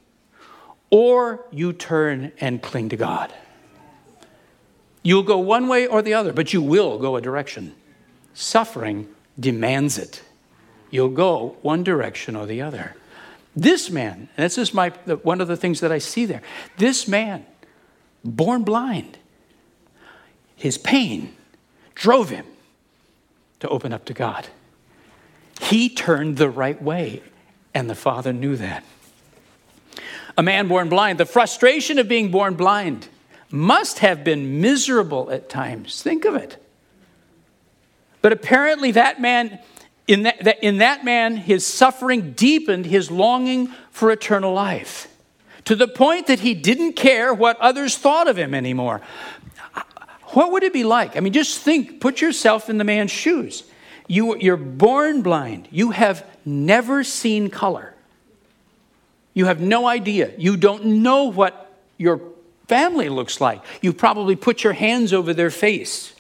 or 0.92 1.46
you 1.52 1.74
turn 1.74 2.32
and 2.40 2.62
cling 2.62 2.90
to 2.90 2.98
God. 2.98 3.34
You'll 5.02 5.24
go 5.24 5.38
one 5.40 5.68
way 5.68 5.88
or 5.88 6.02
the 6.02 6.14
other, 6.14 6.34
but 6.34 6.54
you 6.54 6.62
will 6.62 7.00
go 7.00 7.16
a 7.16 7.22
direction. 7.22 7.74
Suffering 8.34 9.08
demands 9.40 9.98
it. 9.98 10.22
You'll 10.92 11.10
go 11.10 11.58
one 11.62 11.84
direction 11.84 12.36
or 12.36 12.46
the 12.46 12.62
other. 12.62 12.96
This 13.56 13.90
man, 13.90 14.30
and 14.38 14.46
this 14.46 14.58
is 14.58 14.74
my, 14.74 14.90
one 14.90 15.42
of 15.42 15.48
the 15.48 15.58
things 15.58 15.80
that 15.80 15.92
I 15.92 15.98
see 15.98 16.26
there, 16.26 16.42
this 16.78 17.08
man, 17.08 17.46
born 18.24 18.64
blind, 18.64 19.18
his 20.56 20.78
pain 20.78 21.36
drove 21.96 22.30
him 22.30 22.46
to 23.60 23.68
open 23.70 23.94
up 23.94 24.06
to 24.06 24.14
God. 24.14 24.48
He 25.62 25.90
turned 25.90 26.38
the 26.38 26.50
right 26.50 26.82
way, 26.82 27.22
and 27.74 27.90
the 27.90 27.96
Father 27.96 28.32
knew 28.32 28.56
that. 28.56 28.84
A 30.38 30.44
man 30.44 30.68
born 30.68 30.88
blind, 30.88 31.20
the 31.20 31.26
frustration 31.26 32.00
of 32.00 32.08
being 32.08 32.32
born 32.32 32.56
blind 32.56 33.10
must 33.52 34.00
have 34.00 34.24
been 34.24 34.62
miserable 34.62 35.30
at 35.32 35.50
times. 35.50 36.02
Think 36.02 36.24
of 36.24 36.36
it. 36.36 36.64
But 38.22 38.32
apparently, 38.32 38.92
that 38.92 39.20
man, 39.20 39.60
in 40.10 40.24
that, 40.24 40.64
in 40.64 40.80
that 40.80 41.06
man, 41.06 41.38
his 41.38 41.68
suffering 41.68 42.32
deepened 42.32 42.88
his 42.88 43.12
longing 43.12 43.68
for 43.92 44.10
eternal 44.10 44.52
life 44.52 45.08
to 45.66 45.76
the 45.76 45.88
point 45.88 46.26
that 46.26 46.40
he 46.40 46.56
didn't 46.56 46.94
care 46.94 47.32
what 47.32 47.60
others 47.60 47.96
thought 47.96 48.28
of 48.28 48.36
him 48.36 48.56
anymore. 48.56 49.02
What 50.30 50.52
would 50.52 50.64
it 50.64 50.74
be 50.74 50.84
like? 50.84 51.16
I 51.16 51.20
mean, 51.20 51.32
just 51.32 51.60
think, 51.60 52.02
put 52.02 52.22
yourself 52.22 52.72
in 52.72 52.80
the 52.80 52.84
man's 52.84 53.12
shoes. 53.12 53.64
You, 54.08 54.36
you're 54.38 54.58
born 54.58 55.22
blind, 55.22 55.68
you 55.70 55.92
have 55.92 56.26
never 56.44 57.04
seen 57.04 57.52
color. 57.52 57.94
You 59.36 59.46
have 59.46 59.62
no 59.62 59.88
idea. 59.88 60.34
You 60.40 60.58
don't 60.58 60.86
know 60.86 61.26
what 61.26 61.72
your 62.00 62.20
family 62.68 63.10
looks 63.10 63.40
like. 63.40 63.62
You 63.84 63.94
probably 63.94 64.36
put 64.36 64.64
your 64.64 64.74
hands 64.74 65.14
over 65.14 65.36
their 65.36 65.52
face 65.52 66.14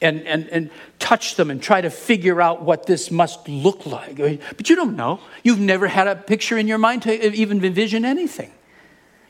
and, 0.00 0.26
and, 0.26 0.48
and 0.48 0.70
touch 0.98 1.36
them 1.36 1.50
and 1.50 1.62
try 1.62 1.80
to 1.80 1.90
figure 1.90 2.40
out 2.40 2.62
what 2.62 2.86
this 2.86 3.10
must 3.10 3.48
look 3.48 3.86
like. 3.86 4.16
But 4.16 4.70
you 4.70 4.76
don't 4.76 4.96
know. 4.96 5.20
You've 5.42 5.60
never 5.60 5.86
had 5.86 6.08
a 6.08 6.16
picture 6.16 6.56
in 6.56 6.66
your 6.66 6.78
mind 6.78 7.02
to 7.02 7.34
even 7.34 7.64
envision 7.64 8.04
anything. 8.04 8.52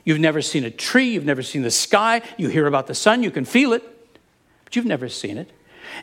You've 0.03 0.19
never 0.19 0.41
seen 0.41 0.63
a 0.63 0.71
tree, 0.71 1.11
you've 1.11 1.25
never 1.25 1.43
seen 1.43 1.61
the 1.61 1.71
sky, 1.71 2.21
you 2.37 2.47
hear 2.47 2.65
about 2.65 2.87
the 2.87 2.95
sun, 2.95 3.21
you 3.21 3.29
can 3.29 3.45
feel 3.45 3.71
it, 3.73 3.83
but 4.63 4.75
you've 4.75 4.85
never 4.85 5.09
seen 5.09 5.37
it. 5.37 5.51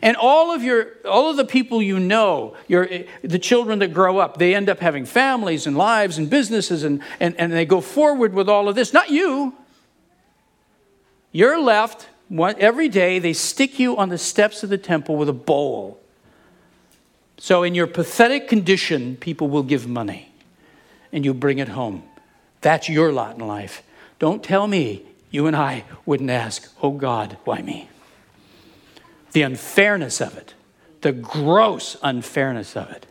And 0.03 0.17
all 0.17 0.55
of 0.55 0.63
your 0.63 0.89
all 1.09 1.31
of 1.31 1.37
the 1.37 1.45
people 1.45 1.81
you 1.81 1.99
know, 1.99 2.55
your 2.69 2.87
eh, 2.89 3.05
the 3.23 3.39
children 3.39 3.79
that 3.79 3.95
grow 3.95 4.19
up, 4.19 4.37
they 4.37 4.55
end 4.55 4.69
up 4.69 4.81
having 4.81 5.07
families 5.07 5.67
and 5.67 5.77
lives 5.77 6.19
and 6.19 6.29
businesses 6.29 6.85
and, 6.85 7.03
and, 7.19 7.35
and 7.41 7.53
they 7.53 7.65
go 7.65 7.81
forward 7.81 8.35
with 8.35 8.49
all 8.49 8.69
of 8.69 8.75
this. 8.75 8.93
Not 8.93 9.11
you. 9.11 9.55
You're 11.33 11.61
left 11.61 12.07
every 12.31 12.89
day, 12.89 13.19
they 13.19 13.33
stick 13.33 13.79
you 13.79 13.97
on 13.97 14.09
the 14.09 14.19
steps 14.19 14.63
of 14.63 14.71
the 14.71 14.79
temple 14.79 15.17
with 15.17 15.29
a 15.29 15.35
bowl. 15.35 16.01
So, 17.39 17.63
in 17.63 17.75
your 17.75 17.87
pathetic 17.87 18.49
condition, 18.49 19.17
people 19.17 19.49
will 19.49 19.63
give 19.63 19.87
money 19.87 20.33
and 21.13 21.25
you 21.25 21.33
bring 21.33 21.59
it 21.59 21.69
home. 21.69 22.03
That's 22.61 22.89
your 22.89 23.13
lot 23.13 23.37
in 23.37 23.47
life. 23.47 23.83
Don't 24.19 24.43
tell 24.43 24.67
me 24.67 25.07
you 25.31 25.47
and 25.47 25.57
I 25.57 25.85
wouldn't 26.05 26.31
ask, 26.31 26.73
Oh 26.83 26.91
God, 26.91 27.37
why 27.45 27.63
me? 27.63 27.89
The 29.33 29.43
unfairness 29.43 30.21
of 30.21 30.37
it, 30.37 30.55
the 31.03 31.13
gross 31.13 31.97
unfairness 32.03 32.77
of 32.77 32.91
it, 32.91 33.07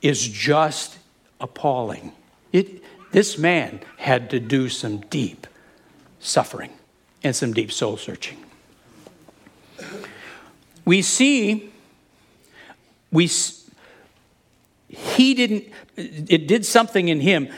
is 0.00 0.26
just 0.26 0.98
appalling. 1.40 2.12
It, 2.52 2.82
this 3.12 3.36
man 3.36 3.80
had 3.96 4.30
to 4.30 4.40
do 4.40 4.68
some 4.68 4.98
deep 4.98 5.46
suffering 6.20 6.70
and 7.22 7.34
some 7.34 7.52
deep 7.52 7.72
soul 7.72 7.96
searching. 7.96 8.38
We 10.84 11.02
see, 11.02 11.70
we, 13.12 13.30
he 14.88 15.34
didn't, 15.34 15.64
it 15.96 16.48
did 16.48 16.64
something 16.64 17.08
in 17.08 17.20
him 17.20 17.48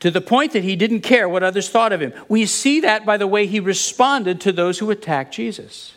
to 0.00 0.10
the 0.10 0.20
point 0.20 0.52
that 0.52 0.64
he 0.64 0.76
didn't 0.76 1.00
care 1.00 1.28
what 1.28 1.42
others 1.42 1.68
thought 1.68 1.92
of 1.92 2.00
him. 2.00 2.12
We 2.28 2.46
see 2.46 2.80
that 2.80 3.06
by 3.06 3.16
the 3.16 3.26
way 3.26 3.46
he 3.46 3.60
responded 3.60 4.40
to 4.42 4.52
those 4.52 4.78
who 4.78 4.90
attacked 4.90 5.34
Jesus. 5.34 5.94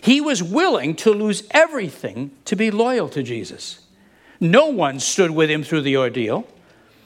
He 0.00 0.20
was 0.20 0.42
willing 0.42 0.96
to 0.96 1.10
lose 1.10 1.44
everything 1.50 2.32
to 2.44 2.56
be 2.56 2.70
loyal 2.70 3.08
to 3.10 3.22
Jesus. 3.22 3.80
No 4.40 4.66
one 4.66 5.00
stood 5.00 5.30
with 5.30 5.50
him 5.50 5.62
through 5.62 5.82
the 5.82 5.96
ordeal. 5.96 6.46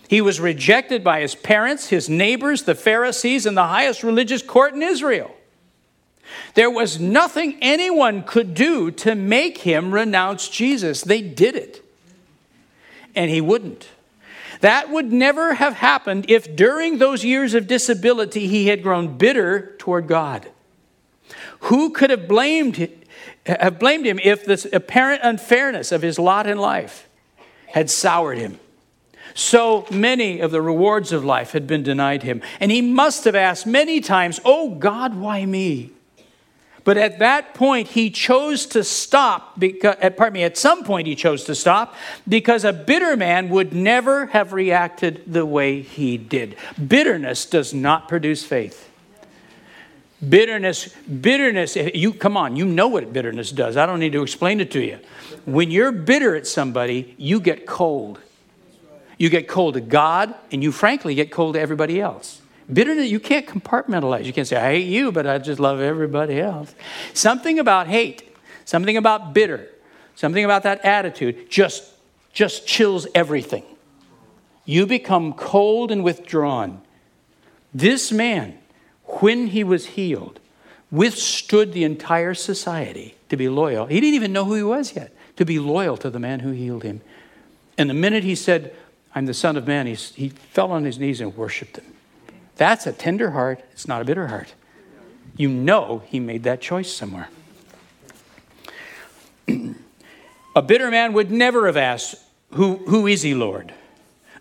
He 0.09 0.23
was 0.23 0.40
rejected 0.40 1.05
by 1.05 1.21
his 1.21 1.35
parents, 1.35 1.88
his 1.88 2.09
neighbors, 2.09 2.62
the 2.62 2.75
Pharisees, 2.75 3.44
and 3.44 3.57
the 3.57 3.66
highest 3.66 4.03
religious 4.03 4.42
court 4.42 4.75
in 4.75 4.83
Israel. 4.83 5.35
There 6.55 6.71
was 6.71 6.99
nothing 6.99 7.59
anyone 7.61 8.23
could 8.23 8.55
do 8.55 8.90
to 8.90 9.14
make 9.14 9.59
him 9.59 9.92
renounce 9.92 10.49
Jesus. 10.49 11.03
They 11.03 11.21
did 11.21 11.57
it. 11.57 11.85
And 13.14 13.31
he 13.31 13.40
wouldn't. 13.40 13.88
That 14.61 14.90
would 14.90 15.12
never 15.12 15.55
have 15.55 15.75
happened 15.75 16.27
if 16.29 16.57
during 16.57 16.99
those 16.99 17.25
years 17.25 17.55
of 17.55 17.66
disability 17.66 18.49
he 18.49 18.68
had 18.68 18.83
grown 18.83 19.18
bitter 19.18 19.77
toward 19.79 20.09
God. 20.09 20.49
Who 21.61 21.90
could 21.90 22.11
have 22.11 22.27
blamed, 22.27 22.88
have 23.44 23.79
blamed 23.79 24.07
him 24.07 24.18
if 24.23 24.44
this 24.44 24.66
apparent 24.73 25.21
unfairness 25.23 25.92
of 25.92 26.03
his 26.03 26.18
lot 26.18 26.47
in 26.47 26.59
life 26.59 27.09
had 27.66 27.90
soured 27.90 28.38
him? 28.38 28.59
So 29.38 29.87
many 29.92 30.40
of 30.40 30.51
the 30.51 30.61
rewards 30.61 31.12
of 31.12 31.24
life 31.24 31.53
had 31.53 31.64
been 31.68 31.85
denied 31.85 32.24
him. 32.24 32.42
And 32.59 32.72
he 32.72 32.83
must 32.83 33.22
have 33.22 33.37
asked 33.37 33.68
many 33.68 34.01
times, 34.01 34.40
Oh 34.44 34.74
God, 34.74 35.14
why 35.14 35.46
me? 35.46 35.92
But 36.83 36.96
at 36.96 37.20
that 37.20 37.55
point, 37.55 37.87
he 37.87 38.11
chose 38.11 38.66
to 38.66 38.83
stop, 38.83 39.57
because, 39.57 39.94
pardon 40.16 40.33
me, 40.33 40.42
at 40.42 40.59
some 40.59 40.83
point 40.83 41.07
he 41.07 41.14
chose 41.14 41.44
to 41.44 41.55
stop 41.55 41.94
because 42.27 42.64
a 42.64 42.72
bitter 42.72 43.16
man 43.16 43.48
would 43.51 43.72
never 43.72 44.27
have 44.27 44.53
reacted 44.53 45.22
the 45.24 45.46
way 45.46 45.83
he 45.83 46.16
did. 46.16 46.57
Bitterness 46.88 47.46
does 47.46 47.72
not 47.72 48.09
produce 48.09 48.44
faith. 48.44 48.90
Bitterness, 50.29 50.88
bitterness, 50.88 51.77
eh, 51.77 51.92
you 51.94 52.12
come 52.12 52.37
on, 52.37 52.57
you 52.57 52.64
know 52.64 52.88
what 52.88 53.12
bitterness 53.12 53.53
does. 53.53 53.77
I 53.77 53.87
don't 53.87 54.01
need 54.01 54.14
to 54.14 54.22
explain 54.22 54.61
it 54.61 54.72
to 54.72 54.81
you. 54.81 54.98
When 55.44 55.71
you're 55.71 55.92
bitter 55.92 56.35
at 56.35 56.48
somebody, 56.48 57.15
you 57.19 57.38
get 57.38 57.67
cold. 57.67 58.19
You 59.19 59.29
get 59.29 59.48
cold 59.48 59.75
to 59.75 59.81
God, 59.81 60.35
and 60.52 60.62
you 60.62 60.73
frankly 60.73 61.14
get 61.14 61.31
cold 61.31 61.54
to 61.54 61.60
everybody 61.60 62.00
else. 62.00 62.40
Bitterness, 62.73 63.10
you 63.10 63.19
can't 63.19 63.46
compartmentalize. 63.46 64.25
You 64.25 64.33
can't 64.33 64.46
say, 64.46 64.56
I 64.56 64.75
hate 64.75 64.87
you, 64.87 65.10
but 65.10 65.27
I 65.27 65.38
just 65.38 65.58
love 65.58 65.81
everybody 65.81 66.40
else. 66.40 66.75
Something 67.14 67.58
about 67.58 67.88
hate, 67.88 68.37
something 68.64 68.96
about 68.96 69.35
bitter, 69.35 69.69
something 70.14 70.44
about 70.44 70.62
that 70.62 70.85
attitude 70.85 71.50
just, 71.50 71.85
just 72.33 72.66
chills 72.66 73.06
everything. 73.14 73.64
You 74.64 74.87
become 74.87 75.33
cold 75.33 75.90
and 75.90 76.04
withdrawn. 76.04 76.83
This 77.73 78.12
man, 78.12 78.58
when 79.04 79.48
he 79.48 79.64
was 79.64 79.87
healed, 79.87 80.38
withstood 80.90 81.73
the 81.73 81.85
entire 81.85 82.35
society 82.35 83.14
to 83.31 83.37
be 83.37 83.48
loyal. 83.48 83.87
He 83.87 84.00
didn't 84.00 84.14
even 84.14 84.33
know 84.33 84.44
who 84.44 84.54
he 84.54 84.62
was 84.62 84.94
yet, 84.94 85.12
to 85.37 85.44
be 85.44 85.58
loyal 85.58 85.96
to 85.96 86.10
the 86.10 86.19
man 86.19 86.40
who 86.40 86.50
healed 86.50 86.83
him. 86.83 87.00
And 87.79 87.88
the 87.88 87.94
minute 87.94 88.25
he 88.25 88.35
said, 88.35 88.75
I'm 89.15 89.27
the 89.27 89.35
Son 89.35 89.56
of 89.56 89.67
Man, 89.67 89.87
he, 89.87 89.94
he 89.94 90.29
fell 90.29 90.71
on 90.73 90.85
his 90.85 90.98
knees 90.98 91.21
and 91.21 91.37
worshiped 91.37 91.79
him. 91.79 91.94
That's 92.56 92.87
a 92.87 92.92
tender 92.92 93.31
heart, 93.31 93.63
it's 93.73 93.88
not 93.88 94.02
a 94.02 94.04
bitter 94.04 94.29
heart. 94.29 94.54
You 95.37 95.48
know 95.48 96.02
he 96.06 96.21
made 96.21 96.42
that 96.42 96.61
choice 96.61 96.92
somewhere. 96.92 97.29
A 100.56 100.63
bitter 100.63 100.90
man 100.90 101.13
would 101.13 101.31
never 101.31 101.67
have 101.67 101.77
asked, 101.77 102.17
Who, 102.54 102.79
who 102.88 103.06
is 103.06 103.23
he, 103.23 103.33
Lord? 103.33 103.73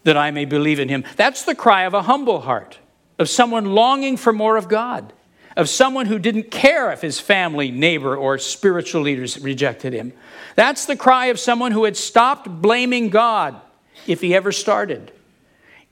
That 0.03 0.17
I 0.17 0.31
may 0.31 0.45
believe 0.45 0.79
in 0.79 0.89
him. 0.89 1.03
That's 1.15 1.43
the 1.43 1.53
cry 1.53 1.83
of 1.83 1.93
a 1.93 2.01
humble 2.01 2.41
heart, 2.41 2.79
of 3.19 3.29
someone 3.29 3.65
longing 3.75 4.17
for 4.17 4.33
more 4.33 4.57
of 4.57 4.67
God, 4.67 5.13
of 5.55 5.69
someone 5.69 6.07
who 6.07 6.17
didn't 6.17 6.49
care 6.49 6.91
if 6.91 7.01
his 7.01 7.19
family, 7.19 7.69
neighbor, 7.69 8.15
or 8.17 8.39
spiritual 8.39 9.03
leaders 9.03 9.39
rejected 9.39 9.93
him. 9.93 10.11
That's 10.55 10.85
the 10.85 10.95
cry 10.95 11.27
of 11.27 11.39
someone 11.39 11.71
who 11.71 11.83
had 11.83 11.95
stopped 11.95 12.49
blaming 12.49 13.09
God, 13.09 13.61
if 14.05 14.21
he 14.21 14.35
ever 14.35 14.51
started, 14.51 15.11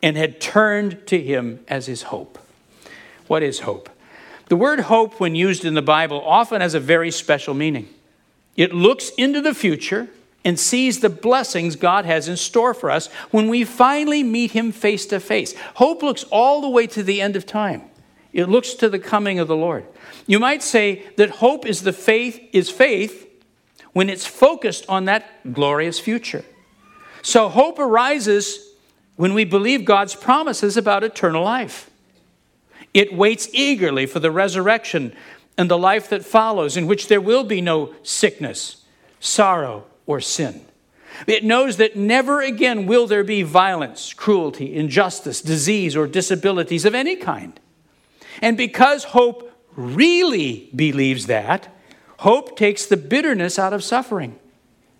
and 0.01 0.18
had 0.18 0.39
turned 0.39 1.08
to 1.08 1.22
him 1.22 1.64
as 1.68 1.88
his 1.88 2.03
hope. 2.03 2.38
What 3.28 3.43
is 3.43 3.62
hope? 3.62 3.89
The 4.47 4.56
word 4.56 4.82
hope, 4.82 5.20
when 5.20 5.34
used 5.34 5.66
in 5.66 5.74
the 5.74 5.82
Bible, 5.82 6.22
often 6.22 6.62
has 6.62 6.76
a 6.76 6.80
very 6.80 7.10
special 7.10 7.53
meaning. 7.53 7.89
It 8.56 8.74
looks 8.74 9.10
into 9.18 9.41
the 9.41 9.56
future 9.56 10.08
and 10.43 10.60
sees 10.60 10.99
the 10.99 11.10
blessings 11.10 11.76
God 11.76 12.06
has 12.06 12.28
in 12.28 12.38
store 12.38 12.76
for 12.76 12.91
us 12.91 13.08
when 13.32 13.49
we 13.49 13.64
finally 13.64 14.22
meet 14.22 14.51
Him 14.51 14.72
face 14.72 15.08
to 15.08 15.20
face. 15.20 15.56
Hope 15.76 16.03
looks 16.03 16.24
all 16.26 16.62
the 16.62 16.70
way 16.70 16.86
to 16.88 17.01
the 17.01 17.20
end 17.20 17.36
of 17.36 17.47
time. 17.47 17.82
It 18.32 18.47
looks 18.47 18.76
to 18.76 18.89
the 18.89 18.99
coming 18.99 19.39
of 19.39 19.47
the 19.47 19.56
Lord. 19.56 19.86
You 20.28 20.39
might 20.39 20.62
say 20.62 21.03
that 21.18 21.30
hope 21.32 21.66
is 21.66 21.82
the 21.82 21.93
faith 21.93 22.39
is 22.53 22.70
faith 22.70 23.28
when 23.93 24.10
it's 24.10 24.26
focused 24.26 24.86
on 24.88 25.06
that 25.06 25.53
glorious 25.53 25.99
future. 25.99 26.45
So 27.26 27.49
hope 27.49 27.80
arises 27.80 28.59
when 29.15 29.34
we 29.34 29.45
believe 29.45 29.84
God's 29.84 30.13
promises 30.13 30.78
about 30.78 31.03
eternal 31.03 31.43
life. 31.43 31.89
It 32.93 33.15
waits 33.15 33.49
eagerly 33.51 34.05
for 34.05 34.19
the 34.19 34.30
resurrection 34.30 35.11
and 35.57 35.69
the 35.69 35.78
life 35.78 36.07
that 36.09 36.23
follows, 36.23 36.78
in 36.78 36.86
which 36.86 37.07
there 37.07 37.19
will 37.19 37.43
be 37.43 37.61
no 37.61 37.95
sickness, 38.03 38.86
sorrow, 39.19 39.86
or 40.05 40.21
sin. 40.21 40.65
It 41.26 41.43
knows 41.43 41.78
that 41.78 41.95
never 41.95 42.41
again 42.41 42.86
will 42.86 43.07
there 43.07 43.23
be 43.23 43.41
violence, 43.41 44.13
cruelty, 44.13 44.76
injustice, 44.76 45.41
disease, 45.41 45.95
or 45.95 46.05
disabilities 46.05 46.86
of 46.86 46.93
any 46.93 47.15
kind. 47.15 47.59
And 48.39 48.55
because 48.55 49.03
hope 49.03 49.51
really 49.76 50.69
believes 50.76 51.26
that, 51.26 51.76
hope 52.19 52.55
takes 52.55 52.86
the 52.86 52.97
bitterness 52.97 53.57
out 53.57 53.73
of 53.73 53.84
suffering 53.84 54.38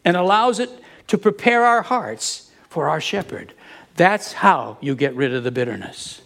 and 0.04 0.18
allows 0.18 0.60
it 0.60 0.72
to 1.08 1.18
prepare 1.18 1.64
our 1.66 1.82
hearts 1.82 2.52
for 2.70 2.90
our 2.90 3.02
shepherd. 3.02 3.54
That's 3.96 4.34
how 4.34 4.78
you 4.82 4.96
get 4.96 5.16
rid 5.16 5.34
of 5.34 5.44
the 5.44 5.52
bitterness. 5.52 6.22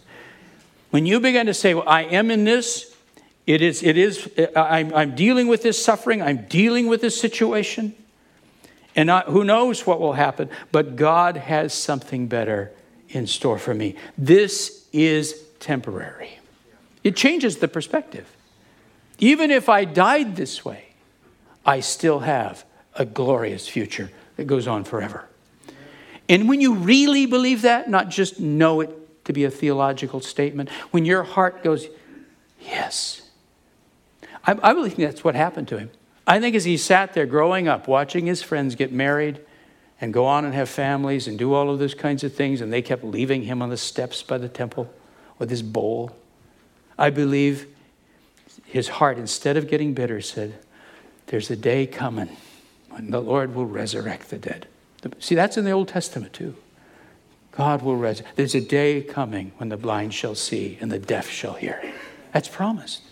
When 0.90 1.06
you 1.06 1.20
begin 1.20 1.46
to 1.46 1.54
say, 1.54 1.74
well, 1.74 1.88
I 1.88 2.02
am 2.02 2.30
in 2.30 2.44
this, 2.44 2.96
it 3.46 3.62
is, 3.62 3.82
it 3.82 3.96
is, 3.96 4.28
uh, 4.36 4.60
I'm, 4.60 4.92
I'm 4.94 5.14
dealing 5.14 5.46
with 5.46 5.62
this 5.62 5.82
suffering, 5.82 6.20
I'm 6.20 6.46
dealing 6.46 6.88
with 6.88 7.00
this 7.00 7.20
situation, 7.20 7.94
and 8.96 9.10
I, 9.10 9.20
who 9.20 9.44
knows 9.44 9.86
what 9.86 10.00
will 10.00 10.14
happen, 10.14 10.50
but 10.72 10.96
God 10.96 11.36
has 11.36 11.72
something 11.72 12.26
better 12.26 12.72
in 13.08 13.26
store 13.26 13.58
for 13.58 13.74
me. 13.74 13.94
This 14.18 14.86
is 14.92 15.44
temporary. 15.60 16.38
It 17.04 17.16
changes 17.16 17.58
the 17.58 17.68
perspective. 17.68 18.26
Even 19.18 19.50
if 19.50 19.68
I 19.68 19.84
died 19.84 20.36
this 20.36 20.64
way, 20.64 20.86
I 21.64 21.80
still 21.80 22.20
have 22.20 22.64
a 22.94 23.04
glorious 23.04 23.68
future 23.68 24.10
that 24.40 24.46
goes 24.46 24.66
on 24.66 24.84
forever. 24.84 25.26
And 26.26 26.48
when 26.48 26.62
you 26.62 26.72
really 26.72 27.26
believe 27.26 27.60
that, 27.60 27.90
not 27.90 28.08
just 28.08 28.40
know 28.40 28.80
it 28.80 29.24
to 29.26 29.34
be 29.34 29.44
a 29.44 29.50
theological 29.50 30.22
statement, 30.22 30.70
when 30.92 31.04
your 31.04 31.24
heart 31.24 31.62
goes, 31.62 31.88
Yes. 32.58 33.20
I, 34.46 34.58
I 34.62 34.72
believe 34.72 34.96
that's 34.96 35.22
what 35.22 35.34
happened 35.34 35.68
to 35.68 35.78
him. 35.78 35.90
I 36.26 36.40
think 36.40 36.56
as 36.56 36.64
he 36.64 36.78
sat 36.78 37.12
there 37.12 37.26
growing 37.26 37.68
up, 37.68 37.86
watching 37.86 38.24
his 38.24 38.42
friends 38.42 38.76
get 38.76 38.92
married 38.92 39.40
and 40.00 40.10
go 40.10 40.24
on 40.24 40.46
and 40.46 40.54
have 40.54 40.70
families 40.70 41.28
and 41.28 41.38
do 41.38 41.52
all 41.52 41.68
of 41.68 41.78
those 41.78 41.92
kinds 41.92 42.24
of 42.24 42.34
things, 42.34 42.62
and 42.62 42.72
they 42.72 42.80
kept 42.80 43.04
leaving 43.04 43.42
him 43.42 43.60
on 43.60 43.68
the 43.68 43.76
steps 43.76 44.22
by 44.22 44.38
the 44.38 44.48
temple 44.48 44.90
with 45.38 45.50
his 45.50 45.60
bowl. 45.60 46.16
I 46.96 47.10
believe 47.10 47.66
his 48.64 48.88
heart, 48.88 49.18
instead 49.18 49.58
of 49.58 49.68
getting 49.68 49.92
bitter, 49.92 50.22
said, 50.22 50.58
There's 51.26 51.50
a 51.50 51.56
day 51.56 51.86
coming 51.86 52.38
when 52.90 53.10
the 53.10 53.20
Lord 53.20 53.54
will 53.54 53.66
resurrect 53.66 54.30
the 54.30 54.38
dead. 54.38 54.66
See, 55.18 55.34
that's 55.34 55.56
in 55.56 55.64
the 55.64 55.70
Old 55.70 55.88
Testament 55.88 56.32
too. 56.32 56.54
God 57.52 57.82
will 57.82 57.96
resurrect. 57.96 58.36
There's 58.36 58.54
a 58.54 58.60
day 58.60 59.02
coming 59.02 59.52
when 59.56 59.70
the 59.70 59.76
blind 59.76 60.14
shall 60.14 60.34
see 60.34 60.78
and 60.80 60.90
the 60.90 60.98
deaf 60.98 61.28
shall 61.28 61.54
hear. 61.54 61.82
That's 62.32 62.48
promised. 62.48 63.02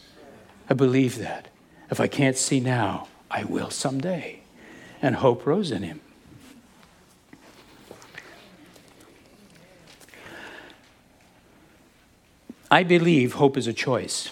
I 0.68 0.74
believe 0.74 1.18
that. 1.18 1.48
If 1.90 2.00
I 2.00 2.06
can't 2.06 2.36
see 2.36 2.60
now, 2.60 3.08
I 3.30 3.44
will 3.44 3.70
someday. 3.70 4.40
And 5.00 5.16
hope 5.16 5.46
rose 5.46 5.70
in 5.70 5.82
him. 5.82 6.00
I 12.70 12.82
believe 12.82 13.34
hope 13.34 13.56
is 13.56 13.66
a 13.66 13.72
choice. 13.72 14.30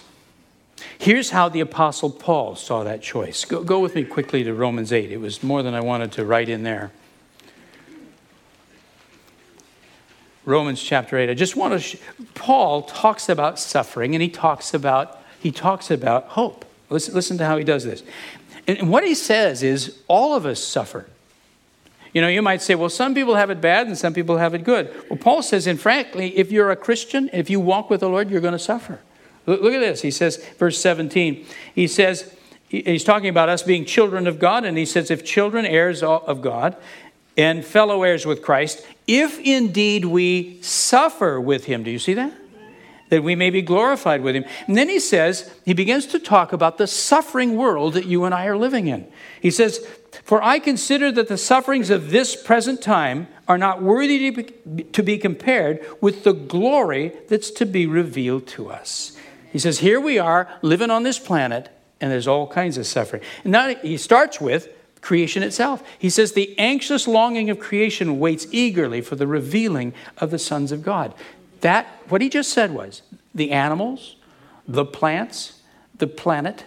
Here's 0.99 1.29
how 1.29 1.49
the 1.49 1.59
Apostle 1.59 2.09
Paul 2.09 2.55
saw 2.55 2.83
that 2.83 3.01
choice. 3.01 3.45
Go, 3.45 3.63
go 3.63 3.79
with 3.79 3.95
me 3.95 4.03
quickly 4.03 4.43
to 4.43 4.53
Romans 4.53 4.91
8. 4.91 5.11
It 5.11 5.17
was 5.17 5.43
more 5.43 5.61
than 5.61 5.73
I 5.73 5.81
wanted 5.81 6.11
to 6.13 6.25
write 6.25 6.49
in 6.49 6.63
there. 6.63 6.91
Romans 10.43 10.81
chapter 10.81 11.17
8. 11.17 11.29
I 11.29 11.33
just 11.33 11.55
want 11.55 11.73
to 11.73 11.79
sh- 11.79 11.97
Paul 12.33 12.83
talks 12.83 13.29
about 13.29 13.59
suffering 13.59 14.15
and 14.15 14.21
he 14.21 14.29
talks 14.29 14.73
about 14.73 15.21
he 15.39 15.51
talks 15.51 15.91
about 15.91 16.29
hope. 16.29 16.65
Listen, 16.89 17.13
listen 17.13 17.37
to 17.37 17.45
how 17.45 17.57
he 17.57 17.63
does 17.63 17.83
this. 17.83 18.01
And, 18.65 18.79
and 18.79 18.89
what 18.89 19.03
he 19.03 19.13
says 19.13 19.61
is 19.61 19.99
all 20.07 20.33
of 20.33 20.45
us 20.45 20.63
suffer. 20.63 21.07
You 22.13 22.21
know, 22.21 22.27
you 22.27 22.41
might 22.41 22.61
say, 22.61 22.73
well, 22.75 22.89
some 22.89 23.13
people 23.13 23.35
have 23.35 23.49
it 23.49 23.61
bad 23.61 23.87
and 23.87 23.97
some 23.97 24.13
people 24.13 24.37
have 24.37 24.55
it 24.55 24.63
good. 24.63 24.91
Well, 25.09 25.19
Paul 25.19 25.43
says, 25.43 25.67
and 25.67 25.79
frankly, 25.79 26.35
if 26.37 26.51
you're 26.51 26.71
a 26.71 26.75
Christian, 26.75 27.29
if 27.33 27.49
you 27.49 27.59
walk 27.59 27.89
with 27.89 27.99
the 27.99 28.09
Lord, 28.09 28.31
you're 28.31 28.41
going 28.41 28.53
to 28.53 28.59
suffer. 28.59 28.99
Look, 29.47 29.73
at 29.73 29.79
this. 29.79 30.01
He 30.01 30.11
says, 30.11 30.43
verse 30.57 30.77
17, 30.79 31.45
he 31.73 31.87
says, 31.87 32.35
he's 32.67 33.05
talking 33.05 33.29
about 33.29 33.47
us 33.47 33.63
being 33.63 33.85
children 33.85 34.27
of 34.27 34.39
God, 34.39 34.65
and 34.65 34.77
he 34.77 34.85
says, 34.85 35.09
if 35.09 35.23
children, 35.23 35.65
heirs 35.65 36.03
of 36.03 36.41
God, 36.41 36.75
and 37.37 37.63
fellow 37.63 38.03
heirs 38.03 38.25
with 38.25 38.41
Christ, 38.41 38.85
if 39.07 39.39
indeed 39.39 40.05
we 40.05 40.61
suffer 40.61 41.39
with 41.39 41.65
him. 41.65 41.83
Do 41.83 41.91
you 41.91 41.99
see 41.99 42.13
that? 42.15 42.33
That 43.09 43.23
we 43.23 43.35
may 43.35 43.51
be 43.51 43.61
glorified 43.61 44.21
with 44.21 44.35
him. 44.35 44.43
And 44.67 44.75
then 44.75 44.89
he 44.89 44.99
says, 44.99 45.53
he 45.63 45.73
begins 45.73 46.07
to 46.07 46.19
talk 46.19 46.51
about 46.51 46.77
the 46.77 46.87
suffering 46.87 47.55
world 47.55 47.93
that 47.93 48.05
you 48.05 48.25
and 48.25 48.35
I 48.35 48.47
are 48.47 48.57
living 48.57 48.87
in. 48.87 49.07
He 49.41 49.51
says, 49.51 49.87
For 50.23 50.43
I 50.43 50.59
consider 50.59 51.09
that 51.13 51.29
the 51.29 51.37
sufferings 51.37 51.89
of 51.89 52.09
this 52.09 52.35
present 52.35 52.81
time 52.81 53.27
are 53.47 53.57
not 53.57 53.81
worthy 53.81 54.29
to 54.29 54.43
be, 54.43 54.83
to 54.83 55.03
be 55.03 55.17
compared 55.17 55.85
with 56.01 56.25
the 56.25 56.33
glory 56.33 57.13
that's 57.29 57.49
to 57.51 57.65
be 57.65 57.85
revealed 57.85 58.45
to 58.47 58.69
us. 58.69 59.17
He 59.51 59.59
says, 59.59 59.79
Here 59.79 59.99
we 59.99 60.19
are 60.19 60.49
living 60.61 60.91
on 60.91 61.03
this 61.03 61.19
planet, 61.19 61.69
and 61.99 62.11
there's 62.11 62.27
all 62.27 62.47
kinds 62.47 62.77
of 62.77 62.85
suffering. 62.85 63.21
And 63.43 63.51
now 63.51 63.75
he 63.75 63.97
starts 63.97 64.39
with, 64.41 64.69
creation 65.01 65.43
itself. 65.43 65.83
He 65.97 66.09
says, 66.09 66.33
The 66.33 66.57
anxious 66.59 67.07
longing 67.07 67.49
of 67.49 67.59
creation 67.59 68.19
waits 68.19 68.47
eagerly 68.51 69.01
for 69.01 69.15
the 69.15 69.27
revealing 69.27 69.93
of 70.17 70.31
the 70.31 70.39
sons 70.39 70.71
of 70.71 70.83
God. 70.83 71.13
That, 71.61 71.87
what 72.09 72.21
he 72.21 72.29
just 72.29 72.51
said 72.51 72.73
was 72.73 73.01
the 73.33 73.51
animals, 73.51 74.17
the 74.67 74.85
plants, 74.85 75.61
the 75.97 76.07
planet, 76.07 76.65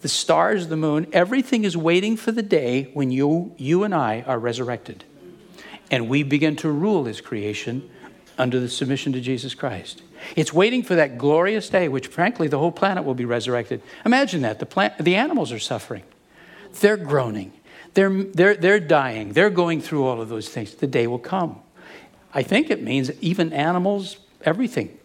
the 0.00 0.08
stars, 0.08 0.68
the 0.68 0.76
moon, 0.76 1.06
everything 1.12 1.64
is 1.64 1.76
waiting 1.76 2.16
for 2.16 2.32
the 2.32 2.42
day 2.42 2.90
when 2.94 3.10
you, 3.10 3.54
you 3.56 3.84
and 3.84 3.94
I 3.94 4.22
are 4.26 4.38
resurrected. 4.38 5.04
And 5.90 6.08
we 6.08 6.22
begin 6.22 6.56
to 6.56 6.70
rule 6.70 7.04
his 7.04 7.20
creation 7.20 7.88
under 8.38 8.58
the 8.58 8.68
submission 8.68 9.12
to 9.12 9.20
Jesus 9.20 9.54
Christ. 9.54 10.02
It's 10.36 10.52
waiting 10.52 10.82
for 10.82 10.94
that 10.94 11.18
glorious 11.18 11.68
day, 11.68 11.88
which 11.88 12.06
frankly, 12.06 12.48
the 12.48 12.58
whole 12.58 12.72
planet 12.72 13.04
will 13.04 13.14
be 13.14 13.24
resurrected. 13.24 13.82
Imagine 14.04 14.42
that. 14.42 14.58
The, 14.58 14.66
plant, 14.66 14.98
the 14.98 15.16
animals 15.16 15.52
are 15.52 15.58
suffering, 15.58 16.02
they're 16.80 16.96
groaning, 16.96 17.52
they're, 17.94 18.22
they're, 18.22 18.54
they're 18.54 18.80
dying. 18.80 19.32
They're 19.32 19.50
going 19.50 19.80
through 19.80 20.06
all 20.06 20.20
of 20.20 20.28
those 20.28 20.48
things. 20.48 20.74
The 20.74 20.86
day 20.86 21.06
will 21.06 21.18
come. 21.18 21.60
I 22.34 22.42
think 22.42 22.70
it 22.70 22.82
means 22.82 23.10
even 23.20 23.52
animals, 23.52 24.16
everything 24.42 24.98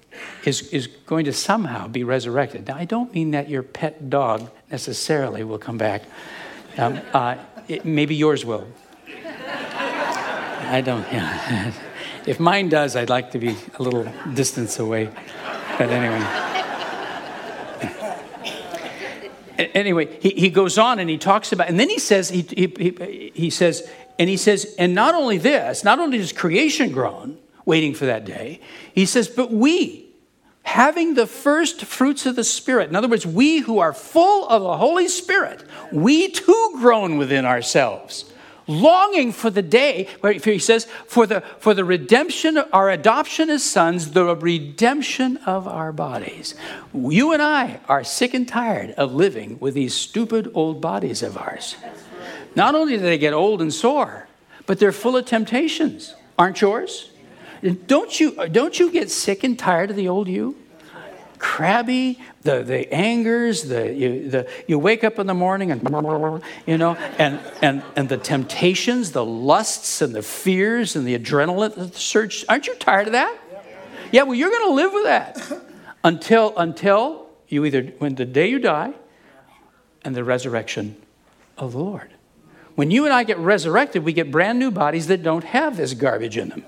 is, 0.46 0.70
is 0.70 0.88
going 0.88 1.26
to 1.26 1.34
somehow 1.34 1.88
be 1.88 2.04
resurrected. 2.04 2.68
Now, 2.68 2.78
I 2.78 2.86
don't 2.86 3.14
mean 3.14 3.32
that 3.32 3.50
your 3.50 3.64
pet 3.64 4.10
dog 4.10 4.50
necessarily 4.72 5.44
will 5.44 5.58
come 5.58 5.78
back. 5.78 6.04
Um, 6.78 7.02
uh, 7.14 7.36
it, 7.68 7.86
maybe 7.86 8.16
yours 8.16 8.46
will. 8.46 8.68
I 10.70 10.82
don't, 10.84 11.02
yeah. 11.12 11.74
If 12.28 12.40
mine 12.40 12.70
does, 12.70 12.96
I'd 12.96 13.10
like 13.10 13.32
to 13.32 13.40
be 13.40 13.56
a 13.80 13.82
little 13.82 14.06
distance 14.34 14.80
away. 14.80 15.10
But 15.78 15.90
anyway. 15.90 16.48
anyway, 19.74 20.20
he, 20.22 20.30
he 20.32 20.50
goes 20.50 20.78
on 20.78 21.00
and 21.00 21.10
he 21.10 21.18
talks 21.18 21.52
about, 21.52 21.70
and 21.70 21.80
then 21.80 21.90
he 21.90 22.00
says, 22.00 22.30
he, 22.30 22.42
he, 22.42 23.32
he 23.34 23.50
says, 23.50 23.90
and 24.20 24.30
he 24.30 24.38
says, 24.38 24.76
and 24.78 24.94
not 24.94 25.16
only 25.16 25.38
this, 25.38 25.84
not 25.84 26.00
only 26.00 26.18
does 26.18 26.34
creation 26.34 26.92
groan, 26.92 27.38
waiting 27.66 27.94
for 27.94 28.06
that 28.06 28.26
day, 28.26 28.60
he 28.94 29.06
says, 29.06 29.28
but 29.28 29.52
we, 29.52 30.08
having 30.64 31.14
the 31.14 31.28
first 31.28 31.86
fruits 31.86 32.26
of 32.26 32.36
the 32.36 32.44
Spirit, 32.44 32.90
in 32.90 32.96
other 32.96 33.08
words, 33.08 33.26
we 33.26 33.60
who 33.60 33.80
are 33.80 33.94
full 33.94 34.48
of 34.50 34.62
the 34.62 34.78
Holy 34.78 35.08
Spirit, 35.08 35.64
we 35.92 36.30
too 36.30 36.72
groan 36.76 37.18
within 37.18 37.46
ourselves, 37.46 38.32
longing 38.68 39.32
for 39.32 39.50
the 39.50 39.62
day 39.62 40.08
where 40.22 40.34
he 40.34 40.60
says, 40.60 40.86
for 41.06 41.26
the, 41.26 41.42
for 41.60 41.74
the 41.74 41.86
redemption, 41.86 42.58
our 42.58 42.90
adoption 42.90 43.50
as 43.50 43.64
sons, 43.64 44.12
the 44.12 44.36
redemption 44.36 45.38
of 45.38 45.68
our 45.68 45.92
bodies. 45.92 46.56
You 46.94 47.34
and 47.34 47.42
I 47.42 47.80
are 47.88 48.04
sick 48.04 48.34
and 48.34 48.48
tired 48.48 48.92
of 48.92 49.14
living 49.14 49.58
with 49.60 49.74
these 49.74 49.94
stupid 49.94 50.52
old 50.54 50.82
bodies 50.82 51.24
of 51.24 51.38
ours. 51.38 51.76
Not 52.56 52.76
only 52.76 52.98
do 52.98 53.04
they 53.04 53.18
get 53.18 53.34
old 53.34 53.62
and 53.62 53.74
sore, 53.74 54.28
but 54.66 54.80
they're 54.80 54.92
full 54.92 55.16
of 55.16 55.26
temptations. 55.26 56.16
Aren't 56.38 56.62
yours? 56.62 57.12
Don't 57.88 58.20
you, 58.20 58.48
don't 58.50 58.80
you 58.80 58.92
get 58.92 59.10
sick 59.10 59.44
and 59.44 59.58
tired 59.58 59.90
of 59.90 59.96
the 59.96 60.08
old 60.08 60.28
you? 60.28 60.56
Crabby, 61.40 62.20
the, 62.42 62.64
the 62.64 62.92
angers, 62.94 63.64
the 63.64 63.94
you, 63.94 64.30
the 64.30 64.50
you 64.68 64.80
wake 64.80 65.04
up 65.04 65.20
in 65.20 65.28
the 65.28 65.34
morning 65.34 65.72
and 65.72 65.82
you 66.66 66.78
know, 66.78 66.96
and, 67.18 67.40
and, 67.62 67.84
and 67.96 68.10
the 68.10 68.18
temptations, 68.18 69.12
the 69.12 69.26
lusts 69.26 70.02
and 70.02 70.14
the 70.14 70.22
fears 70.22 70.96
and 70.96 71.08
the 71.08 71.18
adrenaline 71.18 71.94
search. 71.94 72.46
Aren't 72.50 72.68
you 72.68 72.76
tired 72.76 73.08
of 73.08 73.14
that? 73.14 73.38
Yeah, 74.12 74.24
well, 74.24 74.36
you're 74.36 74.50
going 74.50 74.68
to 74.70 74.74
live 74.74 74.94
with 74.94 75.04
that 75.04 75.62
until, 76.04 76.58
until 76.58 77.28
you 77.48 77.66
either, 77.66 77.84
when 78.00 78.16
the 78.16 78.26
day 78.26 78.50
you 78.50 78.60
die 78.60 78.94
and 80.04 80.16
the 80.16 80.24
resurrection 80.24 80.96
of 81.58 81.74
the 81.74 81.80
Lord. 81.80 82.12
When 82.76 82.92
you 82.92 83.06
and 83.06 83.14
I 83.14 83.24
get 83.24 83.38
resurrected, 83.40 84.04
we 84.04 84.14
get 84.14 84.32
brand 84.32 84.60
new 84.60 84.72
bodies 84.72 85.08
that 85.08 85.24
don't 85.24 85.44
have 85.44 85.78
this 85.78 85.94
garbage 85.94 86.38
in 86.38 86.50
them. 86.50 86.66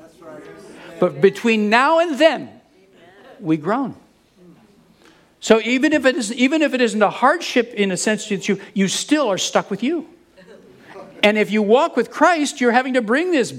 But 1.00 1.22
between 1.22 1.70
now 1.70 2.00
and 2.00 2.18
then, 2.18 2.50
we 3.40 3.58
groan. 3.58 3.96
So 5.40 5.62
even 5.62 5.94
if 5.94 6.06
it 6.06 6.16
is 6.16 6.34
even 6.34 6.62
if 6.62 6.74
it 6.74 6.82
isn't 6.82 7.02
a 7.02 7.10
hardship 7.10 7.74
in 7.74 7.92
a 7.92 7.98
sense 7.98 8.28
that 8.30 8.48
you 8.48 8.60
you 8.74 8.88
still 8.88 9.30
are 9.30 9.38
stuck 9.38 9.72
with 9.72 9.84
you. 9.84 10.08
And 11.22 11.38
if 11.38 11.52
you 11.52 11.62
walk 11.62 11.98
with 11.98 12.12
Christ, 12.12 12.62
you're 12.62 12.72
having 12.72 12.94
to 12.94 13.02
bring 13.02 13.32
this 13.32 13.54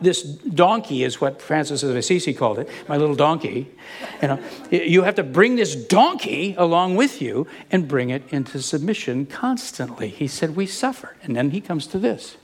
this 0.00 0.22
donkey 0.22 1.04
is 1.04 1.20
what 1.20 1.40
Francis 1.40 1.82
of 1.82 1.96
Assisi 1.96 2.34
called 2.34 2.58
it, 2.58 2.68
my 2.86 2.96
little 2.96 3.14
donkey. 3.14 3.70
You 4.20 4.28
know, 4.28 4.42
you 4.70 5.02
have 5.02 5.14
to 5.14 5.22
bring 5.22 5.56
this 5.56 5.74
donkey 5.74 6.54
along 6.58 6.96
with 6.96 7.22
you 7.22 7.46
and 7.70 7.88
bring 7.88 8.10
it 8.10 8.22
into 8.30 8.60
submission 8.60 9.26
constantly. 9.26 10.08
He 10.08 10.28
said 10.28 10.54
we 10.54 10.66
suffer. 10.66 11.16
And 11.22 11.34
then 11.34 11.50
he 11.50 11.60
comes 11.60 11.86
to 11.88 11.98
this. 11.98 12.36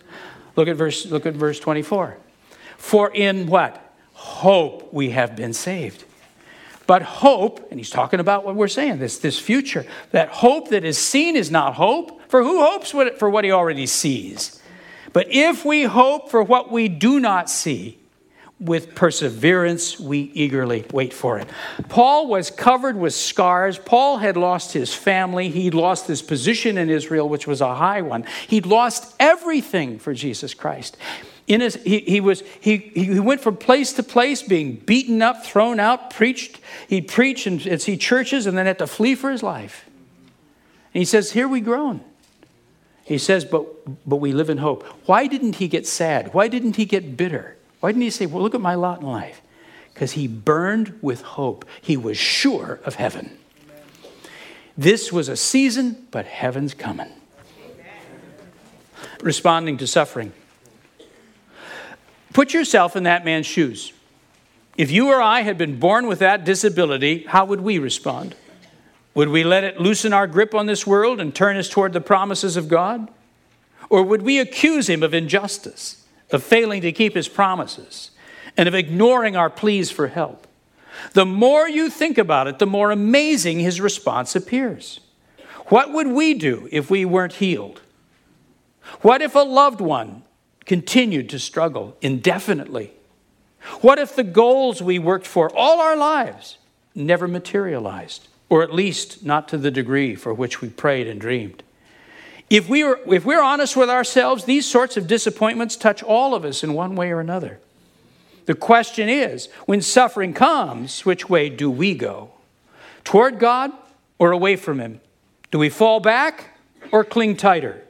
Look 0.56 0.66
at 0.68 0.76
verse 0.76 1.06
look 1.06 1.26
at 1.26 1.34
verse 1.34 1.60
24. 1.60 2.16
For 2.76 3.10
in 3.14 3.46
what? 3.46 3.94
Hope 4.14 4.92
we 4.92 5.10
have 5.10 5.36
been 5.36 5.52
saved. 5.52 6.04
But 6.90 7.02
hope, 7.02 7.70
and 7.70 7.78
he's 7.78 7.88
talking 7.88 8.18
about 8.18 8.44
what 8.44 8.56
we're 8.56 8.66
saying, 8.66 8.98
this, 8.98 9.18
this 9.18 9.38
future, 9.38 9.86
that 10.10 10.28
hope 10.30 10.70
that 10.70 10.84
is 10.84 10.98
seen 10.98 11.36
is 11.36 11.48
not 11.48 11.74
hope, 11.74 12.20
for 12.28 12.42
who 12.42 12.64
hopes 12.64 12.90
for 12.90 13.30
what 13.30 13.44
he 13.44 13.52
already 13.52 13.86
sees? 13.86 14.60
But 15.12 15.28
if 15.30 15.64
we 15.64 15.84
hope 15.84 16.32
for 16.32 16.42
what 16.42 16.72
we 16.72 16.88
do 16.88 17.20
not 17.20 17.48
see, 17.48 18.00
with 18.58 18.96
perseverance 18.96 20.00
we 20.00 20.32
eagerly 20.34 20.84
wait 20.92 21.14
for 21.14 21.38
it. 21.38 21.48
Paul 21.88 22.26
was 22.26 22.50
covered 22.50 22.96
with 22.96 23.14
scars. 23.14 23.78
Paul 23.78 24.18
had 24.18 24.36
lost 24.36 24.72
his 24.72 24.92
family. 24.92 25.48
He'd 25.48 25.74
lost 25.74 26.08
his 26.08 26.20
position 26.22 26.76
in 26.76 26.90
Israel, 26.90 27.28
which 27.28 27.46
was 27.46 27.60
a 27.60 27.76
high 27.76 28.02
one. 28.02 28.24
He'd 28.48 28.66
lost 28.66 29.14
everything 29.20 30.00
for 30.00 30.12
Jesus 30.12 30.54
Christ 30.54 30.96
in 31.50 31.60
his, 31.60 31.74
he, 31.82 31.98
he, 31.98 32.20
was, 32.20 32.44
he, 32.60 32.76
he 32.76 33.18
went 33.18 33.40
from 33.40 33.56
place 33.56 33.92
to 33.94 34.04
place 34.04 34.40
being 34.40 34.76
beaten 34.76 35.20
up, 35.20 35.44
thrown 35.44 35.80
out, 35.80 36.10
preached. 36.10 36.60
He'd 36.86 37.08
preach 37.08 37.44
and, 37.44 37.66
and 37.66 37.82
see 37.82 37.96
churches 37.96 38.46
and 38.46 38.56
then 38.56 38.66
had 38.66 38.78
to 38.78 38.86
flee 38.86 39.16
for 39.16 39.32
his 39.32 39.42
life. 39.42 39.84
And 40.94 41.00
he 41.00 41.04
says, 41.04 41.32
Here 41.32 41.48
we 41.48 41.60
groan. 41.60 42.02
He 43.02 43.18
says, 43.18 43.44
but, 43.44 43.66
but 44.08 44.16
we 44.16 44.30
live 44.30 44.48
in 44.48 44.58
hope. 44.58 44.84
Why 45.06 45.26
didn't 45.26 45.56
he 45.56 45.66
get 45.66 45.88
sad? 45.88 46.32
Why 46.32 46.46
didn't 46.46 46.76
he 46.76 46.84
get 46.84 47.16
bitter? 47.16 47.56
Why 47.80 47.90
didn't 47.90 48.02
he 48.02 48.10
say, 48.10 48.26
Well, 48.26 48.44
look 48.44 48.54
at 48.54 48.60
my 48.60 48.76
lot 48.76 49.00
in 49.00 49.08
life? 49.08 49.42
Because 49.92 50.12
he 50.12 50.28
burned 50.28 51.00
with 51.02 51.22
hope. 51.22 51.64
He 51.80 51.96
was 51.96 52.16
sure 52.16 52.78
of 52.84 52.94
heaven. 52.94 53.36
This 54.78 55.10
was 55.10 55.28
a 55.28 55.36
season, 55.36 56.06
but 56.12 56.26
heaven's 56.26 56.74
coming. 56.74 57.10
Responding 59.20 59.78
to 59.78 59.88
suffering. 59.88 60.32
Put 62.32 62.54
yourself 62.54 62.96
in 62.96 63.02
that 63.04 63.24
man's 63.24 63.46
shoes. 63.46 63.92
If 64.76 64.90
you 64.90 65.08
or 65.08 65.20
I 65.20 65.42
had 65.42 65.58
been 65.58 65.78
born 65.78 66.06
with 66.06 66.20
that 66.20 66.44
disability, 66.44 67.24
how 67.24 67.44
would 67.44 67.60
we 67.60 67.78
respond? 67.78 68.34
Would 69.14 69.28
we 69.28 69.42
let 69.42 69.64
it 69.64 69.80
loosen 69.80 70.12
our 70.12 70.26
grip 70.26 70.54
on 70.54 70.66
this 70.66 70.86
world 70.86 71.20
and 71.20 71.34
turn 71.34 71.56
us 71.56 71.68
toward 71.68 71.92
the 71.92 72.00
promises 72.00 72.56
of 72.56 72.68
God? 72.68 73.10
Or 73.88 74.04
would 74.04 74.22
we 74.22 74.38
accuse 74.38 74.88
him 74.88 75.02
of 75.02 75.12
injustice, 75.12 76.06
of 76.30 76.44
failing 76.44 76.80
to 76.82 76.92
keep 76.92 77.14
his 77.14 77.28
promises, 77.28 78.12
and 78.56 78.68
of 78.68 78.74
ignoring 78.74 79.34
our 79.36 79.50
pleas 79.50 79.90
for 79.90 80.08
help? 80.08 80.46
The 81.12 81.26
more 81.26 81.68
you 81.68 81.90
think 81.90 82.18
about 82.18 82.46
it, 82.46 82.58
the 82.58 82.66
more 82.66 82.92
amazing 82.92 83.58
his 83.58 83.80
response 83.80 84.36
appears. 84.36 85.00
What 85.66 85.92
would 85.92 86.08
we 86.08 86.34
do 86.34 86.68
if 86.70 86.90
we 86.90 87.04
weren't 87.04 87.34
healed? 87.34 87.80
What 89.02 89.22
if 89.22 89.34
a 89.34 89.40
loved 89.40 89.80
one 89.80 90.22
continued 90.70 91.28
to 91.28 91.36
struggle 91.36 91.96
indefinitely? 92.00 92.92
What 93.80 93.98
if 93.98 94.14
the 94.14 94.22
goals 94.22 94.80
we 94.80 95.00
worked 95.00 95.26
for 95.26 95.50
all 95.52 95.80
our 95.80 95.96
lives 95.96 96.58
never 96.94 97.26
materialized, 97.26 98.28
or 98.48 98.62
at 98.62 98.72
least 98.72 99.24
not 99.24 99.48
to 99.48 99.58
the 99.58 99.72
degree 99.72 100.14
for 100.14 100.32
which 100.32 100.60
we 100.60 100.68
prayed 100.68 101.08
and 101.08 101.20
dreamed? 101.20 101.64
If, 102.48 102.68
we 102.68 102.84
were, 102.84 103.00
if 103.08 103.24
we're 103.24 103.42
honest 103.42 103.76
with 103.76 103.90
ourselves, 103.90 104.44
these 104.44 104.64
sorts 104.64 104.96
of 104.96 105.08
disappointments 105.08 105.74
touch 105.74 106.04
all 106.04 106.36
of 106.36 106.44
us 106.44 106.62
in 106.62 106.72
one 106.72 106.94
way 106.94 107.10
or 107.10 107.18
another. 107.18 107.58
The 108.46 108.54
question 108.54 109.08
is 109.08 109.48
when 109.66 109.82
suffering 109.82 110.34
comes, 110.34 111.04
which 111.04 111.28
way 111.28 111.48
do 111.48 111.68
we 111.68 111.96
go? 111.96 112.30
Toward 113.02 113.40
God 113.40 113.72
or 114.20 114.30
away 114.30 114.54
from 114.54 114.78
Him? 114.78 115.00
Do 115.50 115.58
we 115.58 115.68
fall 115.68 115.98
back 115.98 116.56
or 116.92 117.02
cling 117.02 117.38
tighter? 117.38 117.82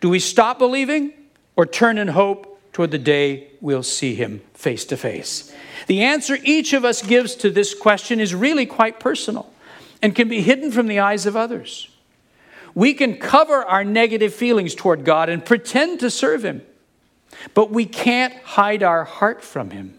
Do 0.00 0.08
we 0.08 0.18
stop 0.18 0.58
believing 0.58 1.12
or 1.56 1.66
turn 1.66 1.98
in 1.98 2.08
hope 2.08 2.60
toward 2.72 2.90
the 2.90 2.98
day 2.98 3.48
we'll 3.60 3.82
see 3.82 4.14
him 4.14 4.42
face 4.54 4.84
to 4.84 4.96
face? 4.96 5.52
The 5.86 6.02
answer 6.02 6.38
each 6.44 6.72
of 6.72 6.84
us 6.84 7.02
gives 7.02 7.34
to 7.36 7.50
this 7.50 7.74
question 7.74 8.20
is 8.20 8.34
really 8.34 8.66
quite 8.66 9.00
personal 9.00 9.52
and 10.02 10.14
can 10.14 10.28
be 10.28 10.42
hidden 10.42 10.70
from 10.70 10.86
the 10.86 11.00
eyes 11.00 11.26
of 11.26 11.36
others. 11.36 11.88
We 12.74 12.92
can 12.92 13.16
cover 13.16 13.64
our 13.64 13.84
negative 13.84 14.34
feelings 14.34 14.74
toward 14.74 15.04
God 15.04 15.30
and 15.30 15.44
pretend 15.44 16.00
to 16.00 16.10
serve 16.10 16.44
him, 16.44 16.62
but 17.54 17.70
we 17.70 17.86
can't 17.86 18.34
hide 18.44 18.82
our 18.82 19.04
heart 19.04 19.42
from 19.42 19.70
him. 19.70 19.98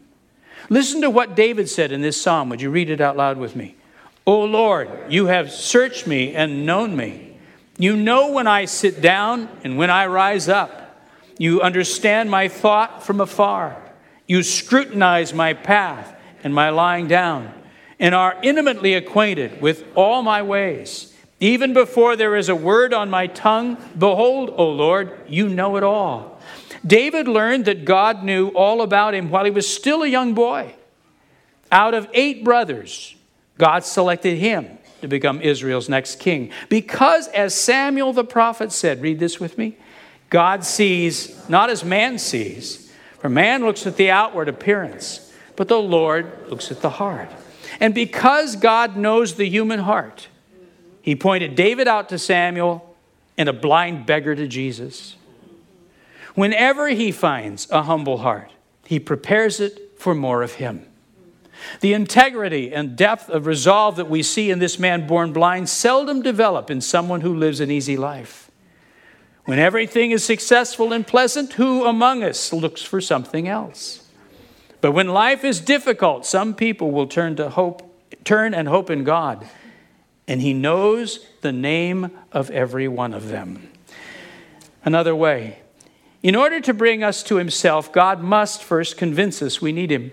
Listen 0.70 1.02
to 1.02 1.10
what 1.10 1.36
David 1.36 1.70
said 1.70 1.92
in 1.92 2.02
this 2.02 2.22
psalm. 2.22 2.50
Would 2.50 2.62
you 2.62 2.70
read 2.70 2.90
it 2.90 3.02
out 3.02 3.18
loud 3.18 3.38
with 3.38 3.56
me? 3.56 3.76
O 4.28 4.44
Lord, 4.44 4.90
you 5.10 5.28
have 5.28 5.52
searched 5.52 6.06
me 6.06 6.36
and 6.36 6.66
known 6.66 6.96
me. 6.96 7.38
You 7.78 7.96
know 7.96 8.32
when 8.32 8.46
I 8.46 8.66
sit 8.66 9.02
down 9.02 9.50
and 9.64 9.78
when 9.78 9.90
I 9.90 10.08
rise 10.08 10.50
up. 10.50 10.87
You 11.38 11.62
understand 11.62 12.30
my 12.30 12.48
thought 12.48 13.04
from 13.04 13.22
afar. 13.22 13.82
You 14.26 14.44
scrutinize 14.44 15.34
my 15.34 15.54
path 15.54 16.16
and 16.44 16.54
my 16.54 16.70
lying 16.70 17.08
down, 17.08 17.54
and 18.00 18.14
are 18.14 18.38
intimately 18.44 18.94
acquainted 18.94 19.62
with 19.62 19.86
all 19.96 20.22
my 20.22 20.42
ways. 20.42 21.14
Even 21.40 21.74
before 21.74 22.16
there 22.16 22.36
is 22.36 22.50
a 22.50 22.56
word 22.56 22.94
on 22.94 23.10
my 23.10 23.28
tongue, 23.28 23.78
behold, 23.98 24.54
O 24.56 24.70
Lord, 24.70 25.18
you 25.28 25.50
know 25.50 25.78
it 25.78 25.84
all. 25.84 26.40
David 26.86 27.28
learned 27.28 27.66
that 27.66 27.86
God 27.86 28.24
knew 28.24 28.50
all 28.50 28.82
about 28.82 29.14
him 29.14 29.30
while 29.30 29.46
he 29.46 29.52
was 29.52 29.72
still 29.72 30.04
a 30.04 30.08
young 30.08 30.34
boy. 30.34 30.74
Out 31.72 31.94
of 31.94 32.10
eight 32.14 32.44
brothers, 32.44 33.16
God 33.58 33.84
selected 33.84 34.38
him 34.38 34.78
to 35.02 35.08
become 35.08 35.42
Israel's 35.42 35.90
next 35.90 36.20
king. 36.20 36.52
Because, 36.70 37.28
as 37.30 37.54
Samuel 37.54 38.14
the 38.14 38.24
prophet 38.24 38.72
said, 38.72 39.02
read 39.02 39.20
this 39.20 39.40
with 39.40 39.58
me 39.58 39.78
God 40.30 40.64
sees 40.64 41.50
not 41.50 41.70
as 41.70 41.84
man 41.84 42.20
sees, 42.20 42.92
for 43.20 43.30
man 43.30 43.64
looks 43.64 43.88
at 43.88 43.98
the 43.98 44.12
outward 44.12 44.50
appearance, 44.50 45.34
but 45.56 45.68
the 45.68 45.82
Lord 45.82 46.50
looks 46.50 46.72
at 46.72 46.82
the 46.82 46.90
heart. 46.90 47.30
And 47.80 47.94
because 47.94 48.56
God 48.56 48.98
knows 48.98 49.36
the 49.36 49.48
human 49.48 49.80
heart, 49.80 50.28
he 51.02 51.16
pointed 51.16 51.56
David 51.56 51.88
out 51.88 52.10
to 52.10 52.20
Samuel 52.20 52.96
and 53.38 53.48
a 53.48 53.54
blind 53.54 54.06
beggar 54.06 54.36
to 54.36 54.48
Jesus. 54.48 55.16
Whenever 56.36 56.90
he 56.90 57.12
finds 57.12 57.70
a 57.72 57.84
humble 57.84 58.20
heart, 58.20 58.52
he 58.86 59.00
prepares 59.00 59.60
it 59.60 59.98
for 59.98 60.14
more 60.14 60.44
of 60.44 60.54
him. 60.54 60.86
The 61.82 61.94
integrity 61.94 62.74
and 62.74 62.96
depth 62.96 63.30
of 63.30 63.46
resolve 63.46 63.96
that 63.96 64.10
we 64.10 64.22
see 64.22 64.52
in 64.52 64.60
this 64.60 64.78
man 64.78 65.08
born 65.08 65.34
blind 65.34 65.70
seldom 65.70 66.22
develop 66.22 66.70
in 66.70 66.82
someone 66.82 67.22
who 67.22 67.34
lives 67.34 67.60
an 67.60 67.72
easy 67.72 67.98
life. 67.98 68.47
When 69.48 69.60
everything 69.60 70.12
is 70.12 70.26
successful 70.26 70.92
and 70.92 71.08
pleasant, 71.08 71.54
who 71.54 71.86
among 71.86 72.22
us 72.22 72.52
looks 72.52 72.82
for 72.82 73.00
something 73.00 73.48
else? 73.48 74.06
But 74.82 74.92
when 74.92 75.08
life 75.08 75.46
is 75.46 75.62
difficult, 75.62 76.26
some 76.26 76.54
people 76.54 76.92
will 76.92 77.08
turn 77.08 77.38
to 77.38 77.50
hope, 77.52 77.82
turn 78.26 78.54
and 78.54 78.68
hope 78.68 78.90
in 78.90 79.06
God, 79.06 79.48
and 80.28 80.42
he 80.42 80.54
knows 80.54 81.26
the 81.40 81.54
name 81.54 82.12
of 82.34 82.52
every 82.52 82.90
one 82.90 83.14
of 83.14 83.30
them. 83.30 83.70
Another 84.84 85.16
way, 85.16 85.60
In 86.22 86.36
order 86.36 86.60
to 86.60 86.74
bring 86.74 87.02
us 87.02 87.24
to 87.24 87.38
Himself, 87.38 87.94
God 87.94 88.20
must 88.20 88.62
first 88.62 88.98
convince 88.98 89.42
us 89.42 89.62
we 89.62 89.72
need 89.72 89.92
Him. 89.92 90.12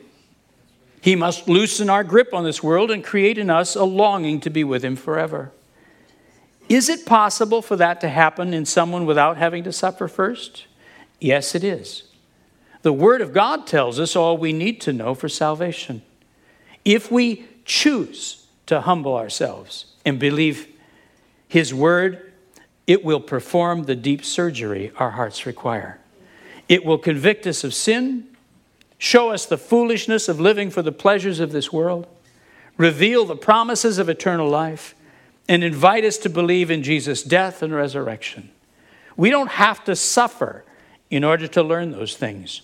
He 1.01 1.17
must 1.17 1.49
loosen 1.49 1.91
our 1.91 2.05
grip 2.05 2.33
on 2.33 2.45
this 2.45 2.63
world 2.63 2.93
and 2.93 3.03
create 3.03 3.37
in 3.37 3.51
us 3.51 3.75
a 3.75 3.83
longing 3.83 4.39
to 4.43 4.51
be 4.51 4.63
with 4.63 4.85
Him 4.85 4.95
forever. 4.95 5.51
Is 6.69 6.89
it 6.89 7.07
possible 7.07 7.63
for 7.63 7.77
that 7.77 8.01
to 8.01 8.09
happen 8.09 8.55
in 8.55 8.65
someone 8.65 9.07
without 9.07 9.37
having 9.37 9.65
to 9.65 9.73
suffer 9.73 10.09
first? 10.09 10.67
Yes, 11.21 11.55
it 11.55 11.63
is. 11.63 12.05
The 12.83 12.93
Word 12.93 13.21
of 13.21 13.33
God 13.33 13.67
tells 13.67 13.99
us 13.99 14.17
all 14.17 14.37
we 14.37 14.53
need 14.53 14.81
to 14.83 14.93
know 14.93 15.15
for 15.15 15.29
salvation. 15.29 16.03
If 16.85 17.11
we 17.11 17.47
choose 17.65 18.47
to 18.67 18.83
humble 18.83 19.17
ourselves 19.17 19.87
and 20.05 20.19
believe 20.19 20.69
His 21.49 21.73
Word, 21.73 22.33
it 22.87 23.05
will 23.05 23.21
perform 23.21 23.85
the 23.85 23.97
deep 23.97 24.25
surgery 24.25 24.93
our 24.97 25.13
hearts 25.13 25.47
require. 25.47 25.99
It 26.69 26.85
will 26.85 26.99
convict 26.99 27.47
us 27.47 27.65
of 27.65 27.75
sin 27.75 28.29
show 29.05 29.31
us 29.31 29.45
the 29.45 29.59
foolishness 29.59 30.29
of 30.29 30.41
living 30.41 30.71
for 30.71 30.81
the 30.81 30.93
pleasures 30.93 31.39
of 31.39 31.53
this 31.53 31.71
world, 31.71 32.07
reveal 32.79 33.27
the 33.27 33.37
promises 33.37 33.99
of 33.99 34.09
eternal 34.09 34.49
life, 34.49 34.95
and 35.49 35.63
invite 35.63 36.05
us 36.05 36.17
to 36.19 36.29
believe 36.29 36.71
in 36.71 36.83
Jesus' 36.83 37.23
death 37.23 37.63
and 37.63 37.75
resurrection. 37.75 38.51
We 39.17 39.31
don't 39.31 39.51
have 39.51 39.85
to 39.85 39.95
suffer 39.95 40.65
in 41.11 41.23
order 41.23 41.47
to 41.49 41.63
learn 41.63 41.93
those 41.93 42.17
things. 42.17 42.63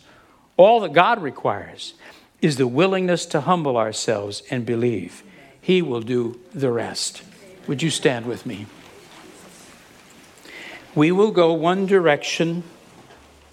All 0.57 0.81
that 0.81 0.93
God 0.93 1.23
requires 1.23 1.95
is 2.41 2.57
the 2.57 2.67
willingness 2.67 3.27
to 3.27 3.43
humble 3.43 3.77
ourselves 3.77 4.43
and 4.51 4.65
believe. 4.65 5.23
He 5.61 5.83
will 5.83 6.01
do 6.01 6.41
the 6.55 6.73
rest. 6.73 7.23
Would 7.67 7.83
you 7.83 7.91
stand 7.91 8.27
with 8.27 8.47
me? 8.47 8.67
We 10.95 11.13
will 11.13 11.31
go 11.31 11.53
one 11.53 11.87
direction 11.87 12.65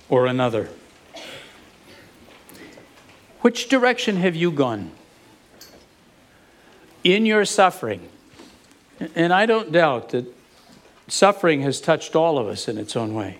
or 0.09 0.25
another. 0.25 0.69
Which 3.41 3.69
direction 3.69 4.17
have 4.17 4.35
you 4.35 4.51
gone? 4.51 4.91
In 7.03 7.25
your 7.25 7.45
suffering, 7.45 8.09
and 9.15 9.33
I 9.33 9.45
don't 9.45 9.71
doubt 9.71 10.09
that 10.09 10.25
suffering 11.07 11.61
has 11.61 11.79
touched 11.79 12.15
all 12.15 12.37
of 12.37 12.47
us 12.47 12.67
in 12.67 12.77
its 12.77 12.95
own 12.95 13.13
way. 13.13 13.39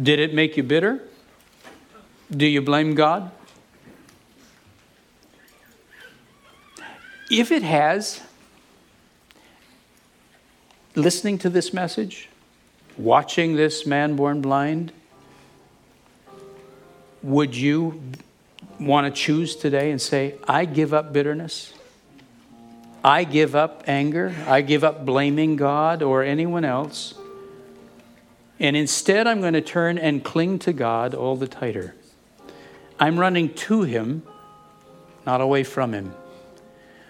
Did 0.00 0.18
it 0.18 0.32
make 0.32 0.56
you 0.56 0.62
bitter? 0.62 1.02
Do 2.30 2.46
you 2.46 2.62
blame 2.62 2.94
God? 2.94 3.30
If 7.30 7.52
it 7.52 7.62
has, 7.62 8.20
listening 10.94 11.38
to 11.38 11.50
this 11.50 11.72
message, 11.72 12.28
watching 12.96 13.56
this 13.56 13.86
man 13.86 14.16
born 14.16 14.40
blind, 14.40 14.92
would 17.22 17.54
you 17.54 18.00
want 18.80 19.12
to 19.12 19.20
choose 19.20 19.54
today 19.54 19.90
and 19.90 20.00
say, 20.00 20.34
I 20.48 20.64
give 20.64 20.94
up 20.94 21.12
bitterness. 21.12 21.74
I 23.02 23.24
give 23.24 23.54
up 23.54 23.84
anger. 23.86 24.34
I 24.46 24.60
give 24.60 24.84
up 24.84 25.04
blaming 25.04 25.56
God 25.56 26.02
or 26.02 26.22
anyone 26.22 26.64
else. 26.64 27.14
And 28.58 28.76
instead, 28.76 29.26
I'm 29.26 29.40
going 29.40 29.54
to 29.54 29.62
turn 29.62 29.96
and 29.96 30.22
cling 30.22 30.58
to 30.60 30.72
God 30.72 31.14
all 31.14 31.34
the 31.34 31.48
tighter. 31.48 31.94
I'm 32.98 33.18
running 33.18 33.54
to 33.54 33.82
Him, 33.82 34.22
not 35.24 35.40
away 35.40 35.64
from 35.64 35.94
Him. 35.94 36.14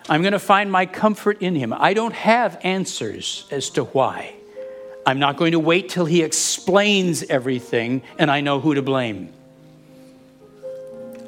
I'm 0.08 0.22
going 0.22 0.32
to 0.32 0.38
find 0.38 0.70
my 0.70 0.86
comfort 0.86 1.42
in 1.42 1.56
Him. 1.56 1.72
I 1.72 1.92
don't 1.92 2.14
have 2.14 2.60
answers 2.62 3.46
as 3.50 3.70
to 3.70 3.84
why. 3.84 4.34
I'm 5.04 5.18
not 5.18 5.36
going 5.36 5.52
to 5.52 5.58
wait 5.58 5.88
till 5.88 6.04
He 6.04 6.22
explains 6.22 7.24
everything 7.24 8.02
and 8.16 8.30
I 8.30 8.40
know 8.42 8.60
who 8.60 8.74
to 8.74 8.82
blame. 8.82 9.32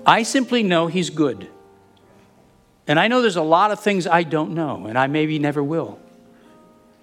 I 0.06 0.22
simply 0.22 0.62
know 0.62 0.86
He's 0.86 1.10
good. 1.10 1.48
And 2.86 2.98
I 2.98 3.08
know 3.08 3.22
there's 3.22 3.36
a 3.36 3.42
lot 3.42 3.70
of 3.70 3.80
things 3.80 4.06
I 4.06 4.22
don't 4.22 4.52
know, 4.54 4.86
and 4.86 4.98
I 4.98 5.06
maybe 5.06 5.38
never 5.38 5.62
will. 5.62 5.98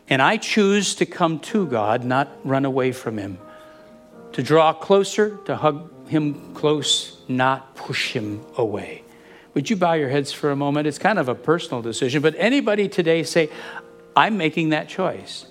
And 0.09 0.21
I 0.21 0.37
choose 0.37 0.95
to 0.95 1.05
come 1.05 1.39
to 1.39 1.67
God, 1.67 2.03
not 2.03 2.29
run 2.43 2.65
away 2.65 2.91
from 2.91 3.17
Him. 3.17 3.37
To 4.33 4.43
draw 4.43 4.73
closer, 4.73 5.37
to 5.45 5.55
hug 5.55 6.07
Him 6.07 6.53
close, 6.53 7.17
not 7.27 7.75
push 7.75 8.11
Him 8.11 8.43
away. 8.57 9.03
Would 9.53 9.69
you 9.69 9.75
bow 9.75 9.93
your 9.93 10.09
heads 10.09 10.31
for 10.31 10.51
a 10.51 10.55
moment? 10.55 10.87
It's 10.87 10.97
kind 10.99 11.19
of 11.19 11.29
a 11.29 11.35
personal 11.35 11.81
decision, 11.81 12.21
but 12.21 12.35
anybody 12.37 12.87
today 12.87 13.23
say, 13.23 13.49
I'm 14.15 14.37
making 14.37 14.69
that 14.69 14.89
choice. 14.89 15.45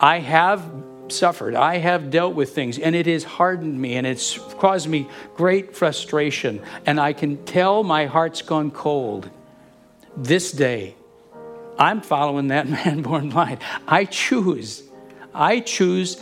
I 0.00 0.20
have 0.20 0.62
suffered. 1.08 1.54
I 1.54 1.78
have 1.78 2.10
dealt 2.10 2.34
with 2.34 2.54
things, 2.54 2.78
and 2.78 2.94
it 2.94 3.06
has 3.06 3.24
hardened 3.24 3.80
me, 3.80 3.96
and 3.96 4.06
it's 4.06 4.38
caused 4.58 4.88
me 4.88 5.08
great 5.36 5.74
frustration. 5.74 6.62
And 6.86 7.00
I 7.00 7.12
can 7.12 7.44
tell 7.44 7.82
my 7.82 8.06
heart's 8.06 8.42
gone 8.42 8.70
cold. 8.70 9.30
This 10.20 10.50
day, 10.50 10.96
I'm 11.78 12.00
following 12.00 12.48
that 12.48 12.68
man 12.68 13.02
born 13.02 13.30
blind. 13.30 13.60
I 13.86 14.04
choose. 14.04 14.82
I 15.32 15.60
choose 15.60 16.20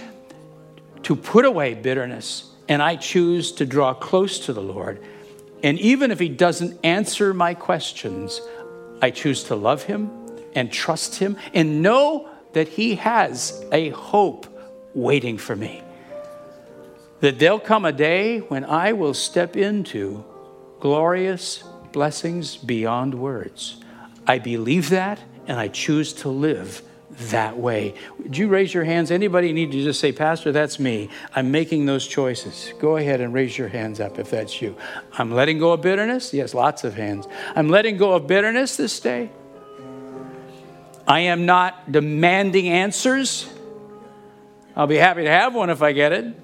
to 1.04 1.16
put 1.16 1.46
away 1.46 1.72
bitterness, 1.72 2.50
and 2.68 2.82
I 2.82 2.96
choose 2.96 3.52
to 3.52 3.64
draw 3.64 3.94
close 3.94 4.38
to 4.40 4.52
the 4.52 4.60
Lord. 4.60 5.02
And 5.62 5.78
even 5.78 6.10
if 6.10 6.18
He 6.18 6.28
doesn't 6.28 6.78
answer 6.84 7.32
my 7.32 7.54
questions, 7.54 8.42
I 9.00 9.10
choose 9.10 9.44
to 9.44 9.56
love 9.56 9.84
Him 9.84 10.10
and 10.54 10.70
trust 10.70 11.14
Him 11.14 11.38
and 11.54 11.80
know 11.80 12.28
that 12.52 12.68
He 12.68 12.96
has 12.96 13.64
a 13.72 13.88
hope 13.90 14.46
waiting 14.94 15.38
for 15.38 15.56
me. 15.56 15.82
That 17.20 17.38
there'll 17.38 17.58
come 17.58 17.86
a 17.86 17.92
day 17.92 18.40
when 18.40 18.66
I 18.66 18.92
will 18.92 19.14
step 19.14 19.56
into 19.56 20.22
glorious 20.80 21.64
blessings 21.92 22.58
beyond 22.58 23.14
words. 23.14 23.82
I 24.26 24.38
believe 24.38 24.90
that 24.90 25.20
and 25.46 25.58
I 25.58 25.68
choose 25.68 26.12
to 26.14 26.28
live 26.28 26.82
that 27.30 27.56
way. 27.56 27.94
Would 28.18 28.36
you 28.36 28.48
raise 28.48 28.74
your 28.74 28.84
hands? 28.84 29.10
Anybody 29.10 29.52
need 29.52 29.72
to 29.72 29.82
just 29.82 30.00
say, 30.00 30.12
Pastor, 30.12 30.52
that's 30.52 30.78
me. 30.78 31.08
I'm 31.34 31.50
making 31.50 31.86
those 31.86 32.06
choices. 32.06 32.72
Go 32.78 32.96
ahead 32.96 33.20
and 33.20 33.32
raise 33.32 33.56
your 33.56 33.68
hands 33.68 34.00
up 34.00 34.18
if 34.18 34.30
that's 34.30 34.60
you. 34.60 34.76
I'm 35.12 35.30
letting 35.30 35.58
go 35.58 35.72
of 35.72 35.82
bitterness. 35.82 36.34
Yes, 36.34 36.52
lots 36.52 36.84
of 36.84 36.94
hands. 36.94 37.26
I'm 37.54 37.68
letting 37.68 37.96
go 37.96 38.12
of 38.12 38.26
bitterness 38.26 38.76
this 38.76 39.00
day. 39.00 39.30
I 41.08 41.20
am 41.20 41.46
not 41.46 41.92
demanding 41.92 42.68
answers. 42.68 43.48
I'll 44.74 44.88
be 44.88 44.96
happy 44.96 45.22
to 45.22 45.30
have 45.30 45.54
one 45.54 45.70
if 45.70 45.80
I 45.82 45.92
get 45.92 46.12
it. 46.12 46.34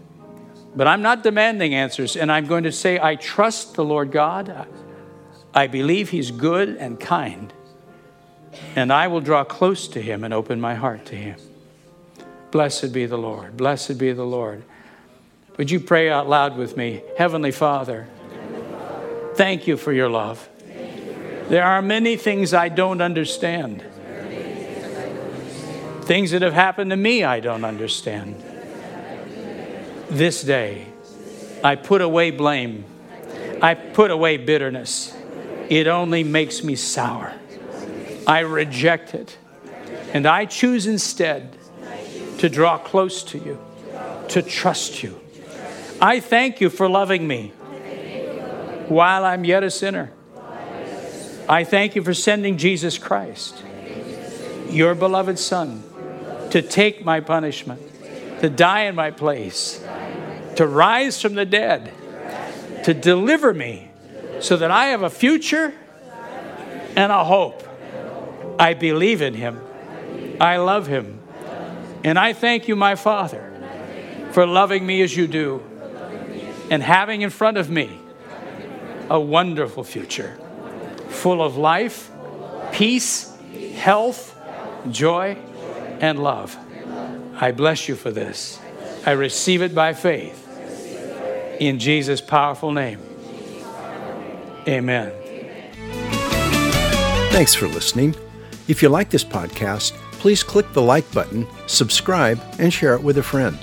But 0.75 0.87
I'm 0.87 1.03
not 1.03 1.23
demanding 1.23 1.75
answers. 1.75 2.17
And 2.17 2.33
I'm 2.33 2.47
going 2.47 2.65
to 2.65 2.73
say, 2.73 2.99
I 2.99 3.17
trust 3.17 3.75
the 3.75 3.85
Lord 3.85 4.11
God. 4.11 4.69
I 5.53 5.67
believe 5.67 6.11
He's 6.11 6.31
good 6.31 6.71
and 6.77 6.99
kind. 6.99 7.53
And 8.77 8.93
I 8.93 9.09
will 9.09 9.21
draw 9.21 9.45
close 9.45 9.89
to 9.89 10.01
Him 10.01 10.25
and 10.25 10.33
open 10.33 10.61
my 10.61 10.75
heart 10.75 11.07
to 11.07 11.17
Him. 11.17 11.37
Blessed 12.51 12.93
be 12.93 13.07
the 13.07 13.17
Lord. 13.17 13.57
Blessed 13.57 13.99
be 13.99 14.13
the 14.13 14.27
Lord. 14.27 14.63
Would 15.57 15.71
you 15.71 15.81
pray 15.81 16.11
out 16.11 16.29
loud 16.29 16.57
with 16.57 16.77
me? 16.77 17.03
Heavenly 17.17 17.51
Father, 17.51 18.09
thank 19.35 19.67
you 19.67 19.77
for 19.77 19.93
your 19.93 20.09
love. 20.09 20.49
There 21.49 21.65
are 21.65 21.83
many 21.83 22.17
things 22.17 22.55
I 22.55 22.69
don't 22.69 23.01
understand. 23.01 23.85
Things 26.03 26.31
that 26.33 26.43
have 26.43 26.55
happened 26.55 26.91
to 26.91 26.97
me 26.97 27.25
I 27.25 27.41
don't 27.41 27.65
understand. 27.65 28.43
This 30.09 30.43
day, 30.43 30.87
I 31.63 31.77
put 31.77 32.01
away 32.01 32.31
blame. 32.31 32.85
I 33.63 33.75
put 33.75 34.11
away 34.11 34.37
bitterness. 34.37 35.17
It 35.69 35.87
only 35.87 36.25
makes 36.25 36.65
me 36.65 36.75
sour. 36.75 37.35
I 38.27 38.41
reject 38.41 39.15
it. 39.15 39.37
And 40.13 40.27
I 40.27 40.45
choose 40.45 40.87
instead 40.87 41.57
to 42.39 42.49
draw 42.49 42.79
close 42.79 43.23
to 43.25 43.39
you, 43.39 43.59
to 44.29 44.43
trust 44.43 45.03
you. 45.03 45.21
I 46.01 46.21
thank 46.21 46.61
you 46.61 46.71
for 46.71 46.89
loving 46.89 47.27
me 47.27 47.49
while 48.89 49.25
I'm 49.25 49.45
yet 49.45 49.63
a 49.63 49.71
sinner. 49.71 50.11
I 51.49 51.65
thank 51.65 51.97
you 51.97 52.03
for 52.03 52.15
sending 52.15 52.57
Jesus 52.57 52.99
Christ, 52.99 53.63
your 54.69 54.95
beloved 54.95 55.39
Son 55.39 55.83
to 56.51 56.61
take 56.61 57.05
my 57.05 57.21
punishment, 57.21 57.81
to 58.41 58.51
die 58.51 58.83
in 58.83 58.95
my 58.95 59.11
place, 59.11 59.83
to 60.57 60.67
rise 60.67 61.21
from 61.21 61.35
the 61.35 61.47
dead, 61.47 61.91
to 62.85 62.93
deliver 62.93 63.55
me 63.55 63.91
so 64.41 64.57
that 64.57 64.71
I 64.71 64.87
have 64.87 65.03
a 65.03 65.11
future 65.11 65.73
and 66.95 67.11
a 67.11 67.25
hope. 67.25 67.63
I 68.59 68.75
believe 68.75 69.23
in 69.23 69.35
him. 69.35 69.61
I 70.41 70.57
love 70.57 70.87
him. 70.87 71.21
And 72.05 72.19
I 72.19 72.33
thank 72.33 72.69
you, 72.69 72.77
my 72.77 72.95
Father, 72.95 73.53
for 74.33 74.47
loving 74.47 74.85
me 74.85 75.03
as 75.03 75.17
you 75.17 75.27
do 75.27 75.63
and 76.71 76.83
having 76.83 77.23
in 77.23 77.31
front 77.31 77.59
of 77.59 77.71
me 77.71 77.99
a 79.09 79.21
wonderful 79.21 79.85
future 79.85 80.39
full 81.09 81.43
of 81.43 81.57
life, 81.57 82.11
peace, 82.73 83.37
health, 83.77 84.37
joy 84.91 85.37
and 86.01 86.23
love. 86.23 86.57
I 87.37 87.53
bless 87.53 87.89
you 87.89 87.95
for 87.95 88.11
this. 88.11 88.59
I 89.07 89.13
receive 89.13 89.63
it 89.63 89.75
by 89.75 89.93
faith. 89.93 90.39
In 91.61 91.79
Jesus' 91.79 92.21
powerful 92.21 92.73
name. 92.73 93.01
Amen. 94.67 95.13
Thanks 97.31 97.55
for 97.55 97.69
listening. 97.69 98.15
If 98.73 98.81
you 98.81 98.89
like 98.89 99.11
this 99.11 99.23
podcast, 99.23 99.93
please 100.13 100.43
click 100.43 100.73
the 100.73 100.81
like 100.81 101.13
button, 101.13 101.47
subscribe, 101.67 102.41
and 102.59 102.73
share 102.73 102.95
it 102.95 103.03
with 103.03 103.19
a 103.19 103.23
friend. 103.23 103.59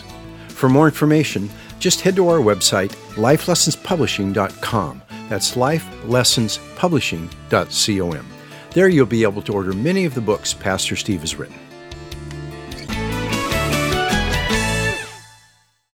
For 0.50 0.70
more 0.70 0.86
information, 0.86 1.50
just 1.80 2.02
head 2.02 2.16
to 2.18 2.30
our 2.30 2.38
website, 2.38 2.92
lifelessonspublishing.com. 3.16 5.02
That's 5.28 5.56
lifelessonspublishing.com. 5.56 8.26
There 8.76 8.88
you'll 8.88 9.08
be 9.08 9.24
able 9.24 9.42
to 9.42 9.52
order 9.52 9.74
many 9.74 10.06
of 10.06 10.14
the 10.14 10.22
books 10.22 10.54
Pastor 10.54 10.96
Steve 10.96 11.22
has 11.22 11.38
written. 11.38 11.69